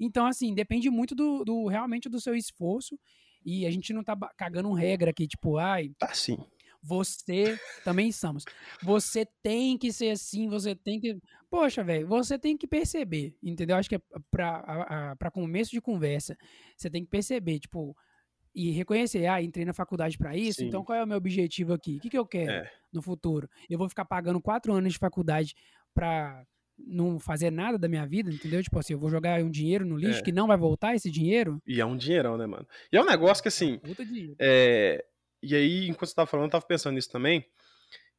Então, 0.00 0.24
assim, 0.24 0.54
depende 0.54 0.88
muito 0.88 1.14
do, 1.14 1.44
do, 1.44 1.66
realmente 1.66 2.08
do 2.08 2.18
seu 2.18 2.34
esforço. 2.34 2.98
E 3.44 3.66
a 3.66 3.70
gente 3.70 3.92
não 3.92 4.02
tá 4.02 4.16
cagando 4.38 4.72
regra 4.72 5.10
aqui, 5.10 5.28
tipo, 5.28 5.58
ai. 5.58 5.90
Tá 5.98 6.14
sim. 6.14 6.38
Você 6.84 7.58
também 7.82 8.12
somos. 8.12 8.44
Você 8.82 9.26
tem 9.42 9.78
que 9.78 9.92
ser 9.92 10.10
assim, 10.10 10.48
você 10.48 10.74
tem 10.74 11.00
que. 11.00 11.16
Poxa, 11.50 11.82
velho, 11.82 12.06
você 12.06 12.38
tem 12.38 12.56
que 12.56 12.66
perceber, 12.66 13.34
entendeu? 13.42 13.76
Acho 13.76 13.88
que 13.88 13.94
é 13.94 14.00
pra, 14.30 15.16
pra 15.18 15.30
começo 15.30 15.70
de 15.70 15.80
conversa, 15.80 16.36
você 16.76 16.90
tem 16.90 17.04
que 17.04 17.10
perceber, 17.10 17.60
tipo, 17.60 17.96
e 18.54 18.70
reconhecer, 18.70 19.26
ah, 19.26 19.42
entrei 19.42 19.64
na 19.64 19.72
faculdade 19.72 20.18
para 20.18 20.36
isso, 20.36 20.60
Sim. 20.60 20.66
então 20.66 20.84
qual 20.84 20.98
é 20.98 21.02
o 21.02 21.06
meu 21.06 21.16
objetivo 21.16 21.72
aqui? 21.72 21.96
O 21.96 22.00
que, 22.00 22.10
que 22.10 22.18
eu 22.18 22.26
quero 22.26 22.50
é. 22.50 22.70
no 22.92 23.02
futuro? 23.02 23.48
Eu 23.68 23.78
vou 23.78 23.88
ficar 23.88 24.04
pagando 24.04 24.40
quatro 24.40 24.72
anos 24.72 24.92
de 24.92 24.98
faculdade 24.98 25.54
pra 25.92 26.44
não 26.78 27.18
fazer 27.18 27.50
nada 27.50 27.78
da 27.78 27.88
minha 27.88 28.06
vida, 28.06 28.30
entendeu? 28.30 28.62
Tipo 28.62 28.78
assim, 28.78 28.92
eu 28.92 28.98
vou 28.98 29.10
jogar 29.10 29.40
um 29.42 29.50
dinheiro 29.50 29.84
no 29.84 29.96
lixo 29.96 30.20
é. 30.20 30.22
que 30.22 30.32
não 30.32 30.46
vai 30.46 30.56
voltar 30.56 30.94
esse 30.94 31.10
dinheiro. 31.10 31.60
E 31.66 31.80
é 31.80 31.86
um 31.86 31.96
dinheirão, 31.96 32.36
né, 32.36 32.46
mano? 32.46 32.66
E 32.92 32.96
é 32.96 33.00
um 33.00 33.06
negócio 33.06 33.42
que 33.42 33.48
assim. 33.48 33.78
Puta 33.78 34.04
dinheiro. 34.04 34.36
É, 34.38 35.04
e 35.44 35.54
aí, 35.54 35.88
enquanto 35.88 36.08
você 36.08 36.14
tava 36.14 36.26
falando, 36.26 36.46
eu 36.46 36.52
tava 36.52 36.66
pensando 36.66 36.94
nisso 36.94 37.10
também, 37.10 37.46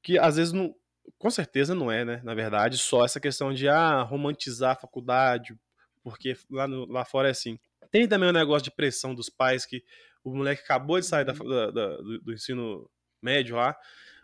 que 0.02 0.18
às 0.18 0.36
vezes 0.38 0.54
não. 0.54 0.74
Com 1.20 1.30
certeza 1.30 1.76
não 1.76 1.92
é, 1.92 2.04
né? 2.04 2.20
Na 2.24 2.34
verdade, 2.34 2.80
só 2.80 3.06
essa 3.06 3.20
questão 3.20 3.54
de 3.54 3.68
ah, 3.68 4.02
romantizar 4.02 4.72
a 4.72 4.80
faculdade, 4.80 5.56
porque 6.04 6.36
lá, 6.50 6.68
no, 6.68 6.86
lá 6.92 7.06
fora 7.06 7.28
é 7.28 7.32
assim. 7.32 7.60
Tem 7.92 8.08
também 8.08 8.28
o 8.28 8.32
um 8.32 8.34
negócio 8.34 8.64
de 8.64 8.72
pressão 8.72 9.14
dos 9.14 9.30
pais 9.30 9.66
que 9.66 9.84
o 10.24 10.36
moleque 10.36 10.64
acabou 10.64 11.00
de 11.00 11.06
sair 11.06 11.24
da, 11.24 11.34
uhum. 11.34 11.48
da, 11.48 11.72
da, 11.72 11.98
do, 11.98 12.22
do, 12.22 12.34
ensino 12.34 12.90
médio 13.22 13.56
lá. 13.56 13.76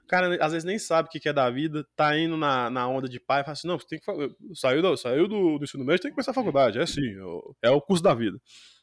O 0.03 0.07
cara 0.07 0.43
às 0.43 0.51
vezes 0.51 0.65
nem 0.65 0.79
sabe 0.79 1.07
o 1.07 1.11
que 1.11 1.29
é 1.29 1.33
da 1.33 1.49
vida, 1.49 1.85
tá 1.95 2.17
indo 2.17 2.35
na, 2.35 2.69
na 2.69 2.87
onda 2.87 3.07
de 3.07 3.19
pai 3.19 3.41
e 3.41 3.43
fala 3.43 3.53
assim: 3.53 3.67
não, 3.67 3.79
você 3.79 3.87
tem 3.87 3.99
que. 3.99 4.55
Saiu, 4.55 4.81
do, 4.81 4.97
saiu 4.97 5.27
do, 5.27 5.59
do 5.59 5.63
ensino 5.63 5.85
médio, 5.85 6.01
tem 6.01 6.11
que 6.11 6.15
começar 6.15 6.31
a 6.31 6.35
faculdade. 6.35 6.79
É 6.79 6.81
assim, 6.81 7.15
é 7.61 7.69
o 7.69 7.79
curso 7.79 8.03
da 8.03 8.13
vida. 8.13 8.39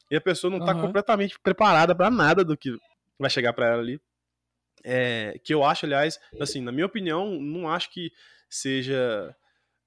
E 0.09 0.15
a 0.15 0.21
pessoa 0.21 0.49
não 0.49 0.65
tá 0.65 0.73
uhum. 0.73 0.81
completamente 0.81 1.37
preparada 1.39 1.93
para 1.93 2.09
nada 2.09 2.43
do 2.43 2.57
que 2.57 2.75
vai 3.19 3.29
chegar 3.29 3.53
para 3.53 3.67
ela 3.67 3.81
ali. 3.81 4.01
É, 4.83 5.39
que 5.43 5.53
eu 5.53 5.63
acho, 5.63 5.85
aliás, 5.85 6.19
assim, 6.39 6.61
na 6.61 6.71
minha 6.71 6.85
opinião, 6.85 7.39
não 7.39 7.69
acho 7.69 7.91
que 7.91 8.11
seja 8.49 9.35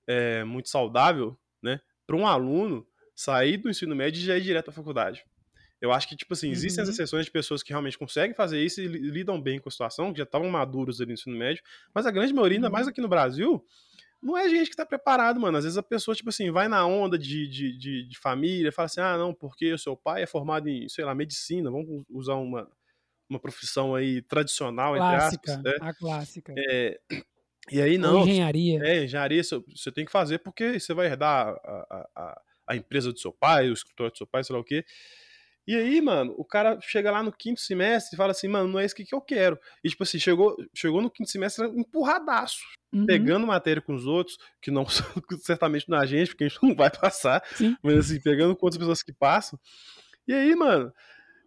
é, 0.07 0.45
muito 0.45 0.69
saudável, 0.69 1.37
né, 1.63 1.81
para 2.07 2.17
um 2.17 2.27
aluno 2.27 2.87
sair 3.15 3.57
do 3.57 3.71
ensino 3.71 3.95
médio 3.95 4.21
e 4.21 4.25
já 4.25 4.37
ir 4.37 4.43
direto 4.43 4.71
à 4.71 4.73
faculdade. 4.73 5.25
Eu 5.81 5.91
acho 5.93 6.09
que, 6.09 6.15
tipo 6.15 6.33
assim, 6.33 6.51
existem 6.51 6.85
uhum. 6.85 6.89
as 6.89 6.95
exceções 6.95 7.25
de 7.25 7.31
pessoas 7.31 7.61
que 7.61 7.71
realmente 7.71 7.99
conseguem 7.99 8.35
fazer 8.35 8.63
isso 8.63 8.81
e 8.81 8.87
lidam 8.87 9.41
bem 9.41 9.59
com 9.59 9.69
a 9.69 9.73
situação, 9.73 10.13
que 10.13 10.19
já 10.19 10.25
estavam 10.25 10.49
maduros 10.49 11.01
ali 11.01 11.09
no 11.09 11.15
ensino 11.15 11.37
médio, 11.37 11.63
mas 11.93 12.07
a 12.07 12.11
grande 12.13 12.33
maioria, 12.33 12.59
ainda 12.59 12.71
mais 12.71 12.87
uhum. 12.87 12.91
aqui 12.91 13.01
no 13.01 13.09
Brasil, 13.09 13.65
não 14.23 14.39
é 14.39 14.49
gente 14.49 14.71
que 14.71 14.77
tá 14.77 14.87
preparado, 14.87 15.41
mano. 15.41 15.59
Às 15.59 15.65
vezes 15.65 15.77
a 15.77 15.83
pessoa, 15.83 16.15
tipo 16.15 16.29
assim, 16.29 16.53
vai 16.53 16.69
na 16.69 16.87
onda 16.87 17.19
de, 17.19 17.49
de, 17.49 17.77
de, 17.77 18.03
de 18.05 18.19
família, 18.19 18.71
fala 18.71 18.87
assim, 18.87 19.01
ah, 19.01 19.19
não, 19.19 19.35
porque 19.35 19.73
o 19.73 19.79
seu 19.79 19.97
pai 19.97 20.23
é 20.23 20.27
formado 20.27 20.69
em, 20.69 20.89
sei 20.89 21.05
lá, 21.05 21.13
medicina, 21.13 21.69
vamos 21.69 22.05
usar 22.09 22.37
uma, 22.37 22.71
uma 23.33 23.41
profissão 23.41 23.95
aí 23.95 24.23
tradicional, 24.23 24.95
clássica, 24.95 25.53
entre 25.53 25.71
aspas. 25.71 25.81
Né? 25.81 25.89
A 25.89 25.95
clássica. 25.95 26.55
É, 26.57 27.01
e 27.71 27.81
aí 27.81 27.99
não. 27.99 28.21
Ou 28.21 28.23
engenharia. 28.23 28.81
É, 28.85 29.05
engenharia 29.05 29.43
você 29.43 29.93
tem 29.93 30.05
que 30.05 30.13
fazer 30.13 30.39
porque 30.39 30.79
você 30.79 30.93
vai 30.95 31.07
herdar 31.07 31.49
a, 31.65 32.09
a, 32.15 32.43
a 32.69 32.77
empresa 32.77 33.13
do 33.13 33.19
seu 33.19 33.33
pai, 33.33 33.69
o 33.69 33.73
escritório 33.73 34.13
do 34.13 34.19
seu 34.19 34.27
pai, 34.27 34.45
sei 34.45 34.55
lá 34.55 34.61
o 34.61 34.65
quê. 34.65 34.85
E 35.65 35.77
aí, 35.77 36.01
mano, 36.01 36.35
o 36.37 36.45
cara 36.45 36.79
chega 36.81 37.11
lá 37.11 37.23
no 37.23 37.33
quinto 37.33 37.61
semestre 37.61 38.15
e 38.15 38.17
fala 38.17 38.33
assim, 38.33 38.49
mano, 38.49 38.69
não 38.69 38.81
é 38.81 38.85
isso 38.85 38.97
que, 38.97 39.07
eu 39.13 39.21
quero. 39.21 39.57
E, 39.85 39.89
tipo 39.89 40.03
assim, 40.03 40.19
chegou, 40.19 40.57
chegou 40.75 41.01
no 41.01 41.09
quinto 41.09 41.31
semestre 41.31 41.65
empurradaço, 41.67 42.59
uhum. 42.93 43.07
pegando 43.07 43.47
matéria 43.47 43.81
com 43.81 43.95
os 43.95 44.05
outros, 44.05 44.37
que 44.61 44.73
não 44.73 44.85
certamente 45.41 45.89
não 45.89 46.03
é 46.03 46.07
gente, 46.07 46.31
porque 46.31 46.45
a 46.45 46.49
gente 46.49 46.61
não 46.61 46.75
vai 46.75 46.91
passar, 46.91 47.45
Sim. 47.55 47.77
mas 47.81 47.97
assim, 47.97 48.21
pegando 48.21 48.57
com 48.57 48.67
outras 48.67 48.79
pessoas 48.79 49.05
que 49.05 49.13
passam. 49.13 49.57
E 50.27 50.33
aí, 50.33 50.55
mano, 50.57 50.93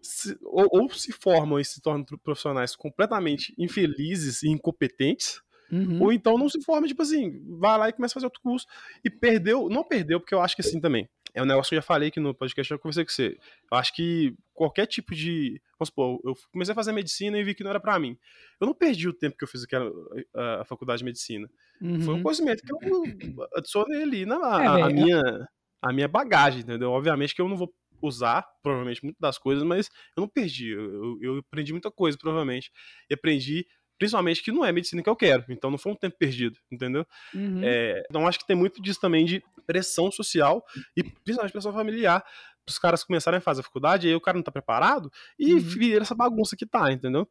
se, 0.06 0.38
ou, 0.44 0.68
ou, 0.72 0.90
se 0.90 1.12
formam 1.12 1.60
e 1.60 1.66
se 1.66 1.82
tornam 1.82 2.06
profissionais 2.24 2.76
completamente 2.76 3.54
infelizes 3.58 4.44
e 4.44 4.50
incompetentes, 4.50 5.42
uhum. 5.72 6.04
ou 6.04 6.14
então 6.14 6.38
não 6.38 6.50
se 6.50 6.62
forma, 6.64 6.88
tipo 6.88 7.02
assim, 7.02 7.42
vai 7.60 7.78
lá 7.78 7.90
e 7.90 7.94
começa 7.94 8.14
a 8.14 8.16
fazer 8.16 8.28
outro 8.28 8.42
curso. 8.42 8.66
E 9.04 9.10
perdeu, 9.10 9.70
não 9.70 9.84
perdeu, 9.84 10.20
porque 10.20 10.34
eu 10.34 10.42
acho 10.42 10.56
que 10.56 10.62
assim 10.62 10.80
também 10.80 11.10
é 11.36 11.44
um 11.44 11.46
negócio 11.46 11.70
que 11.70 11.76
eu 11.76 11.82
já 11.82 11.84
falei 11.84 12.08
aqui 12.08 12.20
no 12.20 12.34
podcast, 12.34 12.72
eu 12.72 12.80
conversei 12.80 13.04
com 13.04 13.12
você. 13.12 13.38
Eu 13.70 13.78
acho 13.78 13.94
que 13.94 14.34
qualquer 14.54 14.86
tipo 14.88 15.14
de. 15.14 15.62
Vamos 15.78 15.90
supor, 15.90 16.22
eu 16.24 16.34
comecei 16.50 16.72
a 16.72 16.76
fazer 16.76 16.94
medicina 16.94 17.38
e 17.38 17.44
vi 17.44 17.54
que 17.54 17.62
não 17.62 17.72
era 17.72 17.80
para 17.80 18.00
mim. 18.00 18.18
Eu 18.60 18.66
não 18.66 18.74
perdi 18.74 19.10
o 19.10 19.14
tempo 19.14 19.36
que 19.38 19.44
eu 19.44 19.48
fiz 19.48 19.64
aquela 19.64 19.92
a, 20.34 20.62
a 20.62 20.66
faculdade 20.66 21.00
de 21.00 21.04
medicina. 21.06 21.50
Uhum. 21.82 22.00
Foi 22.00 22.14
um 22.14 22.18
uhum. 22.18 22.24
conhecimento 22.24 22.64
que 22.64 22.72
eu 22.72 23.48
adicionei 23.54 24.02
ali 24.02 24.26
na 24.26 24.36
é, 24.36 24.68
a, 24.68 24.86
a 24.86 24.90
minha, 24.90 25.50
a 25.82 25.94
minha 25.94 26.08
bagagem, 26.08 26.62
entendeu? 26.62 26.92
Obviamente 26.92 27.36
que 27.36 27.42
eu 27.42 27.50
não 27.50 27.58
vou 27.58 27.74
usar, 28.06 28.46
provavelmente, 28.62 29.04
muitas 29.04 29.20
das 29.20 29.38
coisas, 29.38 29.64
mas 29.64 29.90
eu 30.16 30.22
não 30.22 30.28
perdi. 30.28 30.70
Eu, 30.70 31.18
eu 31.22 31.38
aprendi 31.40 31.72
muita 31.72 31.92
coisa, 31.92 32.18
provavelmente. 32.18 32.72
E 33.10 33.14
aprendi 33.14 33.66
principalmente 33.98 34.44
que 34.44 34.52
não 34.52 34.66
é 34.66 34.72
medicina 34.72 35.02
que 35.02 35.10
eu 35.10 35.16
quero, 35.16 35.46
então 35.50 35.72
não 35.72 35.78
foi 35.78 35.92
um 35.92 35.96
tempo 35.96 36.18
perdido, 36.18 36.60
entendeu? 36.70 37.06
Uhum. 37.34 37.62
É, 37.64 38.04
então 38.10 38.28
acho 38.28 38.40
que 38.40 38.46
tem 38.46 38.56
muito 38.56 38.82
disso 38.82 39.00
também 39.00 39.26
de 39.26 39.42
pressão 39.66 40.12
social 40.12 40.64
e 40.98 41.02
principalmente 41.02 41.54
pressão 41.54 41.72
familiar 41.72 42.24
os 42.68 42.80
caras 42.80 43.04
começarem 43.04 43.38
a 43.38 43.42
fazer 43.42 43.62
a 43.62 43.64
faculdade, 43.64 44.08
aí 44.08 44.16
o 44.16 44.22
cara 44.22 44.38
não 44.38 44.44
tá 44.44 44.52
preparado 44.52 45.12
e 45.38 45.54
uhum. 45.54 45.60
vira 45.60 46.02
essa 46.02 46.16
bagunça 46.16 46.56
que 46.56 46.66
tá, 46.66 46.92
entendeu? 46.92 47.28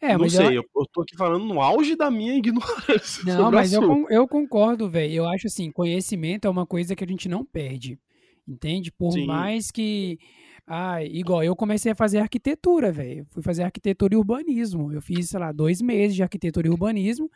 É, 0.00 0.16
não 0.16 0.28
sei, 0.28 0.56
eu... 0.56 0.64
eu 0.74 0.86
tô 0.90 1.02
aqui 1.02 1.14
falando 1.14 1.44
no 1.44 1.60
auge 1.60 1.94
da 1.94 2.10
minha 2.10 2.34
ignorância. 2.36 3.22
Não, 3.24 3.50
mas 3.50 3.72
eu, 3.72 4.06
eu 4.08 4.26
concordo, 4.26 4.88
velho. 4.88 5.12
Eu 5.12 5.28
acho 5.28 5.46
assim, 5.46 5.70
conhecimento 5.70 6.46
é 6.46 6.50
uma 6.50 6.66
coisa 6.66 6.96
que 6.96 7.04
a 7.04 7.06
gente 7.06 7.28
não 7.28 7.44
perde. 7.44 7.98
Entende? 8.46 8.90
Por 8.92 9.12
Sim. 9.12 9.26
mais 9.26 9.70
que 9.70 10.18
ah, 10.66 11.02
igual, 11.02 11.42
eu 11.42 11.56
comecei 11.56 11.90
a 11.90 11.96
fazer 11.96 12.18
arquitetura, 12.18 12.92
velho. 12.92 13.26
Fui 13.30 13.42
fazer 13.42 13.64
arquitetura 13.64 14.14
e 14.14 14.16
urbanismo. 14.16 14.92
Eu 14.92 15.02
fiz, 15.02 15.28
sei 15.28 15.40
lá, 15.40 15.50
dois 15.50 15.82
meses 15.82 16.14
de 16.14 16.22
arquitetura 16.22 16.68
e 16.68 16.70
urbanismo 16.70 17.28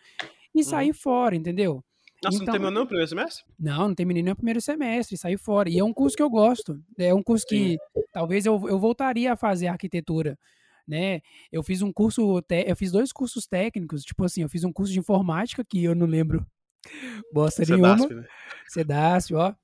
e 0.54 0.58
uhum. 0.58 0.64
saí 0.64 0.92
fora, 0.92 1.34
entendeu? 1.34 1.84
Nossa, 2.22 2.36
então, 2.36 2.46
não 2.46 2.52
terminou 2.52 2.70
nem 2.70 2.82
o 2.82 2.86
primeiro 2.86 3.08
semestre? 3.08 3.44
Não, 3.58 3.88
não 3.88 3.94
terminei 3.94 4.22
nem 4.22 4.32
o 4.32 4.36
primeiro 4.36 4.60
semestre, 4.60 5.18
saí 5.18 5.36
fora. 5.36 5.68
E 5.68 5.78
é 5.78 5.84
um 5.84 5.92
curso 5.92 6.16
que 6.16 6.22
eu 6.22 6.30
gosto. 6.30 6.80
É 6.96 7.12
um 7.12 7.22
curso 7.22 7.44
que 7.46 7.72
Sim. 7.72 7.76
talvez 8.12 8.46
eu, 8.46 8.68
eu 8.68 8.78
voltaria 8.78 9.32
a 9.32 9.36
fazer 9.36 9.66
arquitetura. 9.66 10.38
Né? 10.86 11.20
Eu 11.50 11.62
fiz 11.62 11.82
um 11.82 11.92
curso, 11.92 12.40
eu 12.66 12.76
fiz 12.76 12.92
dois 12.92 13.10
cursos 13.10 13.46
técnicos, 13.46 14.04
tipo 14.04 14.22
assim, 14.22 14.42
eu 14.42 14.48
fiz 14.48 14.64
um 14.64 14.72
curso 14.72 14.92
de 14.92 14.98
informática 14.98 15.64
que 15.64 15.82
eu 15.82 15.94
não 15.94 16.06
lembro 16.06 16.46
bosta 17.32 17.64
nenhuma. 17.66 17.98
Cedasp, 17.98 18.14
né? 18.14 18.26
Cedasp, 18.68 19.34
ó. 19.34 19.54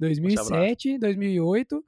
2007, 0.00 0.98
2008. 0.98 1.84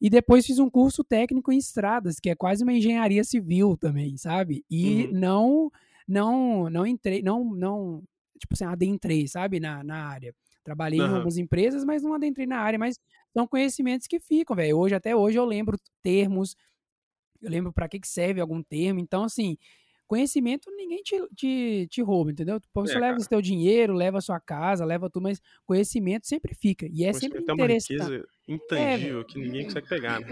E 0.00 0.10
depois 0.10 0.46
fiz 0.46 0.58
um 0.58 0.70
curso 0.70 1.02
técnico 1.02 1.50
em 1.50 1.58
estradas, 1.58 2.20
que 2.20 2.30
é 2.30 2.34
quase 2.34 2.62
uma 2.62 2.72
engenharia 2.72 3.24
civil 3.24 3.76
também, 3.76 4.16
sabe? 4.16 4.64
E 4.70 5.06
uhum. 5.06 5.12
não 5.12 5.72
não 6.06 6.70
não 6.70 6.86
entrei, 6.86 7.22
não 7.22 7.44
não 7.44 8.02
tipo 8.38 8.54
assim, 8.54 8.64
adentrei, 8.64 9.26
sabe, 9.26 9.58
na, 9.58 9.82
na 9.82 10.06
área. 10.06 10.34
Trabalhei 10.62 11.00
uhum. 11.00 11.06
em 11.06 11.10
algumas 11.10 11.38
empresas, 11.38 11.84
mas 11.84 12.02
não 12.02 12.12
adentrei 12.12 12.46
na 12.46 12.58
área, 12.58 12.78
mas 12.78 12.98
são 13.32 13.46
conhecimentos 13.46 14.06
que 14.06 14.20
ficam, 14.20 14.54
velho. 14.54 14.76
Hoje 14.78 14.94
até 14.94 15.16
hoje 15.16 15.38
eu 15.38 15.44
lembro 15.44 15.78
termos, 16.02 16.54
eu 17.40 17.50
lembro 17.50 17.72
para 17.72 17.88
que 17.88 17.98
que 17.98 18.08
serve 18.08 18.40
algum 18.40 18.62
termo. 18.62 19.00
Então 19.00 19.24
assim, 19.24 19.56
Conhecimento 20.06 20.70
ninguém 20.76 21.02
te, 21.02 21.16
te, 21.34 21.88
te 21.90 22.02
rouba, 22.02 22.30
entendeu? 22.30 22.60
Você 22.74 22.96
é, 22.96 23.00
leva 23.00 23.18
o 23.18 23.22
seu 23.22 23.42
dinheiro, 23.42 23.92
leva 23.92 24.18
a 24.18 24.20
sua 24.20 24.38
casa, 24.38 24.84
leva 24.84 25.10
tudo, 25.10 25.24
mas 25.24 25.40
conhecimento 25.64 26.26
sempre 26.28 26.54
fica. 26.54 26.86
E 26.92 27.04
é 27.04 27.12
sempre 27.12 27.42
interessante. 27.42 28.00
É 28.00 28.04
uma 28.04 28.12
riqueza 28.12 28.28
intangível 28.46 29.20
é, 29.20 29.24
que 29.24 29.38
ninguém 29.38 29.64
consegue 29.64 29.88
pegar, 29.88 30.20
né? 30.20 30.28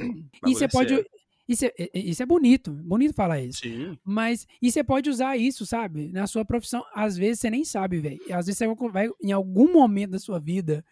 E 0.46 0.54
você 0.54 0.68
pode. 0.68 1.04
Isso 1.46 1.66
é, 1.66 1.72
isso 1.92 2.22
é 2.22 2.26
bonito, 2.26 2.72
bonito 2.72 3.14
falar 3.14 3.40
isso. 3.40 3.60
Sim. 3.60 3.98
Mas 4.02 4.46
e 4.62 4.70
você 4.70 4.82
pode 4.82 5.10
usar 5.10 5.36
isso, 5.36 5.66
sabe? 5.66 6.10
Na 6.10 6.26
sua 6.26 6.44
profissão. 6.44 6.84
Às 6.94 7.16
vezes 7.16 7.40
você 7.40 7.50
nem 7.50 7.64
sabe, 7.64 7.98
velho. 7.98 8.20
Às 8.30 8.46
vezes 8.46 8.56
você 8.56 8.66
vai, 8.90 9.10
em 9.22 9.32
algum 9.32 9.70
momento 9.70 10.12
da 10.12 10.18
sua 10.18 10.38
vida, 10.38 10.84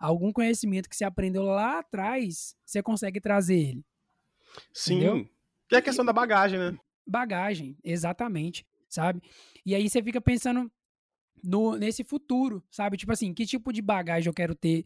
algum 0.00 0.32
conhecimento 0.32 0.88
que 0.88 0.96
você 0.96 1.04
aprendeu 1.04 1.42
lá 1.42 1.78
atrás, 1.78 2.56
você 2.64 2.82
consegue 2.82 3.20
trazer 3.20 3.56
ele. 3.56 3.84
Sim. 4.72 4.96
Entendeu? 4.96 5.28
É 5.72 5.76
a 5.76 5.82
questão 5.82 6.04
da 6.04 6.12
bagagem, 6.12 6.58
né? 6.58 6.76
Bagagem, 7.10 7.76
exatamente, 7.82 8.64
sabe? 8.88 9.20
E 9.64 9.74
aí 9.74 9.88
você 9.88 10.02
fica 10.02 10.20
pensando 10.20 10.70
no, 11.42 11.76
nesse 11.76 12.04
futuro, 12.04 12.62
sabe? 12.70 12.96
Tipo 12.96 13.12
assim, 13.12 13.34
que 13.34 13.46
tipo 13.46 13.72
de 13.72 13.82
bagagem 13.82 14.28
eu 14.28 14.34
quero 14.34 14.54
ter 14.54 14.84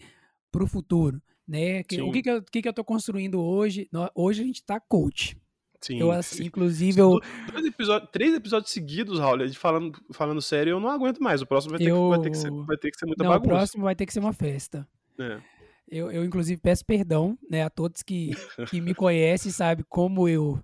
pro 0.51 0.66
futuro, 0.66 1.20
né? 1.47 1.83
Que, 1.83 2.01
o 2.01 2.11
que 2.11 2.22
que 2.22 2.31
eu, 2.31 2.43
que 2.43 2.62
que 2.62 2.68
eu 2.68 2.72
tô 2.72 2.85
construindo 2.85 3.41
hoje? 3.41 3.89
Hoje 4.14 4.43
a 4.43 4.47
gente 4.47 4.64
tá 4.64 4.81
coach. 4.81 5.37
Sim, 5.81 6.01
eu, 6.01 6.11
assim, 6.11 6.45
inclusive, 6.45 6.99
eu... 6.99 7.20
Dois 7.53 7.66
episódios, 7.66 8.11
três 8.11 8.35
episódios 8.35 8.72
seguidos, 8.72 9.18
Raul, 9.18 9.47
de 9.47 9.59
falando, 9.59 10.01
falando 10.12 10.41
sério, 10.41 10.70
eu 10.70 10.81
não 10.81 10.89
aguento 10.89 11.18
mais. 11.22 11.43
O 11.43 11.47
próximo 11.47 11.72
vai 11.72 11.79
ter, 11.79 11.91
eu... 11.91 12.05
que, 12.05 12.09
vai 12.09 12.20
ter, 12.20 12.31
que, 12.31 12.37
ser, 12.39 12.51
vai 12.51 12.77
ter 12.79 12.91
que 12.91 12.99
ser 12.99 13.05
muita 13.05 13.22
não, 13.22 13.31
bagunça. 13.31 13.47
O 13.47 13.57
próximo 13.57 13.85
vai 13.85 13.95
ter 13.95 14.07
que 14.07 14.12
ser 14.14 14.20
uma 14.20 14.33
festa. 14.33 14.89
É. 15.18 15.43
Eu, 15.87 16.11
eu, 16.11 16.25
inclusive, 16.25 16.59
peço 16.59 16.87
perdão 16.87 17.39
né, 17.51 17.62
a 17.62 17.68
todos 17.68 18.03
que, 18.03 18.31
que 18.70 18.81
me 18.81 18.95
conhecem, 18.95 19.53
sabe 19.53 19.85
como 19.85 20.27
eu 20.27 20.59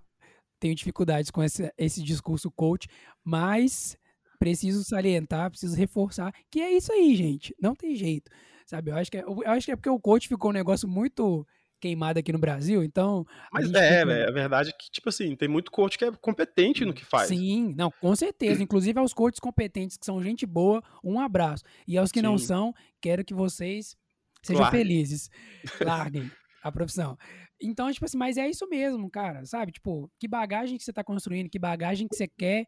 tenho 0.61 0.75
dificuldades 0.75 1.31
com 1.31 1.43
esse, 1.43 1.73
esse 1.75 2.01
discurso 2.03 2.49
coach, 2.51 2.87
mas 3.23 3.97
preciso 4.39 4.83
salientar, 4.83 5.49
preciso 5.49 5.75
reforçar 5.75 6.33
que 6.49 6.61
é 6.61 6.71
isso 6.71 6.93
aí, 6.93 7.15
gente. 7.15 7.53
Não 7.59 7.75
tem 7.75 7.95
jeito, 7.95 8.31
sabe? 8.65 8.91
Eu 8.91 8.95
acho 8.95 9.11
que 9.11 9.17
é, 9.17 9.23
eu 9.23 9.43
acho 9.47 9.65
que 9.65 9.71
é 9.71 9.75
porque 9.75 9.89
o 9.89 9.99
coach 9.99 10.27
ficou 10.27 10.51
um 10.51 10.53
negócio 10.53 10.87
muito 10.87 11.45
queimado 11.81 12.19
aqui 12.19 12.31
no 12.31 12.37
Brasil, 12.37 12.83
então... 12.83 13.25
Mas 13.51 13.65
é, 13.73 14.01
fica... 14.01 14.13
é, 14.13 14.29
a 14.29 14.31
verdade 14.31 14.69
é 14.69 14.71
que, 14.71 14.91
tipo 14.91 15.09
assim, 15.09 15.35
tem 15.35 15.49
muito 15.49 15.71
coach 15.71 15.97
que 15.97 16.05
é 16.05 16.11
competente 16.11 16.85
no 16.85 16.93
que 16.93 17.03
faz. 17.03 17.29
Sim, 17.29 17.73
não, 17.75 17.89
com 17.89 18.15
certeza. 18.15 18.61
Inclusive 18.63 18.99
aos 18.99 19.15
coaches 19.15 19.39
competentes 19.39 19.97
que 19.97 20.05
são 20.05 20.21
gente 20.21 20.45
boa, 20.45 20.83
um 21.03 21.19
abraço. 21.19 21.63
E 21.87 21.97
aos 21.97 22.11
que 22.11 22.19
Sim. 22.19 22.25
não 22.25 22.37
são, 22.37 22.71
quero 23.01 23.25
que 23.25 23.33
vocês 23.33 23.97
sejam 24.43 24.61
Larguem. 24.61 24.79
felizes. 24.79 25.29
Larguem 25.81 26.31
a 26.63 26.71
profissão. 26.71 27.17
Então, 27.61 27.91
tipo 27.91 28.05
assim, 28.05 28.17
mas 28.17 28.37
é 28.37 28.49
isso 28.49 28.67
mesmo, 28.67 29.09
cara, 29.09 29.45
sabe? 29.45 29.71
Tipo, 29.71 30.11
que 30.19 30.27
bagagem 30.27 30.77
que 30.77 30.83
você 30.83 30.91
tá 30.91 31.03
construindo, 31.03 31.49
que 31.49 31.59
bagagem 31.59 32.07
que 32.07 32.15
você 32.15 32.27
quer 32.27 32.67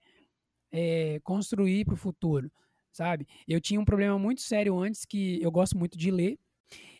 é, 0.72 1.20
construir 1.24 1.86
pro 1.86 1.96
futuro, 1.96 2.52
sabe? 2.92 3.28
Eu 3.48 3.60
tinha 3.60 3.80
um 3.80 3.86
problema 3.86 4.18
muito 4.20 4.42
sério 4.42 4.78
antes 4.80 5.06
que 5.06 5.42
eu 5.42 5.52
gosto 5.52 5.78
muito 5.78 5.98
de 5.98 6.12
ler 6.12 6.38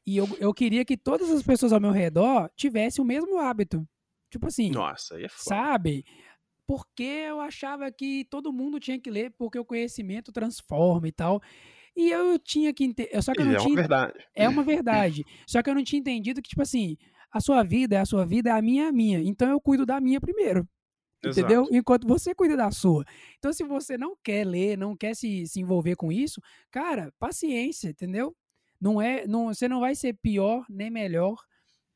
e 0.06 0.18
eu, 0.18 0.28
eu 0.40 0.54
queria 0.54 0.84
que 0.84 0.98
todas 0.98 1.30
as 1.32 1.42
pessoas 1.44 1.72
ao 1.72 1.80
meu 1.80 1.92
redor 1.92 2.50
tivessem 2.56 3.02
o 3.04 3.08
mesmo 3.08 3.40
hábito. 3.40 3.88
Tipo 4.30 4.48
assim, 4.48 4.72
Nossa, 4.72 5.16
aí 5.16 5.26
é 5.26 5.30
foda. 5.30 5.44
sabe? 5.44 6.04
Porque 6.68 7.04
eu 7.04 7.40
achava 7.40 7.92
que 7.92 8.26
todo 8.30 8.52
mundo 8.54 8.80
tinha 8.80 9.00
que 9.00 9.10
ler 9.10 9.32
porque 9.38 9.60
o 9.60 9.66
conhecimento 9.66 10.32
transforma 10.32 11.08
e 11.08 11.12
tal. 11.12 11.42
E 11.96 12.10
eu 12.10 12.40
tinha 12.40 12.74
que 12.74 12.84
entender. 12.84 13.22
Só 13.22 13.34
que 13.34 13.42
eu 13.42 13.46
não 13.46 13.54
é 13.54 13.58
tinha. 13.58 13.70
Uma 13.70 13.76
verdade. 13.76 14.28
É 14.34 14.50
uma 14.50 14.64
verdade. 14.64 15.24
Só 15.46 15.62
que 15.62 15.70
eu 15.70 15.76
não 15.76 15.84
tinha 15.84 16.00
entendido 16.00 16.42
que, 16.42 16.50
tipo 16.50 16.62
assim, 16.62 16.98
a 17.34 17.42
sua 17.42 17.64
vida 17.64 17.96
é 17.96 18.00
a 18.00 18.06
sua 18.06 18.26
vida, 18.26 18.50
é 18.50 18.54
a 18.54 18.62
minha 18.62 18.86
é 18.86 18.88
a 18.90 18.92
minha. 18.92 19.20
Então 19.20 19.50
eu 19.50 19.60
cuido 19.60 19.86
da 19.86 20.00
minha 20.00 20.22
primeiro. 20.22 20.68
Exato. 21.24 21.40
Entendeu? 21.40 21.68
Enquanto 21.72 22.08
você 22.08 22.36
cuida 22.36 22.56
da 22.56 22.70
sua. 22.70 23.06
Então, 23.40 23.52
se 23.54 23.64
você 23.64 23.98
não 23.98 24.16
quer 24.22 24.46
ler, 24.46 24.78
não 24.78 24.96
quer 24.96 25.16
se, 25.16 25.48
se 25.48 25.60
envolver 25.60 25.96
com 25.96 26.12
isso, 26.12 26.42
cara, 26.70 27.14
paciência, 27.18 27.90
entendeu? 27.90 28.36
Não 28.80 29.02
é, 29.02 29.26
não, 29.26 29.48
você 29.48 29.68
não 29.70 29.80
vai 29.80 29.96
ser 29.96 30.14
pior 30.22 30.66
nem 30.70 30.92
melhor 30.92 31.36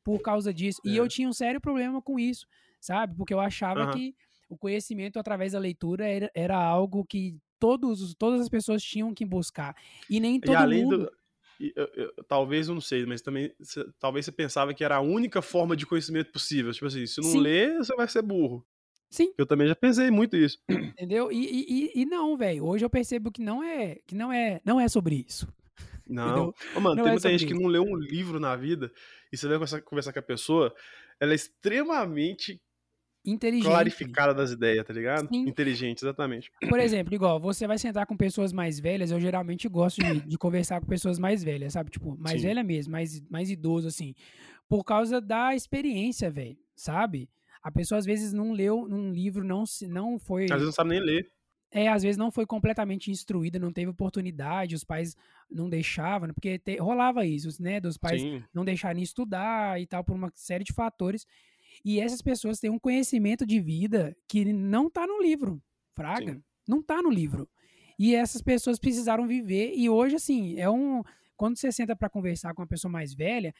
por 0.02 0.20
causa 0.22 0.52
disso. 0.52 0.80
É. 0.86 0.88
E 0.88 0.96
eu 0.96 1.06
tinha 1.06 1.28
um 1.28 1.32
sério 1.32 1.60
problema 1.60 2.00
com 2.00 2.18
isso, 2.18 2.46
sabe? 2.80 3.14
Porque 3.14 3.34
eu 3.34 3.40
achava 3.40 3.84
uhum. 3.84 3.90
que 3.90 4.16
o 4.48 4.56
conhecimento 4.56 5.18
através 5.18 5.52
da 5.52 5.58
leitura 5.58 6.08
era, 6.08 6.30
era 6.34 6.56
algo 6.56 7.04
que 7.04 7.36
todos, 7.58 8.14
todas 8.14 8.40
as 8.40 8.48
pessoas 8.48 8.82
tinham 8.82 9.12
que 9.12 9.26
buscar. 9.26 9.76
E 10.08 10.18
nem 10.18 10.40
todo 10.40 10.72
e 10.72 10.82
mundo... 10.82 10.98
do. 10.98 11.18
Eu, 11.58 11.88
eu, 11.94 12.24
talvez 12.28 12.68
eu 12.68 12.74
não 12.74 12.80
sei, 12.80 13.04
mas 13.04 13.20
também 13.20 13.52
cê, 13.60 13.84
talvez 13.98 14.24
você 14.24 14.32
pensava 14.32 14.72
que 14.72 14.84
era 14.84 14.96
a 14.96 15.00
única 15.00 15.42
forma 15.42 15.76
de 15.76 15.86
conhecimento 15.86 16.30
possível. 16.30 16.72
Tipo 16.72 16.86
assim, 16.86 17.06
se 17.06 17.20
não 17.20 17.30
Sim. 17.30 17.40
ler, 17.40 17.78
você 17.78 17.94
vai 17.96 18.06
ser 18.06 18.22
burro. 18.22 18.64
Sim. 19.10 19.32
Eu 19.36 19.46
também 19.46 19.66
já 19.66 19.74
pensei 19.74 20.10
muito 20.10 20.36
isso. 20.36 20.58
Entendeu? 20.68 21.32
E, 21.32 21.90
e, 21.94 22.02
e 22.02 22.06
não, 22.06 22.36
velho. 22.36 22.64
Hoje 22.64 22.84
eu 22.84 22.90
percebo 22.90 23.32
que 23.32 23.42
não 23.42 23.62
é, 23.62 23.96
que 24.06 24.14
não 24.14 24.32
é, 24.32 24.60
não 24.64 24.80
é 24.80 24.88
sobre 24.88 25.24
isso. 25.26 25.48
Não. 26.08 26.54
Ô, 26.74 26.80
mano, 26.80 26.96
não 26.96 27.02
tem 27.02 27.10
é 27.10 27.12
muita 27.12 27.28
gente 27.28 27.44
isso. 27.44 27.54
que 27.54 27.60
não 27.62 27.68
leu 27.68 27.82
um 27.82 27.94
livro 27.94 28.40
na 28.40 28.56
vida 28.56 28.90
e 29.30 29.36
você 29.36 29.46
vai 29.46 29.56
conversar, 29.56 29.82
conversar 29.82 30.10
com 30.10 30.18
a 30.18 30.22
pessoa, 30.22 30.74
ela 31.20 31.32
é 31.32 31.34
extremamente 31.34 32.62
inteligente. 33.24 33.70
clarificada 33.70 34.34
das 34.34 34.50
ideias, 34.50 34.86
tá 34.86 34.92
ligado? 34.92 35.28
Sim. 35.28 35.48
Inteligente, 35.48 36.02
exatamente. 36.02 36.50
Por 36.68 36.80
exemplo, 36.80 37.14
igual, 37.14 37.40
você 37.40 37.66
vai 37.66 37.78
sentar 37.78 38.06
com 38.06 38.16
pessoas 38.16 38.52
mais 38.52 38.78
velhas, 38.80 39.10
eu 39.10 39.20
geralmente 39.20 39.68
gosto 39.68 40.02
de, 40.02 40.20
de 40.20 40.38
conversar 40.38 40.80
com 40.80 40.86
pessoas 40.86 41.18
mais 41.18 41.42
velhas, 41.42 41.72
sabe? 41.72 41.90
Tipo, 41.90 42.16
mais 42.18 42.40
Sim. 42.40 42.48
velha 42.48 42.62
mesmo, 42.62 42.92
mais, 42.92 43.20
mais 43.28 43.50
idoso, 43.50 43.88
assim. 43.88 44.14
Por 44.68 44.84
causa 44.84 45.20
da 45.20 45.54
experiência, 45.54 46.30
velho, 46.30 46.56
sabe? 46.74 47.28
A 47.62 47.70
pessoa 47.70 47.98
às 47.98 48.04
vezes 48.04 48.32
não 48.32 48.52
leu 48.52 48.86
num 48.88 49.12
livro, 49.12 49.44
não, 49.44 49.64
não 49.88 50.18
foi. 50.18 50.44
Às 50.44 50.50
vezes 50.50 50.66
não 50.66 50.72
sabe 50.72 50.90
nem 50.90 51.00
ler. 51.00 51.30
É, 51.70 51.88
às 51.88 52.02
vezes 52.02 52.16
não 52.16 52.30
foi 52.30 52.46
completamente 52.46 53.10
instruída, 53.10 53.58
não 53.58 53.70
teve 53.70 53.90
oportunidade, 53.90 54.74
os 54.74 54.84
pais 54.84 55.14
não 55.50 55.68
deixavam, 55.68 56.32
porque 56.32 56.58
te, 56.58 56.78
rolava 56.78 57.26
isso, 57.26 57.62
né? 57.62 57.78
Dos 57.78 57.98
pais 57.98 58.22
Sim. 58.22 58.42
não 58.54 58.64
deixarem 58.64 59.02
estudar 59.02 59.78
e 59.80 59.86
tal, 59.86 60.02
por 60.02 60.14
uma 60.14 60.32
série 60.34 60.64
de 60.64 60.72
fatores. 60.72 61.26
E 61.84 62.00
essas 62.00 62.20
pessoas 62.22 62.58
têm 62.58 62.70
um 62.70 62.78
conhecimento 62.78 63.46
de 63.46 63.60
vida 63.60 64.16
que 64.28 64.44
não 64.52 64.90
tá 64.90 65.06
no 65.06 65.20
livro, 65.20 65.62
Fraga. 65.94 66.34
Sim. 66.34 66.42
Não 66.66 66.82
tá 66.82 67.00
no 67.02 67.10
livro. 67.10 67.48
E 67.98 68.14
essas 68.14 68.42
pessoas 68.42 68.78
precisaram 68.78 69.26
viver, 69.26 69.72
e 69.74 69.88
hoje, 69.88 70.16
assim, 70.16 70.58
é 70.58 70.70
um. 70.70 71.02
Quando 71.36 71.56
você 71.56 71.70
senta 71.72 71.96
para 71.96 72.08
conversar 72.08 72.52
com 72.54 72.62
uma 72.62 72.68
pessoa 72.68 72.90
mais 72.90 73.14
velha, 73.14 73.54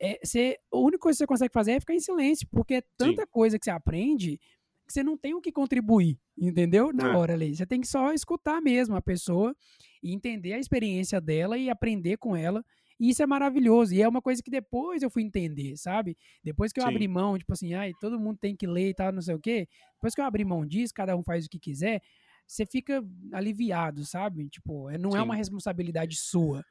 é, 0.00 0.18
você, 0.22 0.58
a 0.72 0.78
única 0.78 0.98
coisa 0.98 1.16
que 1.16 1.18
você 1.18 1.26
consegue 1.26 1.52
fazer 1.52 1.72
é 1.72 1.80
ficar 1.80 1.94
em 1.94 2.00
silêncio, 2.00 2.46
porque 2.50 2.74
é 2.74 2.82
tanta 2.96 3.22
Sim. 3.22 3.28
coisa 3.30 3.58
que 3.58 3.64
você 3.64 3.70
aprende 3.70 4.38
que 4.86 4.92
você 4.92 5.02
não 5.02 5.16
tem 5.16 5.34
o 5.34 5.40
que 5.40 5.50
contribuir, 5.50 6.18
entendeu? 6.36 6.92
Na 6.92 7.12
é. 7.12 7.16
hora 7.16 7.32
ali. 7.32 7.54
Você 7.54 7.64
tem 7.64 7.80
que 7.80 7.86
só 7.86 8.12
escutar 8.12 8.60
mesmo 8.60 8.94
a 8.94 9.02
pessoa 9.02 9.56
e 10.02 10.12
entender 10.12 10.52
a 10.52 10.58
experiência 10.58 11.20
dela 11.20 11.56
e 11.56 11.70
aprender 11.70 12.16
com 12.18 12.36
ela. 12.36 12.64
E 13.02 13.10
isso 13.10 13.20
é 13.20 13.26
maravilhoso. 13.26 13.92
E 13.92 14.00
é 14.00 14.06
uma 14.06 14.22
coisa 14.22 14.40
que 14.40 14.48
depois 14.48 15.02
eu 15.02 15.10
fui 15.10 15.24
entender, 15.24 15.76
sabe? 15.76 16.16
Depois 16.44 16.72
que 16.72 16.78
eu 16.78 16.84
Sim. 16.84 16.90
abri 16.90 17.08
mão, 17.08 17.36
tipo 17.36 17.52
assim, 17.52 17.74
ai, 17.74 17.90
todo 18.00 18.16
mundo 18.16 18.38
tem 18.40 18.54
que 18.54 18.64
ler 18.64 18.90
e 18.90 18.94
tal, 18.94 19.10
não 19.10 19.20
sei 19.20 19.34
o 19.34 19.40
quê. 19.40 19.66
Depois 19.94 20.14
que 20.14 20.20
eu 20.20 20.24
abri 20.24 20.44
mão 20.44 20.64
disso, 20.64 20.94
cada 20.94 21.16
um 21.16 21.22
faz 21.24 21.44
o 21.44 21.50
que 21.50 21.58
quiser, 21.58 22.00
você 22.46 22.64
fica 22.64 23.04
aliviado, 23.32 24.04
sabe? 24.04 24.48
Tipo, 24.48 24.88
é, 24.88 24.96
não 24.98 25.10
é 25.10 25.14
Sim. 25.14 25.18
é 25.18 25.22
uma 25.22 25.34
responsabilidade 25.34 26.14
sua. 26.14 26.64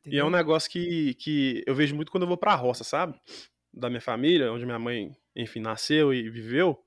Entendeu? 0.00 0.16
E 0.16 0.20
é 0.20 0.24
um 0.24 0.30
negócio 0.30 0.68
que, 0.68 1.14
que 1.14 1.62
eu 1.64 1.74
vejo 1.76 1.94
muito 1.94 2.10
quando 2.10 2.24
eu 2.24 2.28
vou 2.28 2.36
pra 2.36 2.56
roça, 2.56 2.82
sabe? 2.82 3.16
Da 3.72 3.88
minha 3.88 4.00
família, 4.00 4.52
onde 4.52 4.66
minha 4.66 4.80
mãe, 4.80 5.16
enfim, 5.36 5.60
nasceu 5.60 6.12
e 6.12 6.28
viveu. 6.28 6.82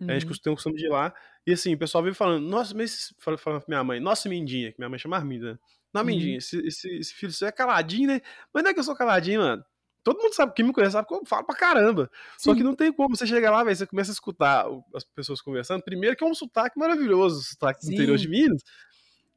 Uhum. 0.00 0.10
A 0.10 0.18
gente 0.18 0.40
tem 0.42 0.52
o 0.52 0.56
costume 0.56 0.74
de 0.76 0.86
ir 0.86 0.90
lá. 0.90 1.14
E 1.46 1.52
assim, 1.52 1.72
o 1.72 1.78
pessoal 1.78 2.02
vive 2.02 2.16
falando, 2.16 2.44
nossa, 2.44 2.74
mas 2.74 3.14
falando 3.20 3.38
pra 3.38 3.62
minha 3.68 3.84
mãe, 3.84 4.00
nossa, 4.00 4.28
Mindinha, 4.28 4.72
que 4.72 4.78
minha 4.80 4.88
mãe 4.88 4.98
chama 4.98 5.16
Arminda, 5.16 5.52
né? 5.52 5.58
Não, 5.92 6.02
uhum. 6.02 6.36
esse, 6.36 6.58
esse, 6.66 6.88
esse, 6.88 7.14
filho 7.14 7.32
seu 7.32 7.48
é 7.48 7.52
caladinho, 7.52 8.08
né? 8.08 8.20
Mas 8.52 8.62
não 8.62 8.70
é 8.70 8.74
que 8.74 8.80
eu 8.80 8.84
sou 8.84 8.94
caladinho, 8.94 9.40
mano. 9.40 9.64
Todo 10.02 10.18
mundo 10.22 10.34
sabe, 10.34 10.54
quem 10.54 10.64
me 10.64 10.72
conhece 10.72 10.92
sabe 10.92 11.06
que 11.06 11.14
eu 11.14 11.20
falo 11.26 11.44
pra 11.44 11.54
caramba. 11.54 12.10
Sim. 12.38 12.50
Só 12.50 12.54
que 12.54 12.62
não 12.62 12.74
tem 12.74 12.92
como, 12.92 13.14
você 13.14 13.26
chega 13.26 13.50
lá, 13.50 13.62
véio, 13.62 13.76
você 13.76 13.86
começa 13.86 14.10
a 14.10 14.14
escutar 14.14 14.66
as 14.94 15.04
pessoas 15.04 15.42
conversando. 15.42 15.82
Primeiro 15.82 16.16
que 16.16 16.24
é 16.24 16.26
um 16.26 16.34
sotaque 16.34 16.78
maravilhoso, 16.78 17.40
o 17.40 17.42
sotaque 17.42 17.84
do 17.84 17.92
interior 17.92 18.16
de 18.16 18.28
Minas. 18.28 18.62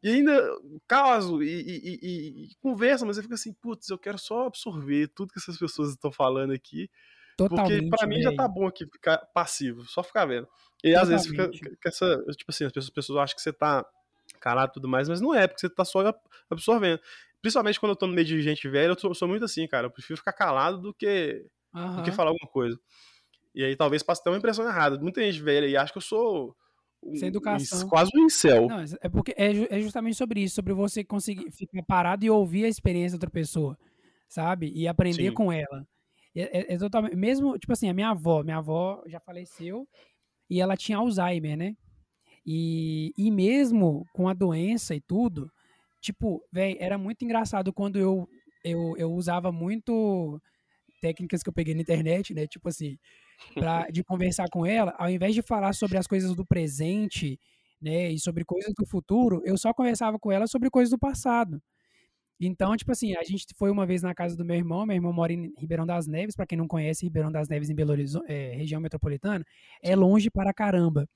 E 0.02 0.10
ainda 0.10 0.42
caso 0.88 1.42
e, 1.42 1.48
e, 1.48 2.00
e, 2.02 2.46
e, 2.46 2.56
conversa, 2.62 3.06
mas 3.06 3.16
você 3.16 3.22
fica 3.24 3.36
assim, 3.36 3.54
putz, 3.54 3.90
eu 3.90 3.98
quero 3.98 4.18
só 4.18 4.48
absorver 4.48 5.08
tudo 5.08 5.32
que 5.32 5.40
essas 5.40 5.58
pessoas 5.58 5.92
estão 5.92 6.12
falando 6.12 6.52
aqui. 6.52 6.90
Totalmente, 7.38 7.90
porque 7.90 7.98
para 7.98 8.08
mim 8.08 8.22
já 8.22 8.36
tá 8.36 8.48
bom 8.48 8.68
aqui 8.68 8.86
ficar 8.86 9.18
passivo, 9.34 9.86
só 9.86 10.04
ficar 10.04 10.26
vendo. 10.26 10.48
E 10.84 10.92
Totalmente. 10.92 10.98
às 10.98 11.10
vezes 11.10 11.28
fica 11.28 11.48
com 11.48 11.90
essa, 11.90 12.24
tipo 12.36 12.52
assim, 12.52 12.66
as 12.66 12.72
pessoas, 12.72 12.90
as 12.90 12.94
pessoas 12.94 13.20
acham 13.20 13.36
que 13.36 13.42
você 13.42 13.54
tá 13.54 13.86
calado 14.44 14.72
e 14.72 14.74
tudo 14.74 14.88
mais, 14.88 15.08
mas 15.08 15.22
não 15.22 15.34
é, 15.34 15.48
porque 15.48 15.62
você 15.62 15.70
tá 15.70 15.86
só 15.86 16.14
absorvendo. 16.50 17.00
Principalmente 17.42 17.80
quando 17.80 17.92
eu 17.92 17.96
tô 17.96 18.08
no 18.08 18.14
meio 18.14 18.28
de 18.28 18.42
gente 18.42 18.68
velha, 18.68 18.92
eu, 18.92 19.10
eu 19.10 19.14
sou 19.14 19.28
muito 19.28 19.46
assim, 19.46 19.68
cara. 19.68 19.88
Eu 19.88 19.92
prefiro 19.92 20.18
ficar 20.18 20.34
calado 20.34 20.80
do 20.80 20.94
que, 20.94 21.46
uhum. 21.74 21.98
do 21.98 22.04
que 22.04 22.12
falar 22.12 22.30
alguma 22.32 22.50
coisa. 22.50 22.80
E 23.56 23.64
aí 23.64 23.76
talvez 23.76 24.02
passe 24.04 24.22
até 24.22 24.30
uma 24.30 24.38
impressão 24.38 24.68
errada. 24.68 25.00
Muita 25.00 25.22
gente 25.22 25.42
velha 25.42 25.66
e 25.66 25.78
acha 25.78 25.92
que 25.92 25.98
eu 25.98 26.02
sou 26.02 26.56
um, 27.02 27.16
Sem 27.16 27.28
educação. 27.28 27.88
quase 27.88 28.12
um 28.16 28.26
incel. 28.26 28.68
Não, 28.68 28.84
é 29.02 29.10
porque 29.10 29.34
é, 29.38 29.78
é 29.78 29.80
justamente 29.82 30.16
sobre 30.16 30.42
isso, 30.42 30.56
sobre 30.56 30.74
você 30.74 31.04
conseguir 31.04 31.52
ficar 31.52 31.84
parado 31.84 32.26
e 32.26 32.30
ouvir 32.30 32.66
a 32.66 32.70
experiência 32.70 33.18
da 33.18 33.26
outra 33.26 33.30
pessoa, 33.30 33.78
sabe? 34.28 34.72
E 34.74 34.88
aprender 34.88 35.30
Sim. 35.30 35.34
com 35.34 35.52
ela. 35.52 35.86
É, 36.36 36.60
é, 36.60 36.74
é, 36.74 36.78
totalmente. 36.78 37.16
Mesmo, 37.16 37.58
tipo 37.60 37.74
assim, 37.74 37.90
a 37.90 37.94
minha 37.94 38.10
avó, 38.10 38.42
minha 38.44 38.58
avó 38.58 39.04
já 39.06 39.20
faleceu 39.20 39.88
e 40.50 40.62
ela 40.62 40.76
tinha 40.76 40.98
Alzheimer, 40.98 41.58
né? 41.58 41.76
E, 42.46 43.14
e 43.18 43.32
mesmo 43.32 44.06
com 44.14 44.28
a 44.28 44.34
doença 44.34 44.96
e 44.96 45.02
tudo, 45.02 45.50
tipo, 46.02 46.44
velho, 46.52 46.78
era 46.80 46.98
muito 46.98 47.24
engraçado 47.24 47.72
quando 47.74 47.98
eu, 47.98 48.28
eu, 48.64 48.96
eu 48.98 49.12
usava 49.14 49.52
muito 49.52 50.42
técnicas 51.02 51.44
que 51.44 51.50
eu 51.50 51.54
peguei 51.54 51.74
na 51.74 51.82
internet, 51.82 52.34
né? 52.34 52.48
Tipo 52.48 52.70
assim, 52.70 52.98
pra, 53.54 53.88
de 53.90 54.04
conversar 54.04 54.48
com 54.52 54.66
ela, 54.66 54.94
ao 54.98 55.10
invés 55.10 55.36
de 55.36 55.42
falar 55.42 55.74
sobre 55.74 55.98
as 55.98 56.08
coisas 56.08 56.36
do 56.36 56.46
presente, 56.46 57.40
né, 57.82 58.10
e 58.12 58.20
sobre 58.20 58.46
coisas 58.46 58.74
do 58.78 58.86
futuro, 58.88 59.42
eu 59.44 59.58
só 59.58 59.74
conversava 59.74 60.18
com 60.18 60.32
ela 60.32 60.48
sobre 60.48 60.70
coisas 60.70 60.90
do 60.90 60.98
passado. 60.98 61.62
Então, 62.46 62.76
tipo 62.76 62.92
assim, 62.92 63.16
a 63.16 63.24
gente 63.24 63.46
foi 63.56 63.72
uma 63.72 63.86
vez 63.86 64.02
na 64.02 64.14
casa 64.14 64.36
do 64.36 64.44
meu 64.44 64.56
irmão, 64.56 64.86
meu 64.86 64.96
irmão 64.96 65.14
mora 65.14 65.32
em 65.32 65.54
Ribeirão 65.58 65.86
das 65.86 66.08
Neves, 66.08 66.36
para 66.36 66.46
quem 66.46 66.58
não 66.58 66.68
conhece, 66.68 67.06
Ribeirão 67.06 67.32
das 67.32 67.48
Neves 67.48 67.70
em 67.70 67.76
Belo 67.76 67.92
Horizonte, 67.92 68.30
é, 68.30 68.54
região 68.54 68.82
metropolitana, 68.82 69.46
é 69.82 69.96
longe 69.96 70.30
para 70.30 70.54
caramba. 70.54 71.08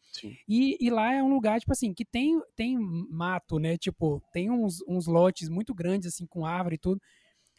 E, 0.47 0.78
e, 0.80 0.89
lá 0.89 1.13
é 1.13 1.21
um 1.21 1.30
lugar, 1.30 1.59
tipo 1.59 1.71
assim, 1.71 1.93
que 1.93 2.05
tem, 2.05 2.41
tem 2.55 2.78
mato, 2.78 3.59
né? 3.59 3.78
Tipo, 3.78 4.21
tem 4.32 4.49
uns, 4.49 4.82
uns 4.88 5.05
lotes 5.05 5.49
muito 5.49 5.73
grandes, 5.73 6.13
assim, 6.13 6.25
com 6.25 6.45
árvore 6.45 6.75
e 6.75 6.80
tudo. 6.80 7.01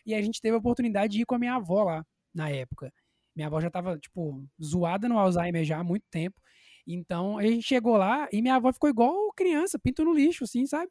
E 0.06 0.14
a 0.14 0.22
gente 0.22 0.40
teve 0.40 0.54
a 0.54 0.58
oportunidade 0.58 1.12
de 1.12 1.22
ir 1.22 1.26
com 1.26 1.34
a 1.34 1.38
minha 1.38 1.54
avó 1.54 1.84
lá, 1.84 2.06
na 2.34 2.48
época. 2.48 2.92
Minha 3.36 3.48
avó 3.48 3.60
já 3.60 3.70
tava, 3.70 3.98
tipo, 3.98 4.44
zoada 4.62 5.08
no 5.08 5.18
Alzheimer 5.18 5.64
já 5.64 5.78
há 5.78 5.84
muito 5.84 6.06
tempo. 6.10 6.40
Então, 6.86 7.36
a 7.36 7.42
gente 7.42 7.66
chegou 7.66 7.98
lá 7.98 8.26
e 8.32 8.40
minha 8.40 8.54
avó 8.54 8.72
ficou 8.72 8.88
igual 8.88 9.30
criança, 9.34 9.78
pinto 9.78 10.04
no 10.04 10.14
lixo, 10.14 10.44
assim, 10.44 10.64
sabe? 10.64 10.90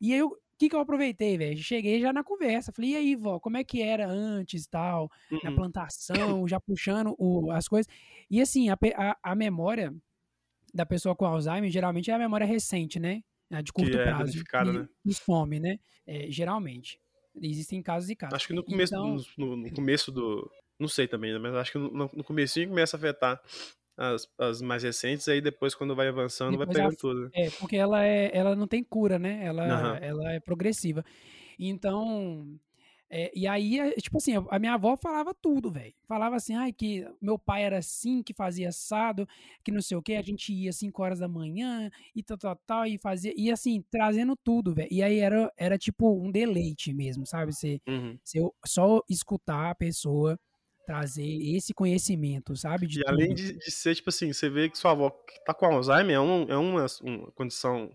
E 0.00 0.12
aí 0.12 0.18
eu, 0.18 0.36
que, 0.62 0.68
que 0.68 0.76
eu 0.76 0.80
aproveitei, 0.80 1.36
velho? 1.36 1.58
Cheguei 1.58 2.00
já 2.00 2.12
na 2.12 2.22
conversa. 2.22 2.72
Falei, 2.72 2.92
e 2.92 2.96
aí, 2.96 3.16
vó, 3.16 3.40
como 3.40 3.56
é 3.56 3.64
que 3.64 3.82
era 3.82 4.08
antes 4.08 4.64
tal? 4.66 5.10
Uhum. 5.30 5.40
Na 5.42 5.52
plantação, 5.52 6.46
já 6.46 6.60
puxando 6.60 7.16
o, 7.18 7.50
as 7.50 7.66
coisas. 7.66 7.92
E 8.30 8.40
assim, 8.40 8.68
a, 8.70 8.78
a, 8.96 9.16
a, 9.22 9.34
memória 9.34 9.92
da 10.72 10.86
pessoa 10.86 11.16
com 11.16 11.26
Alzheimer 11.26 11.68
geralmente 11.68 12.12
é 12.12 12.14
a 12.14 12.18
memória 12.18 12.46
recente, 12.46 13.00
né? 13.00 13.22
De 13.64 13.72
curto 13.72 13.90
que 13.90 13.98
é 13.98 14.04
prazo. 14.04 14.38
E, 14.38 14.72
né? 14.72 14.88
e 15.04 15.14
fome, 15.14 15.58
né? 15.58 15.78
É, 16.06 16.30
geralmente. 16.30 16.98
Existem 17.40 17.82
casos 17.82 18.08
e 18.08 18.14
casos. 18.14 18.34
Acho 18.34 18.46
que 18.46 18.54
no 18.54 18.64
começo, 18.64 18.94
então... 18.94 19.16
no, 19.36 19.56
no, 19.56 19.72
começo 19.72 20.12
do. 20.12 20.48
Não 20.78 20.88
sei 20.88 21.08
também, 21.08 21.32
né? 21.32 21.38
Mas 21.38 21.54
acho 21.54 21.72
que 21.72 21.78
no, 21.78 21.90
no 21.90 22.24
começo 22.24 22.64
começa 22.66 22.96
a 22.96 22.98
afetar 22.98 23.40
as, 23.96 24.28
as 24.38 24.62
mais 24.62 24.82
recentes, 24.82 25.28
aí 25.28 25.40
depois, 25.40 25.74
quando 25.74 25.94
vai 25.94 26.08
avançando, 26.08 26.52
depois 26.52 26.68
vai 26.68 26.76
pegando 26.76 26.94
a, 26.94 26.96
tudo. 26.96 27.30
É, 27.34 27.50
porque 27.50 27.76
ela, 27.76 28.04
é, 28.04 28.30
ela 28.32 28.56
não 28.56 28.66
tem 28.66 28.82
cura, 28.82 29.18
né? 29.18 29.44
Ela, 29.44 29.64
uhum. 29.64 29.96
ela 29.96 30.32
é 30.32 30.40
progressiva. 30.40 31.04
Então. 31.58 32.58
É, 33.14 33.30
e 33.36 33.46
aí, 33.46 33.78
é, 33.78 33.90
tipo 33.96 34.16
assim, 34.16 34.32
a 34.48 34.58
minha 34.58 34.72
avó 34.72 34.96
falava 34.96 35.34
tudo, 35.34 35.70
velho. 35.70 35.92
Falava 36.08 36.36
assim, 36.36 36.54
ai, 36.54 36.72
que 36.72 37.06
meu 37.20 37.38
pai 37.38 37.62
era 37.62 37.76
assim, 37.76 38.22
que 38.22 38.32
fazia 38.32 38.70
assado, 38.70 39.28
que 39.62 39.70
não 39.70 39.82
sei 39.82 39.98
o 39.98 40.02
que, 40.02 40.14
a 40.14 40.22
gente 40.22 40.50
ia 40.50 40.72
5 40.72 41.02
horas 41.02 41.18
da 41.18 41.28
manhã 41.28 41.90
e 42.16 42.22
tal, 42.22 42.38
tal, 42.38 42.56
tal, 42.66 42.86
e 42.86 42.96
fazia, 42.96 43.34
e 43.36 43.50
assim, 43.50 43.84
trazendo 43.90 44.34
tudo, 44.34 44.74
velho. 44.74 44.88
E 44.90 45.02
aí 45.02 45.18
era, 45.18 45.52
era 45.58 45.76
tipo 45.76 46.10
um 46.10 46.32
deleite 46.32 46.94
mesmo, 46.94 47.26
sabe? 47.26 47.52
Você, 47.52 47.82
uhum. 47.86 48.18
você 48.24 48.40
só 48.64 49.02
escutar 49.10 49.70
a 49.70 49.74
pessoa 49.74 50.40
trazer 50.92 51.56
esse 51.56 51.72
conhecimento, 51.72 52.54
sabe? 52.54 52.86
e 52.86 53.02
além 53.06 53.32
de, 53.32 53.54
de, 53.54 53.70
ser, 53.70 53.94
tipo 53.94 54.10
assim, 54.10 54.30
você 54.30 54.50
vê 54.50 54.68
que 54.68 54.76
sua 54.76 54.90
avó 54.90 55.10
tá 55.46 55.54
com 55.54 55.64
Alzheimer 55.64 56.16
é, 56.16 56.20
um, 56.20 56.42
é 56.50 56.56
uma, 56.56 56.86
uma 57.00 57.32
condição 57.32 57.90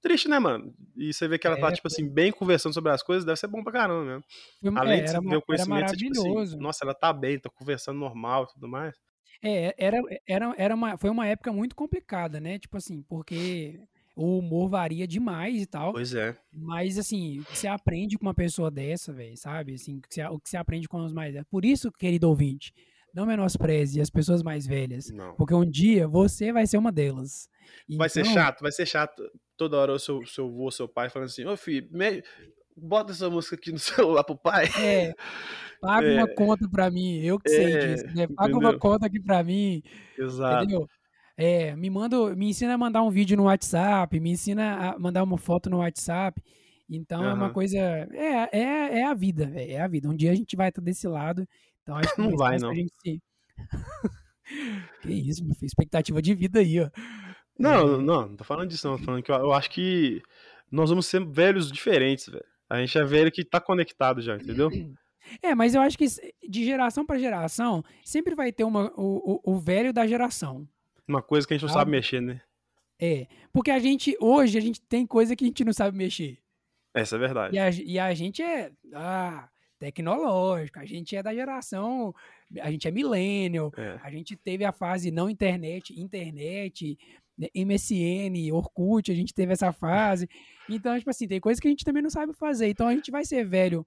triste, 0.00 0.28
né, 0.28 0.38
mano? 0.38 0.74
E 0.96 1.12
você 1.12 1.28
vê 1.28 1.38
que 1.38 1.46
ela 1.46 1.56
tá, 1.56 1.66
é, 1.66 1.68
tá, 1.68 1.76
tipo 1.76 1.86
assim, 1.88 2.08
bem 2.08 2.32
conversando 2.32 2.72
sobre 2.72 2.90
as 2.90 3.02
coisas, 3.02 3.26
deve 3.26 3.38
ser 3.38 3.48
bom 3.48 3.62
pra 3.62 3.72
caramba 3.72 4.02
mesmo. 4.02 4.24
Foi, 4.62 4.72
além 4.78 5.00
é, 5.00 5.04
de 5.04 5.28
ver 5.28 5.36
o 5.36 5.42
conhecimento, 5.42 5.94
tipo 5.94 6.40
assim, 6.40 6.56
nossa, 6.56 6.84
ela 6.84 6.94
tá 6.94 7.12
bem, 7.12 7.38
tá 7.38 7.50
conversando 7.50 7.98
normal 7.98 8.44
e 8.44 8.54
tudo 8.54 8.66
mais. 8.66 8.94
É, 9.42 9.74
era, 9.76 9.98
era, 10.26 10.54
era 10.56 10.74
uma, 10.74 10.96
foi 10.96 11.10
uma 11.10 11.26
época 11.26 11.52
muito 11.52 11.76
complicada, 11.76 12.40
né? 12.40 12.58
Tipo 12.58 12.78
assim, 12.78 13.02
porque 13.02 13.78
o 14.18 14.38
humor 14.38 14.68
varia 14.68 15.06
demais 15.06 15.62
e 15.62 15.66
tal. 15.66 15.92
Pois 15.92 16.12
é. 16.14 16.36
Mas, 16.52 16.98
assim, 16.98 17.40
você 17.48 17.68
aprende 17.68 18.18
com 18.18 18.26
uma 18.26 18.34
pessoa 18.34 18.70
dessa, 18.70 19.12
velho, 19.12 19.36
sabe? 19.36 19.74
Assim, 19.74 19.98
o 20.30 20.38
que 20.40 20.48
você 20.50 20.56
aprende 20.56 20.88
com 20.88 21.04
os 21.04 21.12
mais. 21.12 21.34
Por 21.50 21.64
isso, 21.64 21.90
querido 21.92 22.28
ouvinte, 22.28 22.72
não 23.14 23.24
menospreze 23.24 24.00
as 24.00 24.10
pessoas 24.10 24.42
mais 24.42 24.66
velhas. 24.66 25.10
Não. 25.10 25.34
Porque 25.36 25.54
um 25.54 25.64
dia 25.64 26.08
você 26.08 26.52
vai 26.52 26.66
ser 26.66 26.78
uma 26.78 26.90
delas. 26.92 27.48
Vai 27.96 28.08
ser 28.08 28.20
Então, 28.20 28.32
chato, 28.34 28.60
vai 28.60 28.72
ser 28.72 28.86
chato 28.86 29.22
toda 29.56 29.76
hora 29.76 29.92
o 29.92 29.98
seu, 29.98 30.24
seu 30.26 30.46
avô, 30.46 30.70
seu 30.70 30.88
pai 30.88 31.08
falando 31.10 31.26
assim, 31.28 31.44
ô 31.44 31.56
filho, 31.56 31.88
me- 31.92 32.22
bota 32.76 33.12
essa 33.12 33.28
música 33.30 33.56
aqui 33.56 33.70
no 33.72 33.78
celular 34.18 34.24
pro 34.24 34.36
pai. 34.36 34.66
É, 34.80 35.14
paga 35.80 36.06
É. 36.10 36.14
uma 36.24 36.34
conta 36.34 36.68
pra 36.68 36.90
mim, 36.90 37.18
eu 37.20 37.38
que 37.38 37.50
sei 37.50 37.72
É, 37.72 37.86
disso, 37.94 38.06
né? 38.14 38.26
Paga 38.28 38.52
uma 38.52 38.58
entendeu? 38.70 38.78
conta 38.78 39.06
aqui 39.06 39.20
pra 39.20 39.42
mim, 39.42 39.82
Exato. 40.18 40.64
entendeu? 40.64 40.88
É, 41.40 41.76
me 41.76 41.88
manda, 41.88 42.34
me 42.34 42.50
ensina 42.50 42.74
a 42.74 42.78
mandar 42.78 43.00
um 43.00 43.10
vídeo 43.10 43.36
no 43.36 43.44
WhatsApp, 43.44 44.18
me 44.18 44.32
ensina 44.32 44.90
a 44.90 44.98
mandar 44.98 45.22
uma 45.22 45.38
foto 45.38 45.70
no 45.70 45.78
WhatsApp. 45.78 46.42
Então 46.90 47.24
é 47.24 47.32
uma 47.32 47.50
coisa, 47.50 47.78
é, 47.78 48.48
é, 48.50 48.98
é 48.98 49.04
a 49.04 49.14
vida, 49.14 49.44
é 49.54 49.80
a 49.80 49.86
vida. 49.86 50.08
Um 50.08 50.16
dia 50.16 50.32
a 50.32 50.34
gente 50.34 50.56
vai 50.56 50.70
estar 50.70 50.82
desse 50.82 51.06
lado, 51.06 51.46
então 51.80 51.96
acho 51.96 52.12
que 52.12 52.20
Não 52.22 52.36
vai, 52.36 52.58
não. 52.58 52.74
se... 52.74 53.22
Que 55.02 55.12
isso, 55.12 55.44
meu 55.44 55.54
expectativa 55.62 56.20
de 56.20 56.34
vida 56.34 56.58
aí, 56.58 56.80
ó. 56.80 56.90
Não, 57.56 57.98
não, 57.98 58.28
não 58.28 58.36
tô 58.36 58.42
falando 58.44 58.70
disso, 58.70 58.88
não. 58.88 58.98
Tô 58.98 59.04
falando 59.04 59.22
que 59.22 59.30
eu, 59.30 59.36
eu 59.36 59.52
acho 59.52 59.70
que 59.70 60.22
nós 60.72 60.88
vamos 60.88 61.06
ser 61.06 61.24
velhos 61.24 61.70
diferentes, 61.70 62.26
velho. 62.26 62.44
A 62.68 62.80
gente 62.80 62.98
é 62.98 63.04
velho 63.04 63.30
que 63.30 63.44
tá 63.44 63.60
conectado 63.60 64.20
já, 64.20 64.34
entendeu? 64.34 64.70
É, 65.42 65.54
mas 65.54 65.74
eu 65.74 65.82
acho 65.82 65.98
que 65.98 66.06
de 66.48 66.64
geração 66.64 67.04
pra 67.04 67.18
geração 67.18 67.84
sempre 68.02 68.34
vai 68.34 68.50
ter 68.50 68.64
uma, 68.64 68.90
o, 68.96 69.42
o, 69.44 69.52
o 69.52 69.60
velho 69.60 69.92
da 69.92 70.06
geração. 70.06 70.66
Uma 71.08 71.22
coisa 71.22 71.46
que 71.46 71.54
a 71.54 71.56
gente 71.56 71.62
não 71.62 71.68
Sabe? 71.70 71.80
sabe 71.80 71.90
mexer, 71.90 72.20
né? 72.20 72.40
É, 73.00 73.26
porque 73.52 73.70
a 73.70 73.78
gente, 73.78 74.16
hoje, 74.20 74.58
a 74.58 74.60
gente 74.60 74.80
tem 74.82 75.06
coisa 75.06 75.34
que 75.34 75.44
a 75.44 75.46
gente 75.46 75.64
não 75.64 75.72
sabe 75.72 75.96
mexer. 75.96 76.38
Essa 76.94 77.16
é 77.16 77.18
verdade. 77.18 77.56
E 77.56 77.58
a, 77.58 77.70
e 77.70 77.98
a 77.98 78.12
gente 78.14 78.42
é 78.42 78.72
ah, 78.92 79.48
tecnológico, 79.78 80.78
a 80.80 80.84
gente 80.84 81.14
é 81.16 81.22
da 81.22 81.32
geração, 81.34 82.14
a 82.60 82.70
gente 82.70 82.86
é 82.88 82.90
millennial, 82.90 83.72
É. 83.76 83.98
a 84.02 84.10
gente 84.10 84.36
teve 84.36 84.64
a 84.64 84.72
fase 84.72 85.10
não 85.10 85.30
internet, 85.30 85.98
internet, 85.98 86.98
né, 87.38 87.46
MSN, 87.54 88.52
Orkut, 88.52 89.10
a 89.10 89.14
gente 89.14 89.32
teve 89.32 89.52
essa 89.52 89.72
fase. 89.72 90.28
Então, 90.68 90.98
tipo 90.98 91.08
assim, 91.10 91.28
tem 91.28 91.40
coisa 91.40 91.60
que 91.60 91.68
a 91.68 91.70
gente 91.70 91.84
também 91.84 92.02
não 92.02 92.10
sabe 92.10 92.32
fazer. 92.34 92.68
Então 92.68 92.88
a 92.88 92.94
gente 92.94 93.10
vai 93.10 93.24
ser 93.24 93.44
velho, 93.46 93.86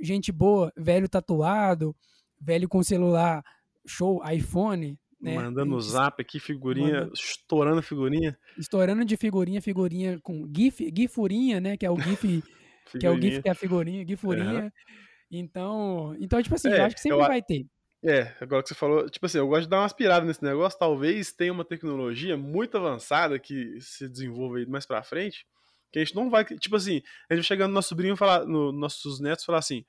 gente 0.00 0.30
boa, 0.30 0.72
velho 0.76 1.08
tatuado, 1.08 1.96
velho 2.38 2.68
com 2.68 2.82
celular 2.82 3.42
show, 3.86 4.22
iPhone, 4.30 4.98
né? 5.20 5.34
Mandando 5.34 5.72
no 5.72 5.80
zap 5.80 6.20
aqui, 6.20 6.40
figurinha, 6.40 7.10
estourando 7.12 7.82
figurinha. 7.82 8.38
Estourando 8.58 9.04
de 9.04 9.16
figurinha, 9.16 9.60
figurinha 9.60 10.18
com 10.22 10.50
GIF, 10.54 10.90
GIFurinha, 10.94 11.60
né? 11.60 11.76
Que 11.76 11.86
é 11.86 11.90
o 11.90 12.00
GIF 12.00 12.42
que 12.98 13.06
é 13.06 13.10
o 13.10 13.20
GIF 13.20 13.42
que 13.42 13.48
é 13.48 13.52
a 13.52 13.54
figurinha, 13.54 14.04
gifurinha. 14.06 14.72
Então, 15.30 16.16
então, 16.18 16.42
tipo 16.42 16.54
assim, 16.54 16.68
eu 16.68 16.74
É, 16.74 16.80
acho 16.82 16.94
que 16.96 17.00
sempre 17.02 17.18
eu 17.18 17.26
vai 17.26 17.42
ter. 17.42 17.66
É, 18.02 18.34
agora 18.40 18.62
que 18.62 18.70
você 18.70 18.74
falou, 18.74 19.08
tipo 19.10 19.26
assim, 19.26 19.38
eu 19.38 19.46
gosto 19.46 19.62
de 19.64 19.68
dar 19.68 19.78
uma 19.78 19.84
aspirada 19.84 20.24
nesse 20.24 20.42
negócio. 20.42 20.78
Talvez 20.78 21.32
tenha 21.32 21.52
uma 21.52 21.64
tecnologia 21.64 22.36
muito 22.36 22.76
avançada 22.76 23.38
que 23.38 23.78
se 23.80 24.08
desenvolva 24.08 24.56
aí 24.56 24.66
mais 24.66 24.86
pra 24.86 25.02
frente, 25.02 25.46
que 25.92 25.98
a 25.98 26.04
gente 26.04 26.14
não 26.14 26.30
vai. 26.30 26.44
Tipo 26.44 26.76
assim, 26.76 27.02
a 27.28 27.34
gente 27.34 27.42
vai 27.42 27.42
chegando 27.42 27.68
no 27.68 27.74
nosso 27.74 27.90
sobrinho 27.90 28.16
falar, 28.16 28.46
no, 28.46 28.72
nossos 28.72 29.20
netos 29.20 29.44
falar 29.44 29.58
assim. 29.58 29.84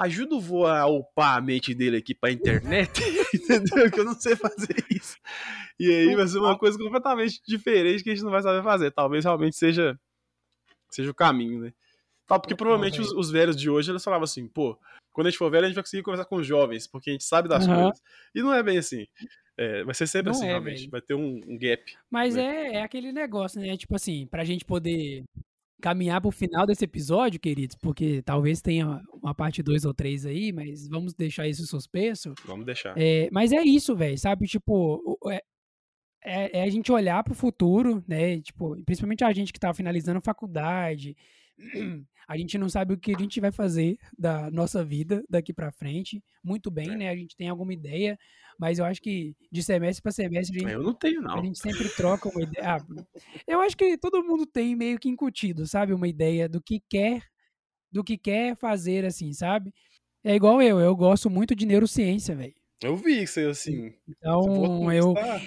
Ajuda 0.00 0.34
o 0.34 0.40
vô 0.40 0.64
a 0.64 0.86
upar 0.86 1.36
a 1.36 1.40
mente 1.42 1.74
dele 1.74 1.98
aqui 1.98 2.14
pra 2.14 2.32
internet, 2.32 2.90
entendeu? 3.34 3.90
Que 3.90 4.00
eu 4.00 4.04
não 4.06 4.14
sei 4.14 4.34
fazer 4.34 4.74
isso. 4.90 5.18
E 5.78 5.90
aí 5.90 6.16
vai 6.16 6.26
ser 6.26 6.38
uma 6.38 6.56
coisa 6.58 6.78
completamente 6.78 7.38
diferente 7.46 8.02
que 8.02 8.08
a 8.08 8.14
gente 8.14 8.24
não 8.24 8.30
vai 8.30 8.40
saber 8.40 8.62
fazer. 8.62 8.90
Talvez 8.92 9.24
realmente 9.24 9.56
seja, 9.56 10.00
seja 10.90 11.10
o 11.10 11.14
caminho, 11.14 11.60
né? 11.60 11.74
Tal, 12.26 12.40
porque 12.40 12.54
Total, 12.54 12.66
provavelmente 12.66 12.98
os, 12.98 13.12
os 13.12 13.30
velhos 13.30 13.54
de 13.54 13.68
hoje 13.68 13.90
eles 13.90 14.02
falavam 14.02 14.24
assim, 14.24 14.48
pô, 14.48 14.78
quando 15.12 15.26
a 15.26 15.30
gente 15.30 15.38
for 15.38 15.50
velho, 15.50 15.64
a 15.64 15.68
gente 15.68 15.74
vai 15.74 15.84
conseguir 15.84 16.02
conversar 16.02 16.24
com 16.24 16.36
os 16.36 16.46
jovens, 16.46 16.86
porque 16.86 17.10
a 17.10 17.12
gente 17.12 17.24
sabe 17.24 17.46
das 17.46 17.66
Aham. 17.66 17.74
coisas. 17.74 18.00
E 18.34 18.40
não 18.40 18.54
é 18.54 18.62
bem 18.62 18.78
assim. 18.78 19.06
É, 19.58 19.84
vai 19.84 19.94
ser 19.94 20.06
sempre 20.06 20.30
Não 20.30 20.38
assim, 20.38 20.46
é, 20.46 20.48
realmente. 20.48 20.78
velho. 20.78 20.90
Vai 20.90 21.02
ter 21.02 21.14
um, 21.14 21.40
um 21.46 21.58
gap. 21.58 21.94
Mas 22.10 22.36
né? 22.36 22.42
é, 22.42 22.76
é 22.76 22.82
aquele 22.82 23.12
negócio, 23.12 23.60
né? 23.60 23.76
Tipo 23.76 23.96
assim, 23.96 24.26
pra 24.26 24.44
gente 24.44 24.64
poder 24.64 25.24
caminhar 25.80 26.20
pro 26.20 26.30
final 26.30 26.66
desse 26.66 26.84
episódio, 26.84 27.40
queridos, 27.40 27.76
porque 27.76 28.22
talvez 28.22 28.60
tenha 28.60 29.00
uma 29.22 29.34
parte 29.34 29.62
2 29.62 29.84
ou 29.84 29.92
3 29.94 30.26
aí, 30.26 30.52
mas 30.52 30.86
vamos 30.88 31.14
deixar 31.14 31.48
isso 31.48 31.66
suspenso. 31.66 32.32
Vamos 32.46 32.64
deixar. 32.66 32.94
É, 32.96 33.28
mas 33.32 33.50
é 33.52 33.62
isso, 33.62 33.96
velho, 33.96 34.18
sabe? 34.18 34.46
Tipo, 34.46 35.02
o- 35.04 35.30
é, 35.30 35.40
é, 36.22 36.58
é 36.60 36.62
a 36.62 36.68
gente 36.70 36.92
olhar 36.92 37.24
pro 37.24 37.34
futuro, 37.34 38.04
né? 38.06 38.40
Tipo, 38.40 38.76
principalmente 38.84 39.24
a 39.24 39.32
gente 39.32 39.52
que 39.52 39.58
tá 39.60 39.72
finalizando 39.74 40.18
a 40.18 40.22
faculdade. 40.22 41.16
A 42.28 42.36
gente 42.38 42.56
não 42.56 42.68
sabe 42.68 42.94
o 42.94 42.96
que 42.96 43.12
a 43.12 43.18
gente 43.18 43.40
vai 43.40 43.50
fazer 43.50 43.96
da 44.16 44.48
nossa 44.52 44.84
vida 44.84 45.20
daqui 45.28 45.52
pra 45.52 45.72
frente. 45.72 46.22
Muito 46.44 46.70
bem, 46.70 46.90
É. 46.92 46.96
né? 46.96 47.08
A 47.08 47.16
gente 47.16 47.34
tem 47.36 47.48
alguma 47.48 47.74
ideia, 47.74 48.16
mas 48.60 48.78
eu 48.78 48.84
acho 48.84 49.00
que 49.00 49.34
de 49.50 49.62
semestre 49.62 50.02
pra 50.02 50.12
semestre 50.12 50.58
a 50.58 50.60
gente, 50.60 50.72
Eu 50.74 50.82
não 50.82 50.92
tenho, 50.94 51.20
a 51.20 51.22
não. 51.22 51.42
gente 51.44 51.58
sempre 51.58 51.88
troca 51.96 52.28
uma 52.28 52.42
ideia. 52.42 52.76
Ah, 52.76 52.86
eu 53.46 53.60
acho 53.62 53.74
que 53.76 53.96
todo 53.96 54.22
mundo 54.22 54.46
tem 54.46 54.76
meio 54.76 54.98
que 54.98 55.08
incutido, 55.08 55.66
sabe? 55.66 55.94
Uma 55.94 56.06
ideia 56.06 56.46
do 56.48 56.62
que 56.62 56.80
quer, 56.88 57.22
do 57.90 58.04
que 58.04 58.18
quer 58.18 58.54
fazer, 58.56 59.04
assim, 59.06 59.32
sabe? 59.32 59.72
É 60.22 60.34
igual 60.34 60.60
eu, 60.60 60.78
eu 60.78 60.94
gosto 60.94 61.30
muito 61.30 61.54
de 61.56 61.64
neurociência, 61.64 62.36
velho. 62.36 62.54
Eu 62.82 62.96
vi 62.96 63.20
que 63.20 63.26
você, 63.26 63.46
assim. 63.46 63.94
Então, 64.08 64.92
eu, 64.92 65.14
"Putz, 65.14 65.26
tá- 65.26 65.40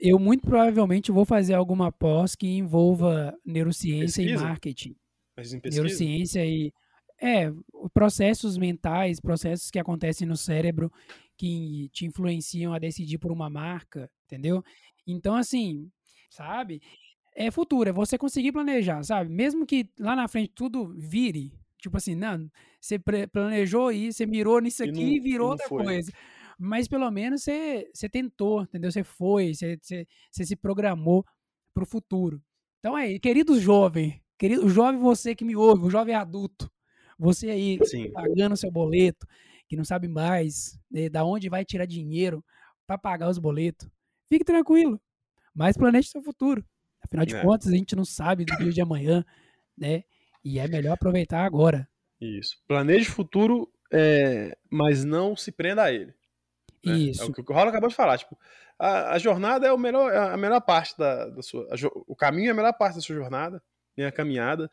eu 0.00 0.18
muito 0.18 0.42
provavelmente 0.46 1.10
vou 1.10 1.24
fazer 1.24 1.54
alguma 1.54 1.90
pós 1.90 2.36
que 2.36 2.46
envolva 2.46 3.36
neurociência 3.44 4.22
Pesquisa? 4.22 4.44
e 4.44 4.48
marketing. 4.48 4.96
Mas 5.36 5.52
em 5.52 5.60
pesquisa. 5.60 5.82
Neurociência 5.82 6.46
e. 6.46 6.72
É, 7.20 7.50
processos 7.92 8.56
mentais, 8.56 9.18
processos 9.20 9.72
que 9.72 9.78
acontecem 9.80 10.24
no 10.26 10.36
cérebro 10.36 10.88
que 11.38 11.88
te 11.92 12.06
influenciam 12.06 12.74
a 12.74 12.80
decidir 12.80 13.18
por 13.18 13.32
uma 13.32 13.50
marca, 13.50 14.10
entendeu? 14.26 14.64
Então, 15.06 15.36
assim, 15.36 15.90
sabe? 16.30 16.82
É 17.34 17.50
futuro, 17.50 17.88
é 17.90 17.92
você 17.92 18.18
conseguir 18.18 18.52
planejar, 18.52 19.02
sabe? 19.04 19.30
Mesmo 19.30 19.64
que 19.66 19.88
lá 19.98 20.16
na 20.16 20.26
frente 20.28 20.52
tudo 20.54 20.92
vire, 20.98 21.52
tipo 21.78 21.96
assim, 21.96 22.14
não, 22.16 22.50
você 22.80 22.98
planejou 23.32 23.92
isso, 23.92 24.18
você 24.18 24.26
mirou 24.26 24.60
nisso 24.60 24.82
E 24.82 24.90
aqui 24.90 25.02
não- 25.04 25.16
e 25.16 25.20
e 25.20 25.20
virou 25.20 25.48
não 25.48 25.50
outra 25.50 25.68
foi. 25.68 25.84
coisa. 25.84 26.10
Mas 26.58 26.88
pelo 26.88 27.10
menos 27.10 27.42
você, 27.44 27.88
você 27.94 28.08
tentou, 28.08 28.62
entendeu? 28.62 28.90
Você 28.90 29.04
foi, 29.04 29.54
você, 29.54 29.78
você, 29.80 30.06
você 30.32 30.44
se 30.46 30.56
programou 30.56 31.24
pro 31.74 31.86
futuro. 31.86 32.42
Então 32.80 32.96
aí, 32.96 33.18
querido 33.20 33.58
jovem, 33.60 34.20
querido 34.38 34.68
jovem 34.68 35.00
você 35.00 35.34
que 35.34 35.44
me 35.44 35.54
ouve, 35.56 35.84
o 35.86 35.90
jovem 35.90 36.14
adulto, 36.14 36.70
você 37.18 37.50
aí 37.50 37.82
Sim. 37.84 38.12
pagando 38.12 38.56
seu 38.56 38.70
boleto, 38.70 39.26
que 39.68 39.76
não 39.76 39.84
sabe 39.84 40.08
mais 40.08 40.78
né, 40.90 41.08
da 41.08 41.24
onde 41.24 41.48
vai 41.48 41.64
tirar 41.64 41.86
dinheiro 41.86 42.44
para 42.86 42.96
pagar 42.98 43.28
os 43.28 43.38
boletos, 43.38 43.88
fique 44.28 44.44
tranquilo, 44.44 45.00
mas 45.54 45.76
planeje 45.76 46.08
seu 46.08 46.22
futuro. 46.22 46.64
Afinal 47.04 47.24
de 47.26 47.34
É. 47.36 47.42
contas, 47.42 47.68
a 47.68 47.76
gente 47.76 47.94
não 47.94 48.04
sabe 48.04 48.44
do 48.44 48.56
dia 48.56 48.72
de 48.72 48.80
amanhã, 48.80 49.24
né? 49.76 50.02
E 50.44 50.58
é 50.58 50.66
melhor 50.66 50.94
aproveitar 50.94 51.44
agora. 51.44 51.88
Isso. 52.20 52.56
Planeje 52.66 53.08
o 53.08 53.12
futuro, 53.12 53.70
é, 53.92 54.56
mas 54.70 55.04
não 55.04 55.36
se 55.36 55.52
prenda 55.52 55.84
a 55.84 55.92
ele. 55.92 56.12
né? 56.84 56.92
É 56.94 56.96
Isso. 56.96 57.24
o 57.30 57.32
que 57.32 57.40
o 57.40 57.44
Rola 57.54 57.70
acabou 57.70 57.88
de 57.88 57.94
falar. 57.94 58.18
Tipo, 58.18 58.38
a, 58.78 59.12
a 59.14 59.18
jornada 59.18 59.66
é 59.66 59.72
o 59.72 59.78
melhor, 59.78 60.12
é 60.12 60.16
a 60.32 60.36
melhor 60.36 60.60
parte 60.60 60.96
da, 60.98 61.28
da 61.28 61.42
sua. 61.42 61.64
a 61.70 61.76
o 62.06 62.16
caminho 62.16 62.48
é 62.48 62.52
a 62.52 62.54
melhor 62.54 62.72
parte 62.72 62.94
da 62.96 63.00
sua 63.00 63.16
jornada, 63.16 63.62
né, 63.96 64.06
a 64.06 64.12
caminhada. 64.12 64.70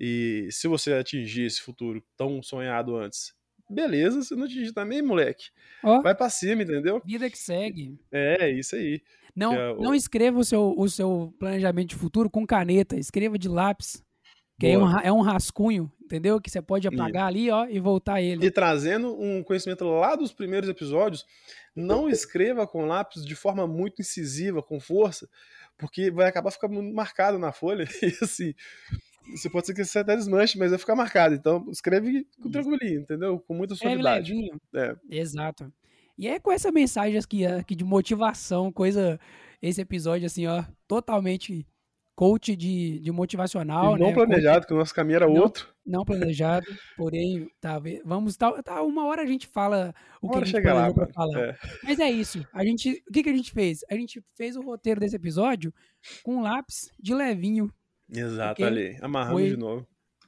E 0.00 0.48
se 0.50 0.66
você 0.68 0.92
atingir 0.94 1.44
esse 1.46 1.60
futuro 1.60 2.02
tão 2.16 2.42
sonhado 2.42 2.96
antes, 2.96 3.34
beleza. 3.72 4.22
Se 4.22 4.34
não 4.36 4.44
atingir 4.44 4.72
também, 4.72 5.02
moleque, 5.02 5.46
Ó, 5.82 6.00
vai 6.02 6.14
pra 6.14 6.28
cima, 6.30 6.62
entendeu? 6.62 7.00
vida 7.04 7.28
que 7.30 7.38
segue. 7.38 7.98
É, 8.12 8.50
isso 8.50 8.76
aí. 8.76 9.00
Não, 9.34 9.54
É, 9.54 9.72
o- 9.72 9.80
não 9.80 9.94
escreva 9.94 10.38
o 10.38 10.44
seu, 10.44 10.74
o 10.76 10.88
seu 10.88 11.34
planejamento 11.38 11.88
de 11.90 11.94
futuro 11.96 12.28
com 12.30 12.46
caneta, 12.46 12.96
escreva 12.96 13.38
de 13.38 13.48
lápis. 13.48 14.02
Que 14.60 14.68
é 14.68 14.78
um, 14.78 14.98
é 15.00 15.10
um 15.12 15.22
rascunho, 15.22 15.90
entendeu? 16.00 16.40
Que 16.40 16.48
você 16.48 16.62
pode 16.62 16.86
apagar 16.86 17.26
ali, 17.26 17.50
ó, 17.50 17.66
e 17.66 17.80
voltar 17.80 18.20
ele. 18.22 18.46
E 18.46 18.50
trazendo 18.50 19.20
um 19.20 19.42
conhecimento 19.42 19.84
lá 19.84 20.14
dos 20.14 20.32
primeiros 20.32 20.68
episódios, 20.68 21.24
não 21.74 22.08
escreva 22.08 22.64
com 22.64 22.84
lápis 22.86 23.24
de 23.24 23.34
forma 23.34 23.66
muito 23.66 24.00
incisiva, 24.02 24.62
com 24.62 24.78
força, 24.78 25.28
porque 25.76 26.12
vai 26.12 26.28
acabar 26.28 26.52
ficando 26.52 26.80
marcado 26.80 27.40
na 27.40 27.50
folha. 27.50 27.86
E 28.02 28.14
assim, 28.22 28.54
você 29.34 29.48
pode 29.50 29.66
ser 29.66 29.74
que 29.74 29.84
você 29.84 30.00
até 30.00 30.16
desmanche, 30.16 30.58
mas 30.58 30.70
vai 30.70 30.78
ficar 30.78 30.94
marcado. 30.94 31.34
Então, 31.34 31.64
escreve 31.70 32.26
com 32.40 32.50
tranquilinho, 32.50 33.00
entendeu? 33.00 33.38
Com 33.40 33.54
muita 33.54 33.74
suavidade. 33.74 34.32
É. 34.74 34.96
Exato. 35.10 35.72
E 36.18 36.28
é 36.28 36.38
com 36.38 36.52
essa 36.52 36.70
mensagem 36.70 37.18
aqui, 37.18 37.46
aqui 37.46 37.74
de 37.74 37.84
motivação, 37.84 38.70
coisa. 38.72 39.18
Esse 39.60 39.80
episódio, 39.80 40.26
assim, 40.26 40.46
ó, 40.46 40.64
totalmente 40.88 41.64
coach 42.14 42.54
de, 42.54 42.98
de 43.00 43.10
motivacional, 43.10 43.96
E 43.96 44.00
não 44.00 44.08
né? 44.08 44.14
planejado, 44.14 44.66
que 44.66 44.74
o 44.74 44.76
nosso 44.76 44.94
caminho 44.94 45.16
era 45.16 45.26
Não- 45.26 45.34
outro. 45.42 45.72
Não 45.84 46.04
planejado, 46.04 46.64
porém, 46.96 47.48
tá, 47.60 47.80
vamos. 48.04 48.36
Tá, 48.36 48.62
tá, 48.62 48.82
uma 48.82 49.06
hora 49.06 49.22
a 49.22 49.26
gente 49.26 49.46
fala 49.48 49.94
o 50.20 50.26
Uma 50.26 50.32
que 50.34 50.38
a 50.38 50.44
gente 50.44 50.54
chega 50.54 50.74
lá, 50.74 50.92
falar. 51.12 51.40
É. 51.40 51.58
Mas 51.82 51.98
é 51.98 52.08
isso. 52.10 52.46
A 52.52 52.64
gente, 52.64 53.02
o 53.08 53.12
que, 53.12 53.22
que 53.22 53.30
a 53.30 53.34
gente 53.34 53.50
fez? 53.50 53.80
A 53.90 53.94
gente 53.94 54.22
fez 54.36 54.54
o 54.56 54.62
roteiro 54.62 55.00
desse 55.00 55.16
episódio 55.16 55.72
com 56.22 56.36
um 56.36 56.42
lápis 56.42 56.92
de 57.00 57.14
levinho. 57.14 57.72
Exato, 58.12 58.62
Ok. 58.62 58.64
ali. 58.66 58.96
Amarramos 59.00 59.40
Foi- 59.40 59.50
de 59.50 59.56
novo. 59.56 59.86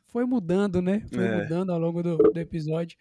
Foi 0.09 0.24
mudando, 0.24 0.80
né? 0.80 1.05
Foi 1.12 1.24
É. 1.24 1.43
mudando 1.43 1.70
ao 1.70 1.78
longo 1.78 2.03
do, 2.03 2.16
do 2.16 2.39
episódio. 2.39 2.97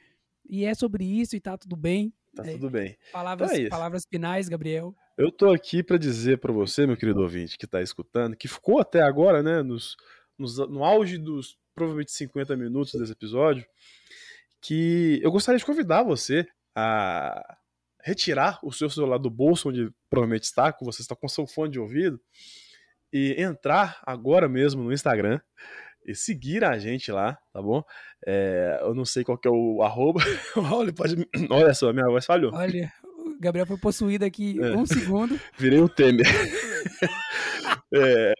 E 0.49 0.65
é 0.65 0.73
sobre 0.73 1.05
isso 1.05 1.35
e 1.35 1.39
tá 1.39 1.57
tudo 1.57 1.75
bem. 1.75 2.11
Tá 2.35 2.45
É. 2.45 2.51
tudo 2.53 2.69
bem. 2.69 2.97
Palavras, 3.11 3.51
Então 3.51 3.65
é 3.65 3.69
palavras 3.69 4.05
finais, 4.09 4.49
Gabriel. 4.49 4.95
Eu 5.17 5.31
tô 5.31 5.51
aqui 5.53 5.83
pra 5.83 5.97
dizer 5.97 6.39
pra 6.39 6.51
você, 6.51 6.87
meu 6.87 6.97
querido 6.97 7.21
ouvinte, 7.21 7.57
que 7.57 7.67
tá 7.67 7.81
escutando, 7.81 8.35
que 8.35 8.47
ficou 8.47 8.79
até 8.79 9.01
agora, 9.03 9.43
né, 9.43 9.61
nos, 9.61 9.95
nos- 10.37 10.57
no 10.57 10.83
auge 10.83 11.17
dos 11.19 11.55
provavelmente 11.75 12.11
50 12.11 12.55
minutos 12.57 12.93
desse 12.99 13.11
episódio, 13.11 13.63
que 14.61 15.19
eu 15.23 15.31
gostaria 15.31 15.59
de 15.59 15.65
convidar 15.65 16.03
você 16.03 16.47
a 16.75 17.57
retirar 18.03 18.59
o 18.63 18.71
seu 18.71 18.89
celular 18.89 19.17
do 19.17 19.29
bolso, 19.29 19.69
onde 19.69 19.89
provavelmente 20.09 20.43
está, 20.43 20.73
que 20.73 20.83
você 20.83 21.01
está 21.01 21.15
com 21.15 21.27
seu 21.29 21.45
fone 21.45 21.71
de 21.71 21.79
ouvido, 21.79 22.19
e 23.13 23.35
entrar 23.39 24.01
agora 24.03 24.49
mesmo 24.49 24.81
no 24.81 24.91
Instagram 24.91 25.39
e 26.05 26.15
seguir 26.15 26.63
a 26.63 26.77
gente 26.79 27.11
lá, 27.11 27.37
tá 27.53 27.61
bom? 27.61 27.83
É, 28.25 28.79
eu 28.81 28.95
não 28.95 29.05
sei 29.05 29.23
qual 29.23 29.37
que 29.37 29.47
é 29.47 29.51
o 29.51 29.83
arroba. 29.83 30.19
Olha, 30.73 30.91
pode. 30.91 31.15
Olha 31.49 31.73
só, 31.75 31.93
minha 31.93 32.07
voz 32.07 32.25
falhou. 32.25 32.51
Olha, 32.53 32.91
o 33.03 33.37
Gabriel 33.39 33.67
foi 33.67 33.77
possuído 33.77 34.25
aqui 34.25 34.59
É. 34.59 34.75
um 34.75 34.85
segundo. 34.85 35.39
Virei 35.57 35.79
o 35.79 35.87
Temer. 35.87 36.25
É, 37.95 38.33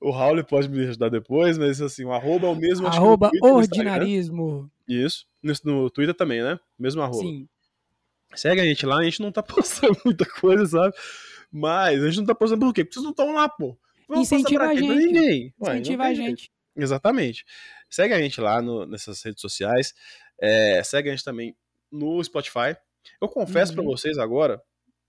o 0.00 0.12
Raul 0.12 0.44
pode 0.44 0.68
me 0.68 0.86
ajudar 0.86 1.08
depois, 1.08 1.58
mas 1.58 1.80
assim, 1.82 2.04
o 2.04 2.12
arroba 2.12 2.46
é 2.46 2.50
o 2.50 2.54
mesmo. 2.54 2.86
Arroba 2.86 3.28
Twitter 3.28 3.52
ordinarismo. 3.52 4.70
Isso. 4.86 5.26
No, 5.42 5.52
no 5.64 5.90
Twitter 5.90 6.14
também, 6.14 6.40
né? 6.42 6.60
Mesmo 6.78 7.02
arroba. 7.02 7.18
Sim. 7.18 7.48
Segue 8.36 8.60
a 8.60 8.64
gente 8.64 8.86
lá, 8.86 8.98
a 8.98 9.02
gente 9.02 9.20
não 9.20 9.32
tá 9.32 9.42
postando 9.42 9.98
muita 10.04 10.24
coisa, 10.24 10.64
sabe? 10.64 10.94
Mas 11.50 12.02
a 12.02 12.06
gente 12.06 12.18
não 12.18 12.26
tá 12.26 12.34
postando 12.36 12.64
por 12.64 12.72
quê? 12.72 12.84
Porque 12.84 12.94
vocês 12.94 13.04
não 13.04 13.10
estão 13.10 13.34
lá, 13.34 13.48
pô. 13.48 13.76
Vamos 14.08 14.30
Incentiva 14.32 14.64
a 14.68 14.74
gente. 14.74 14.88
ninguém. 14.88 15.54
Ué, 15.60 15.74
Incentiva 15.74 16.04
a 16.04 16.14
jeito. 16.14 16.28
gente. 16.30 16.50
Exatamente. 16.74 17.44
Segue 17.90 18.14
a 18.14 18.20
gente 18.20 18.40
lá 18.40 18.62
no- 18.62 18.86
nessas 18.86 19.22
redes 19.22 19.40
sociais. 19.40 19.94
É, 20.40 20.82
segue 20.82 21.08
a 21.08 21.12
gente 21.12 21.24
também 21.24 21.54
no 21.90 22.22
Spotify. 22.24 22.76
Eu 23.20 23.28
confesso 23.28 23.76
Uhum. 23.78 23.84
vocês 23.84 24.16
agora, 24.18 24.62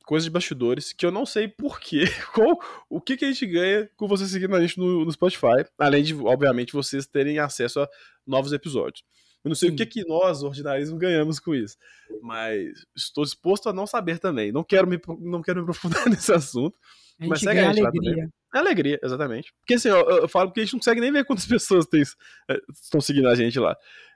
coisas 0.05 0.25
de 0.25 0.31
bastidores, 0.31 0.91
que 0.91 1.05
eu 1.05 1.11
não 1.11 1.25
sei 1.25 1.47
porquê, 1.47 2.05
qual, 2.33 2.59
o 2.89 2.99
que, 2.99 3.15
que 3.15 3.25
a 3.25 3.31
gente 3.31 3.45
ganha 3.45 3.89
com 3.95 4.07
vocês 4.07 4.29
seguindo 4.31 4.55
a 4.55 4.61
gente 4.61 4.77
no, 4.77 5.05
no 5.05 5.11
Spotify. 5.11 5.63
Além 5.77 6.03
de, 6.03 6.15
obviamente, 6.15 6.73
vocês 6.73 7.05
terem 7.05 7.39
acesso 7.39 7.81
a 7.81 7.89
novos 8.25 8.51
episódios. 8.51 9.03
Eu 9.43 9.49
não 9.49 9.55
sei 9.55 9.69
Sim. 9.69 9.75
o 9.75 9.77
que, 9.77 9.85
que 9.85 10.05
nós, 10.07 10.43
ordinarismo, 10.43 10.97
ganhamos 10.97 11.39
com 11.39 11.55
isso. 11.55 11.77
Mas 12.21 12.67
estou 12.95 13.23
disposto 13.23 13.69
a 13.69 13.73
não 13.73 13.87
saber 13.87 14.19
também. 14.19 14.51
Não 14.51 14.63
quero 14.65 14.85
me, 14.87 14.99
não 15.21 15.41
quero 15.41 15.57
me 15.59 15.63
aprofundar 15.63 16.03
nesse 16.09 16.33
assunto. 16.33 16.77
A 17.19 17.27
Mas 17.27 17.39
gente 17.39 17.49
segue 17.49 17.59
a 17.59 17.73
gente 17.73 17.81
lá 17.81 17.89
alegria. 17.89 18.29
É 18.53 18.57
alegria, 18.57 18.99
exatamente. 19.03 19.53
Porque 19.59 19.73
assim, 19.75 19.89
eu, 19.89 19.97
eu 20.09 20.27
falo 20.27 20.49
porque 20.49 20.61
a 20.61 20.63
gente 20.63 20.73
não 20.73 20.79
consegue 20.79 21.01
nem 21.01 21.11
ver 21.11 21.25
quantas 21.25 21.45
pessoas 21.47 21.85
eh, 21.93 22.57
estão 22.73 22.99
seguindo 23.01 23.27
a 23.27 23.35
gente 23.35 23.59
lá. 23.59 23.75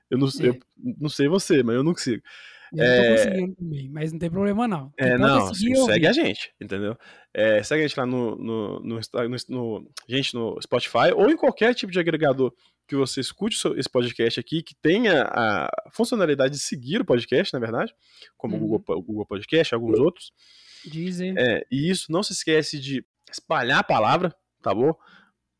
Eu 0.09 0.17
não, 0.17 0.27
É. 0.27 0.47
eu 0.47 0.57
não 0.99 1.09
sei 1.09 1.27
você, 1.27 1.61
mas 1.63 1.75
eu 1.75 1.83
não 1.83 1.93
consigo. 1.93 2.21
Eu 2.75 2.83
É. 2.83 3.09
não 3.09 3.15
tô 3.15 3.23
conseguindo 3.23 3.55
também, 3.55 3.89
mas 3.89 4.11
não 4.11 4.19
tem 4.19 4.29
problema 4.31 4.67
não. 4.67 4.87
O 4.87 4.91
que 4.91 5.03
É, 5.03 5.17
não, 5.17 5.53
segue 5.53 6.07
a 6.07 6.11
gente, 6.13 6.51
entendeu? 6.59 6.97
É, 7.33 7.61
segue 7.61 7.83
a 7.83 7.87
gente 7.87 7.99
lá 7.99 8.05
no, 8.05 8.35
no, 8.35 8.79
no, 8.79 8.99
no- 8.99 9.37
no- 9.49 9.91
gente, 10.09 10.33
no 10.33 10.59
Spotify 10.61 11.11
ou 11.15 11.29
em 11.29 11.37
qualquer 11.37 11.75
tipo 11.75 11.91
de 11.91 11.99
agregador 11.99 12.51
que 12.87 12.95
você 12.95 13.21
escute 13.21 13.55
esse 13.77 13.89
podcast 13.89 14.39
aqui, 14.39 14.61
que 14.63 14.73
tenha 14.81 15.23
a 15.23 15.69
funcionalidade 15.91 16.53
de 16.55 16.59
seguir 16.59 17.01
o 17.01 17.05
podcast, 17.05 17.53
na 17.53 17.59
verdade, 17.59 17.93
como 18.37 18.55
Uhum. 18.57 18.63
o, 18.63 18.67
Google, 18.67 18.97
o 18.97 19.01
Google 19.03 19.25
Podcast, 19.25 19.73
alguns 19.75 19.99
outros. 19.99 20.31
Dizem. 20.85 21.33
É, 21.37 21.65
e 21.71 21.89
isso, 21.89 22.11
não 22.11 22.23
se 22.23 22.33
esquece 22.33 22.79
de 22.79 23.05
espalhar 23.31 23.79
a 23.79 23.83
palavra, 23.83 24.35
tá 24.61 24.73
bom? 24.73 24.93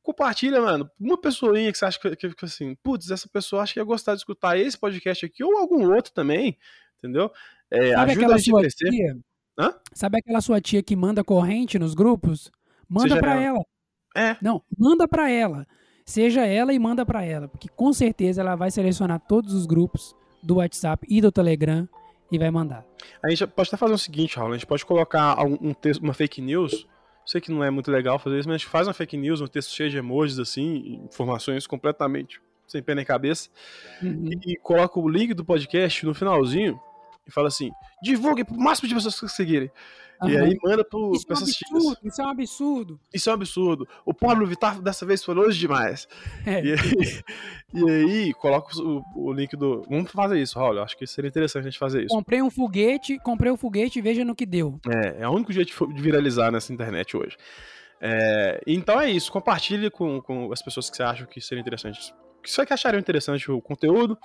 Compartilha, 0.01 0.61
mano. 0.61 0.89
Uma 0.99 1.17
pessoinha 1.19 1.71
que 1.71 1.78
você 1.78 1.86
acha 1.86 1.99
que, 1.99 2.15
que 2.15 2.30
fica 2.30 2.45
assim, 2.45 2.76
putz, 2.84 3.09
essa 3.09 3.28
pessoa 3.30 3.63
acha 3.63 3.74
que 3.74 3.80
ia 3.80 3.86
gostar 3.86 4.13
de 4.13 4.19
escutar 4.19 4.57
esse 4.57 4.78
podcast 4.78 5.26
aqui 5.26 5.43
ou 5.43 5.57
algum 5.57 5.89
outro 5.93 6.11
também, 6.13 6.57
entendeu? 6.97 7.32
É, 7.71 7.93
Sabe 7.93 8.11
ajuda 8.11 8.36
a 8.36 8.38
gente 8.38 8.59
crescer. 8.59 8.89
tia? 8.89 9.17
Hã? 9.57 9.74
Sabe 9.93 10.17
aquela 10.19 10.41
sua 10.41 10.59
tia 10.59 10.84
que 10.84 10.95
manda 10.95 11.24
corrente 11.24 11.80
nos 11.80 11.93
grupos? 11.93 12.51
Manda 12.89 13.17
pra 13.17 13.36
ela. 13.41 13.59
ela. 14.15 14.32
É. 14.32 14.38
Não, 14.41 14.61
manda 14.78 15.07
pra 15.07 15.30
ela. 15.30 15.65
Seja 16.05 16.45
ela 16.45 16.74
e 16.74 16.80
manda 16.80 17.05
pra 17.05 17.24
ela, 17.24 17.47
porque 17.47 17.69
com 17.69 17.93
certeza 17.93 18.41
ela 18.41 18.55
vai 18.55 18.69
selecionar 18.69 19.21
todos 19.21 19.53
os 19.53 19.65
grupos 19.65 20.13
do 20.41 20.55
WhatsApp 20.55 21.07
e 21.09 21.21
do 21.21 21.32
Telegram 21.32 21.88
e 22.32 22.38
vai 22.38 22.49
mandar. 22.51 22.86
A 23.24 23.30
gente 23.30 23.45
pode 23.47 23.69
até 23.69 23.78
fazer 23.78 23.93
o 23.93 23.97
seguinte, 23.97 24.38
Raul, 24.38 24.51
a 24.51 24.53
gente 24.53 24.65
pode 24.65 24.86
colocar 24.86 25.38
um 25.43 25.74
texto, 25.74 26.01
uma 26.01 26.13
fake 26.13 26.41
news. 26.41 26.88
Sei 27.26 27.39
que 27.39 27.51
não 27.51 27.63
é 27.63 27.69
muito 27.69 27.89
legal 27.89 28.19
fazer 28.19 28.39
isso, 28.39 28.49
mas 28.49 28.55
a 28.55 28.57
gente 28.57 28.69
faz 28.69 28.88
uma 28.88 28.93
fake 28.93 29.15
news, 29.15 29.39
um 29.39 29.47
texto 29.47 29.71
cheio 29.71 29.89
de 29.89 29.97
emojis, 29.97 30.39
assim, 30.39 31.01
informações 31.05 31.65
completamente 31.65 32.41
sem 32.67 32.82
pé 32.82 32.95
nem 32.95 33.05
cabeça. 33.05 33.49
Uhum. 34.01 34.32
e 34.45 34.57
coloca 34.57 34.99
o 34.99 35.07
link 35.07 35.34
do 35.34 35.45
podcast 35.45 36.05
no 36.05 36.13
finalzinho 36.13 36.80
e 37.28 37.32
fala 37.32 37.47
assim: 37.47 37.71
divulgue 38.01 38.43
pro 38.43 38.57
máximo 38.57 38.88
de 38.88 38.95
pessoas 38.95 39.19
que 39.19 39.28
seguirem. 39.30 39.71
E 40.26 40.36
Aham. 40.36 40.45
aí 40.45 40.57
manda 40.63 40.84
pro, 40.84 41.11
Isso 41.13 41.26
é 41.30 41.34
um 41.34 41.38
absurdo, 41.38 41.97
isso 42.03 42.21
é 42.21 42.26
um 42.26 42.30
absurdo. 42.30 42.99
Isso 43.13 43.30
é 43.30 43.32
um 43.32 43.36
absurdo. 43.36 43.88
O 44.05 44.13
Pablo 44.13 44.45
Vittar 44.45 44.82
dessa 44.82 45.05
vez 45.05 45.24
foi 45.24 45.36
longe 45.36 45.57
demais. 45.57 46.07
É. 46.45 46.63
E 46.63 46.74
aí, 46.74 46.78
e 47.74 47.89
aí 47.89 48.34
coloca 48.34 48.76
o, 48.80 49.03
o 49.15 49.34
link 49.34 49.55
do. 49.55 49.84
Vamos 49.89 50.11
fazer 50.11 50.39
isso, 50.41 50.57
Raul. 50.57 50.76
Eu 50.76 50.84
acho 50.84 50.97
que 50.97 51.05
seria 51.05 51.28
interessante 51.30 51.63
a 51.63 51.69
gente 51.69 51.80
fazer 51.80 52.05
isso. 52.05 52.15
Comprei 52.15 52.41
um 52.41 52.49
foguete, 52.49 53.19
comprei 53.19 53.51
um 53.51 53.57
foguete 53.57 53.99
e 53.99 54.01
veja 54.01 54.24
no 54.24 54.36
que 54.36 54.45
deu. 54.45 54.80
É, 54.88 55.24
é 55.24 55.28
o 55.28 55.32
único 55.32 55.51
jeito 55.51 55.88
de 55.93 56.01
viralizar 56.01 56.51
nessa 56.51 56.71
internet 56.71 57.17
hoje. 57.17 57.38
É, 57.99 58.61
então 58.67 58.99
é 58.99 59.09
isso. 59.09 59.32
Compartilhe 59.32 59.89
com, 59.89 60.21
com 60.21 60.51
as 60.51 60.61
pessoas 60.61 60.89
que 60.89 60.97
você 60.97 61.03
acha 61.03 61.26
que 61.26 61.39
seria 61.39 61.61
interessante. 61.61 62.13
Que 62.41 62.51
você 62.51 62.65
que 62.65 62.74
achariam 62.74 62.99
interessante 62.99 63.49
o 63.49 63.61
conteúdo. 63.61 64.17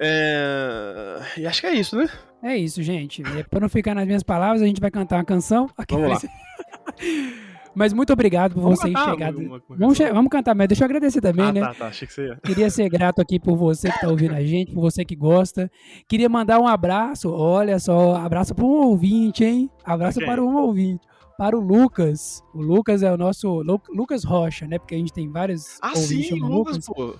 É, 0.00 1.20
e 1.36 1.46
acho 1.46 1.60
que 1.60 1.66
é 1.66 1.74
isso, 1.74 1.96
né? 1.96 2.08
É 2.42 2.56
isso, 2.56 2.82
gente. 2.82 3.22
É, 3.38 3.42
pra 3.42 3.60
não 3.60 3.68
ficar 3.68 3.94
nas 3.94 4.06
minhas 4.06 4.22
palavras, 4.22 4.62
a 4.62 4.66
gente 4.66 4.80
vai 4.80 4.90
cantar 4.90 5.16
uma 5.16 5.24
canção. 5.24 5.68
Vamos 5.90 6.08
lá. 6.08 6.18
Mas 7.72 7.92
muito 7.92 8.12
obrigado 8.12 8.54
por 8.54 8.62
Vamos 8.62 8.80
vocês 8.80 8.98
chegarem. 8.98 9.46
Vamos, 9.68 9.96
vamos 9.98 10.28
cantar, 10.28 10.56
mas 10.56 10.66
deixa 10.66 10.82
eu 10.82 10.86
agradecer 10.86 11.20
também, 11.20 11.44
Ah, 11.46 11.52
né? 11.52 11.60
tá, 11.60 11.74
tá. 11.74 11.86
Achei 11.86 12.06
que 12.08 12.12
você 12.12 12.26
ia. 12.26 12.36
Queria 12.42 12.68
ser 12.68 12.88
grato 12.88 13.20
aqui 13.22 13.38
por 13.38 13.56
você 13.56 13.92
que 13.92 14.00
tá 14.00 14.08
ouvindo 14.08 14.34
a 14.34 14.42
gente, 14.42 14.72
por 14.72 14.80
você 14.80 15.04
que 15.04 15.14
gosta. 15.14 15.70
Queria 16.08 16.28
mandar 16.28 16.58
um 16.58 16.66
abraço, 16.66 17.30
olha 17.32 17.78
só, 17.78 18.16
abraço 18.16 18.56
para 18.56 18.64
um 18.64 18.86
ouvinte, 18.88 19.44
hein? 19.44 19.70
Abraço 19.84 20.18
quem? 20.18 20.26
para 20.26 20.42
um 20.42 20.56
ouvinte. 20.56 21.06
Para 21.38 21.56
o 21.56 21.60
Lucas. 21.60 22.42
O 22.52 22.60
Lucas 22.60 23.04
é 23.04 23.12
o 23.12 23.16
nosso. 23.16 23.62
Lu- 23.62 23.80
Lucas 23.94 24.24
Rocha, 24.24 24.66
né? 24.66 24.76
Porque 24.78 24.96
a 24.96 24.98
gente 24.98 25.12
tem 25.12 25.30
vários 25.30 25.78
Ah, 25.80 25.90
ouvintes 25.90 26.08
sim, 26.08 26.22
chamam 26.40 26.48
Lucas, 26.58 26.84
pô. 26.86 27.14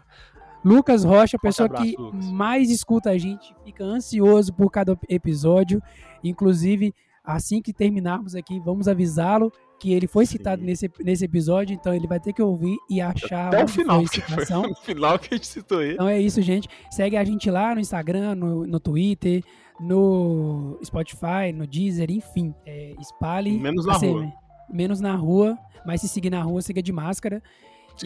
Lucas 0.65 1.05
Rocha, 1.05 1.37
a 1.37 1.41
pessoa 1.41 1.67
abraço, 1.67 1.85
que 1.85 1.97
Lucas. 1.97 2.31
mais 2.31 2.71
escuta 2.71 3.11
a 3.11 3.19
gente, 3.19 3.55
fica 3.65 3.85
ansioso 3.85 4.53
por 4.53 4.71
cada 4.71 4.99
episódio. 5.09 5.83
Inclusive, 6.23 6.95
assim 7.25 7.63
que 7.63 7.73
terminarmos 7.73 8.35
aqui, 8.35 8.61
vamos 8.61 8.89
avisá-lo 8.89 9.53
que 9.79 9.95
ele 9.95 10.07
foi 10.07 10.27
citado 10.27 10.61
Sim. 10.61 10.67
nesse, 10.67 10.91
nesse 11.01 11.25
episódio, 11.25 11.73
então 11.73 11.95
ele 11.95 12.07
vai 12.07 12.21
ter 12.21 12.35
que 12.35 12.43
ouvir 12.43 12.77
e 12.89 13.01
achar 13.01 13.47
Até 13.47 13.65
o 13.65 13.69
final, 13.69 14.05
foi 14.07 14.21
porque 14.21 14.37
foi 14.47 14.75
final 14.85 15.19
que 15.19 15.35
a 15.35 15.37
gente 15.37 15.47
citou 15.47 15.83
ele. 15.83 15.95
Então 15.95 16.07
é 16.07 16.21
isso, 16.21 16.43
gente. 16.43 16.69
Segue 16.91 17.17
a 17.17 17.25
gente 17.25 17.51
lá 17.51 17.75
no 17.75 17.81
Instagram, 17.81 18.35
no, 18.35 18.67
no 18.67 18.79
Twitter, 18.79 19.43
no 19.81 20.79
Spotify, 20.85 21.51
no 21.55 21.67
Deezer, 21.67 22.11
enfim. 22.11 22.55
É, 22.67 22.95
espalhe. 23.01 23.59
Menos 23.59 23.87
na 23.87 23.93
assim, 23.93 24.13
rua. 24.13 24.33
Menos 24.69 25.01
na 25.01 25.17
rua, 25.17 25.59
mas 25.87 26.03
se 26.03 26.09
seguir 26.09 26.31
na 26.31 26.43
rua, 26.43 26.61
siga 26.61 26.83
de 26.83 26.93
máscara. 26.93 27.43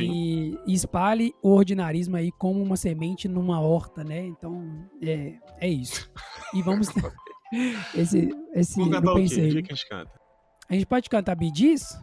E, 0.02 0.58
e 0.66 0.74
espalhe 0.74 1.34
o 1.42 1.50
ordinarismo 1.50 2.16
aí 2.16 2.32
como 2.32 2.62
uma 2.62 2.76
semente 2.76 3.28
numa 3.28 3.60
horta, 3.60 4.02
né? 4.04 4.24
Então, 4.26 4.88
é, 5.02 5.34
é 5.60 5.68
isso. 5.68 6.10
E 6.52 6.62
vamos. 6.62 6.88
esse. 7.94 8.30
esse 8.54 8.76
Vamos 8.76 8.94
cantar 8.94 9.06
não 9.06 9.12
o 9.12 9.16
quê? 9.16 9.22
pensei. 9.22 9.48
O 9.50 9.62
que 9.62 9.72
a 9.72 9.74
gente 9.74 9.88
canta? 9.88 10.20
A 10.68 10.74
gente 10.74 10.86
pode 10.86 11.10
cantar 11.10 11.34
Bidis? 11.34 11.98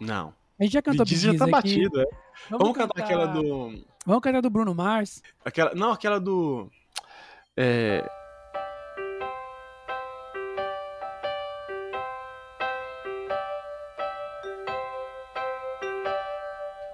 Não. 0.00 0.34
A 0.58 0.64
gente 0.64 0.72
já 0.72 0.82
cantou 0.82 1.04
Diz 1.04 1.22
Bidis 1.22 1.38
já 1.38 1.46
tá 1.46 1.58
aqui. 1.58 1.76
batido, 1.76 2.00
é. 2.00 2.06
Vamos, 2.50 2.76
cantar, 2.76 3.02
aquela 3.02 3.26
do. 3.26 3.84
Vamos 4.06 4.22
cantar 4.22 4.40
do 4.40 4.50
Bruno 4.50 4.74
Mars. 4.74 5.22
Aquela, 5.44 5.74
não, 5.74 5.92
aquela 5.92 6.20
do. 6.20 6.70
É. 7.56 8.08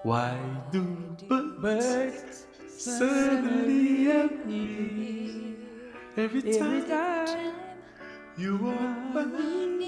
Why 0.09 0.41
do 0.73 0.81
birds 1.61 2.47
suddenly 2.67 4.11
appear 4.11 5.55
every 6.17 6.41
time 6.41 7.53
you 8.39 8.55
open 8.57 9.35
O 9.37 9.83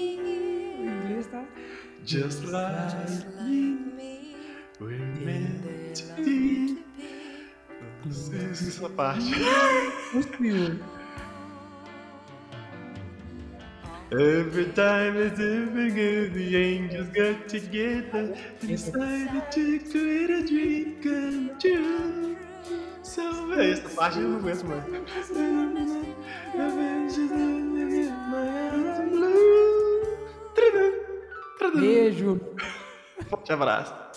inglês 0.85 1.25
tá. 1.25 1.43
just 2.05 2.45
like 2.45 3.25
me? 3.97 4.35
We're 4.79 4.99
meant 5.25 5.95
to 5.95 6.21
be. 6.21 6.77
Essa 8.05 8.89
parte. 8.89 9.25
Every 14.11 14.65
time 14.73 15.15
it's 15.15 15.39
evening, 15.39 15.95
the 16.33 16.57
angels 16.57 17.07
got 17.15 17.47
together 17.47 18.09
and 18.13 18.35
decided 18.67 19.49
to 19.53 19.79
create 19.89 20.29
a 20.29 20.45
dream 20.45 20.97
come 21.01 21.57
true. 21.57 22.35
So 23.03 23.21
é 23.53 23.69
isso, 23.69 23.89
parte 23.95 24.19
eu 24.19 24.27
não 24.27 24.39
aguento 24.39 24.65
mais. 24.65 24.83
Beijo. 31.73 32.41
Te 33.45 33.53
abraço. 33.53 34.10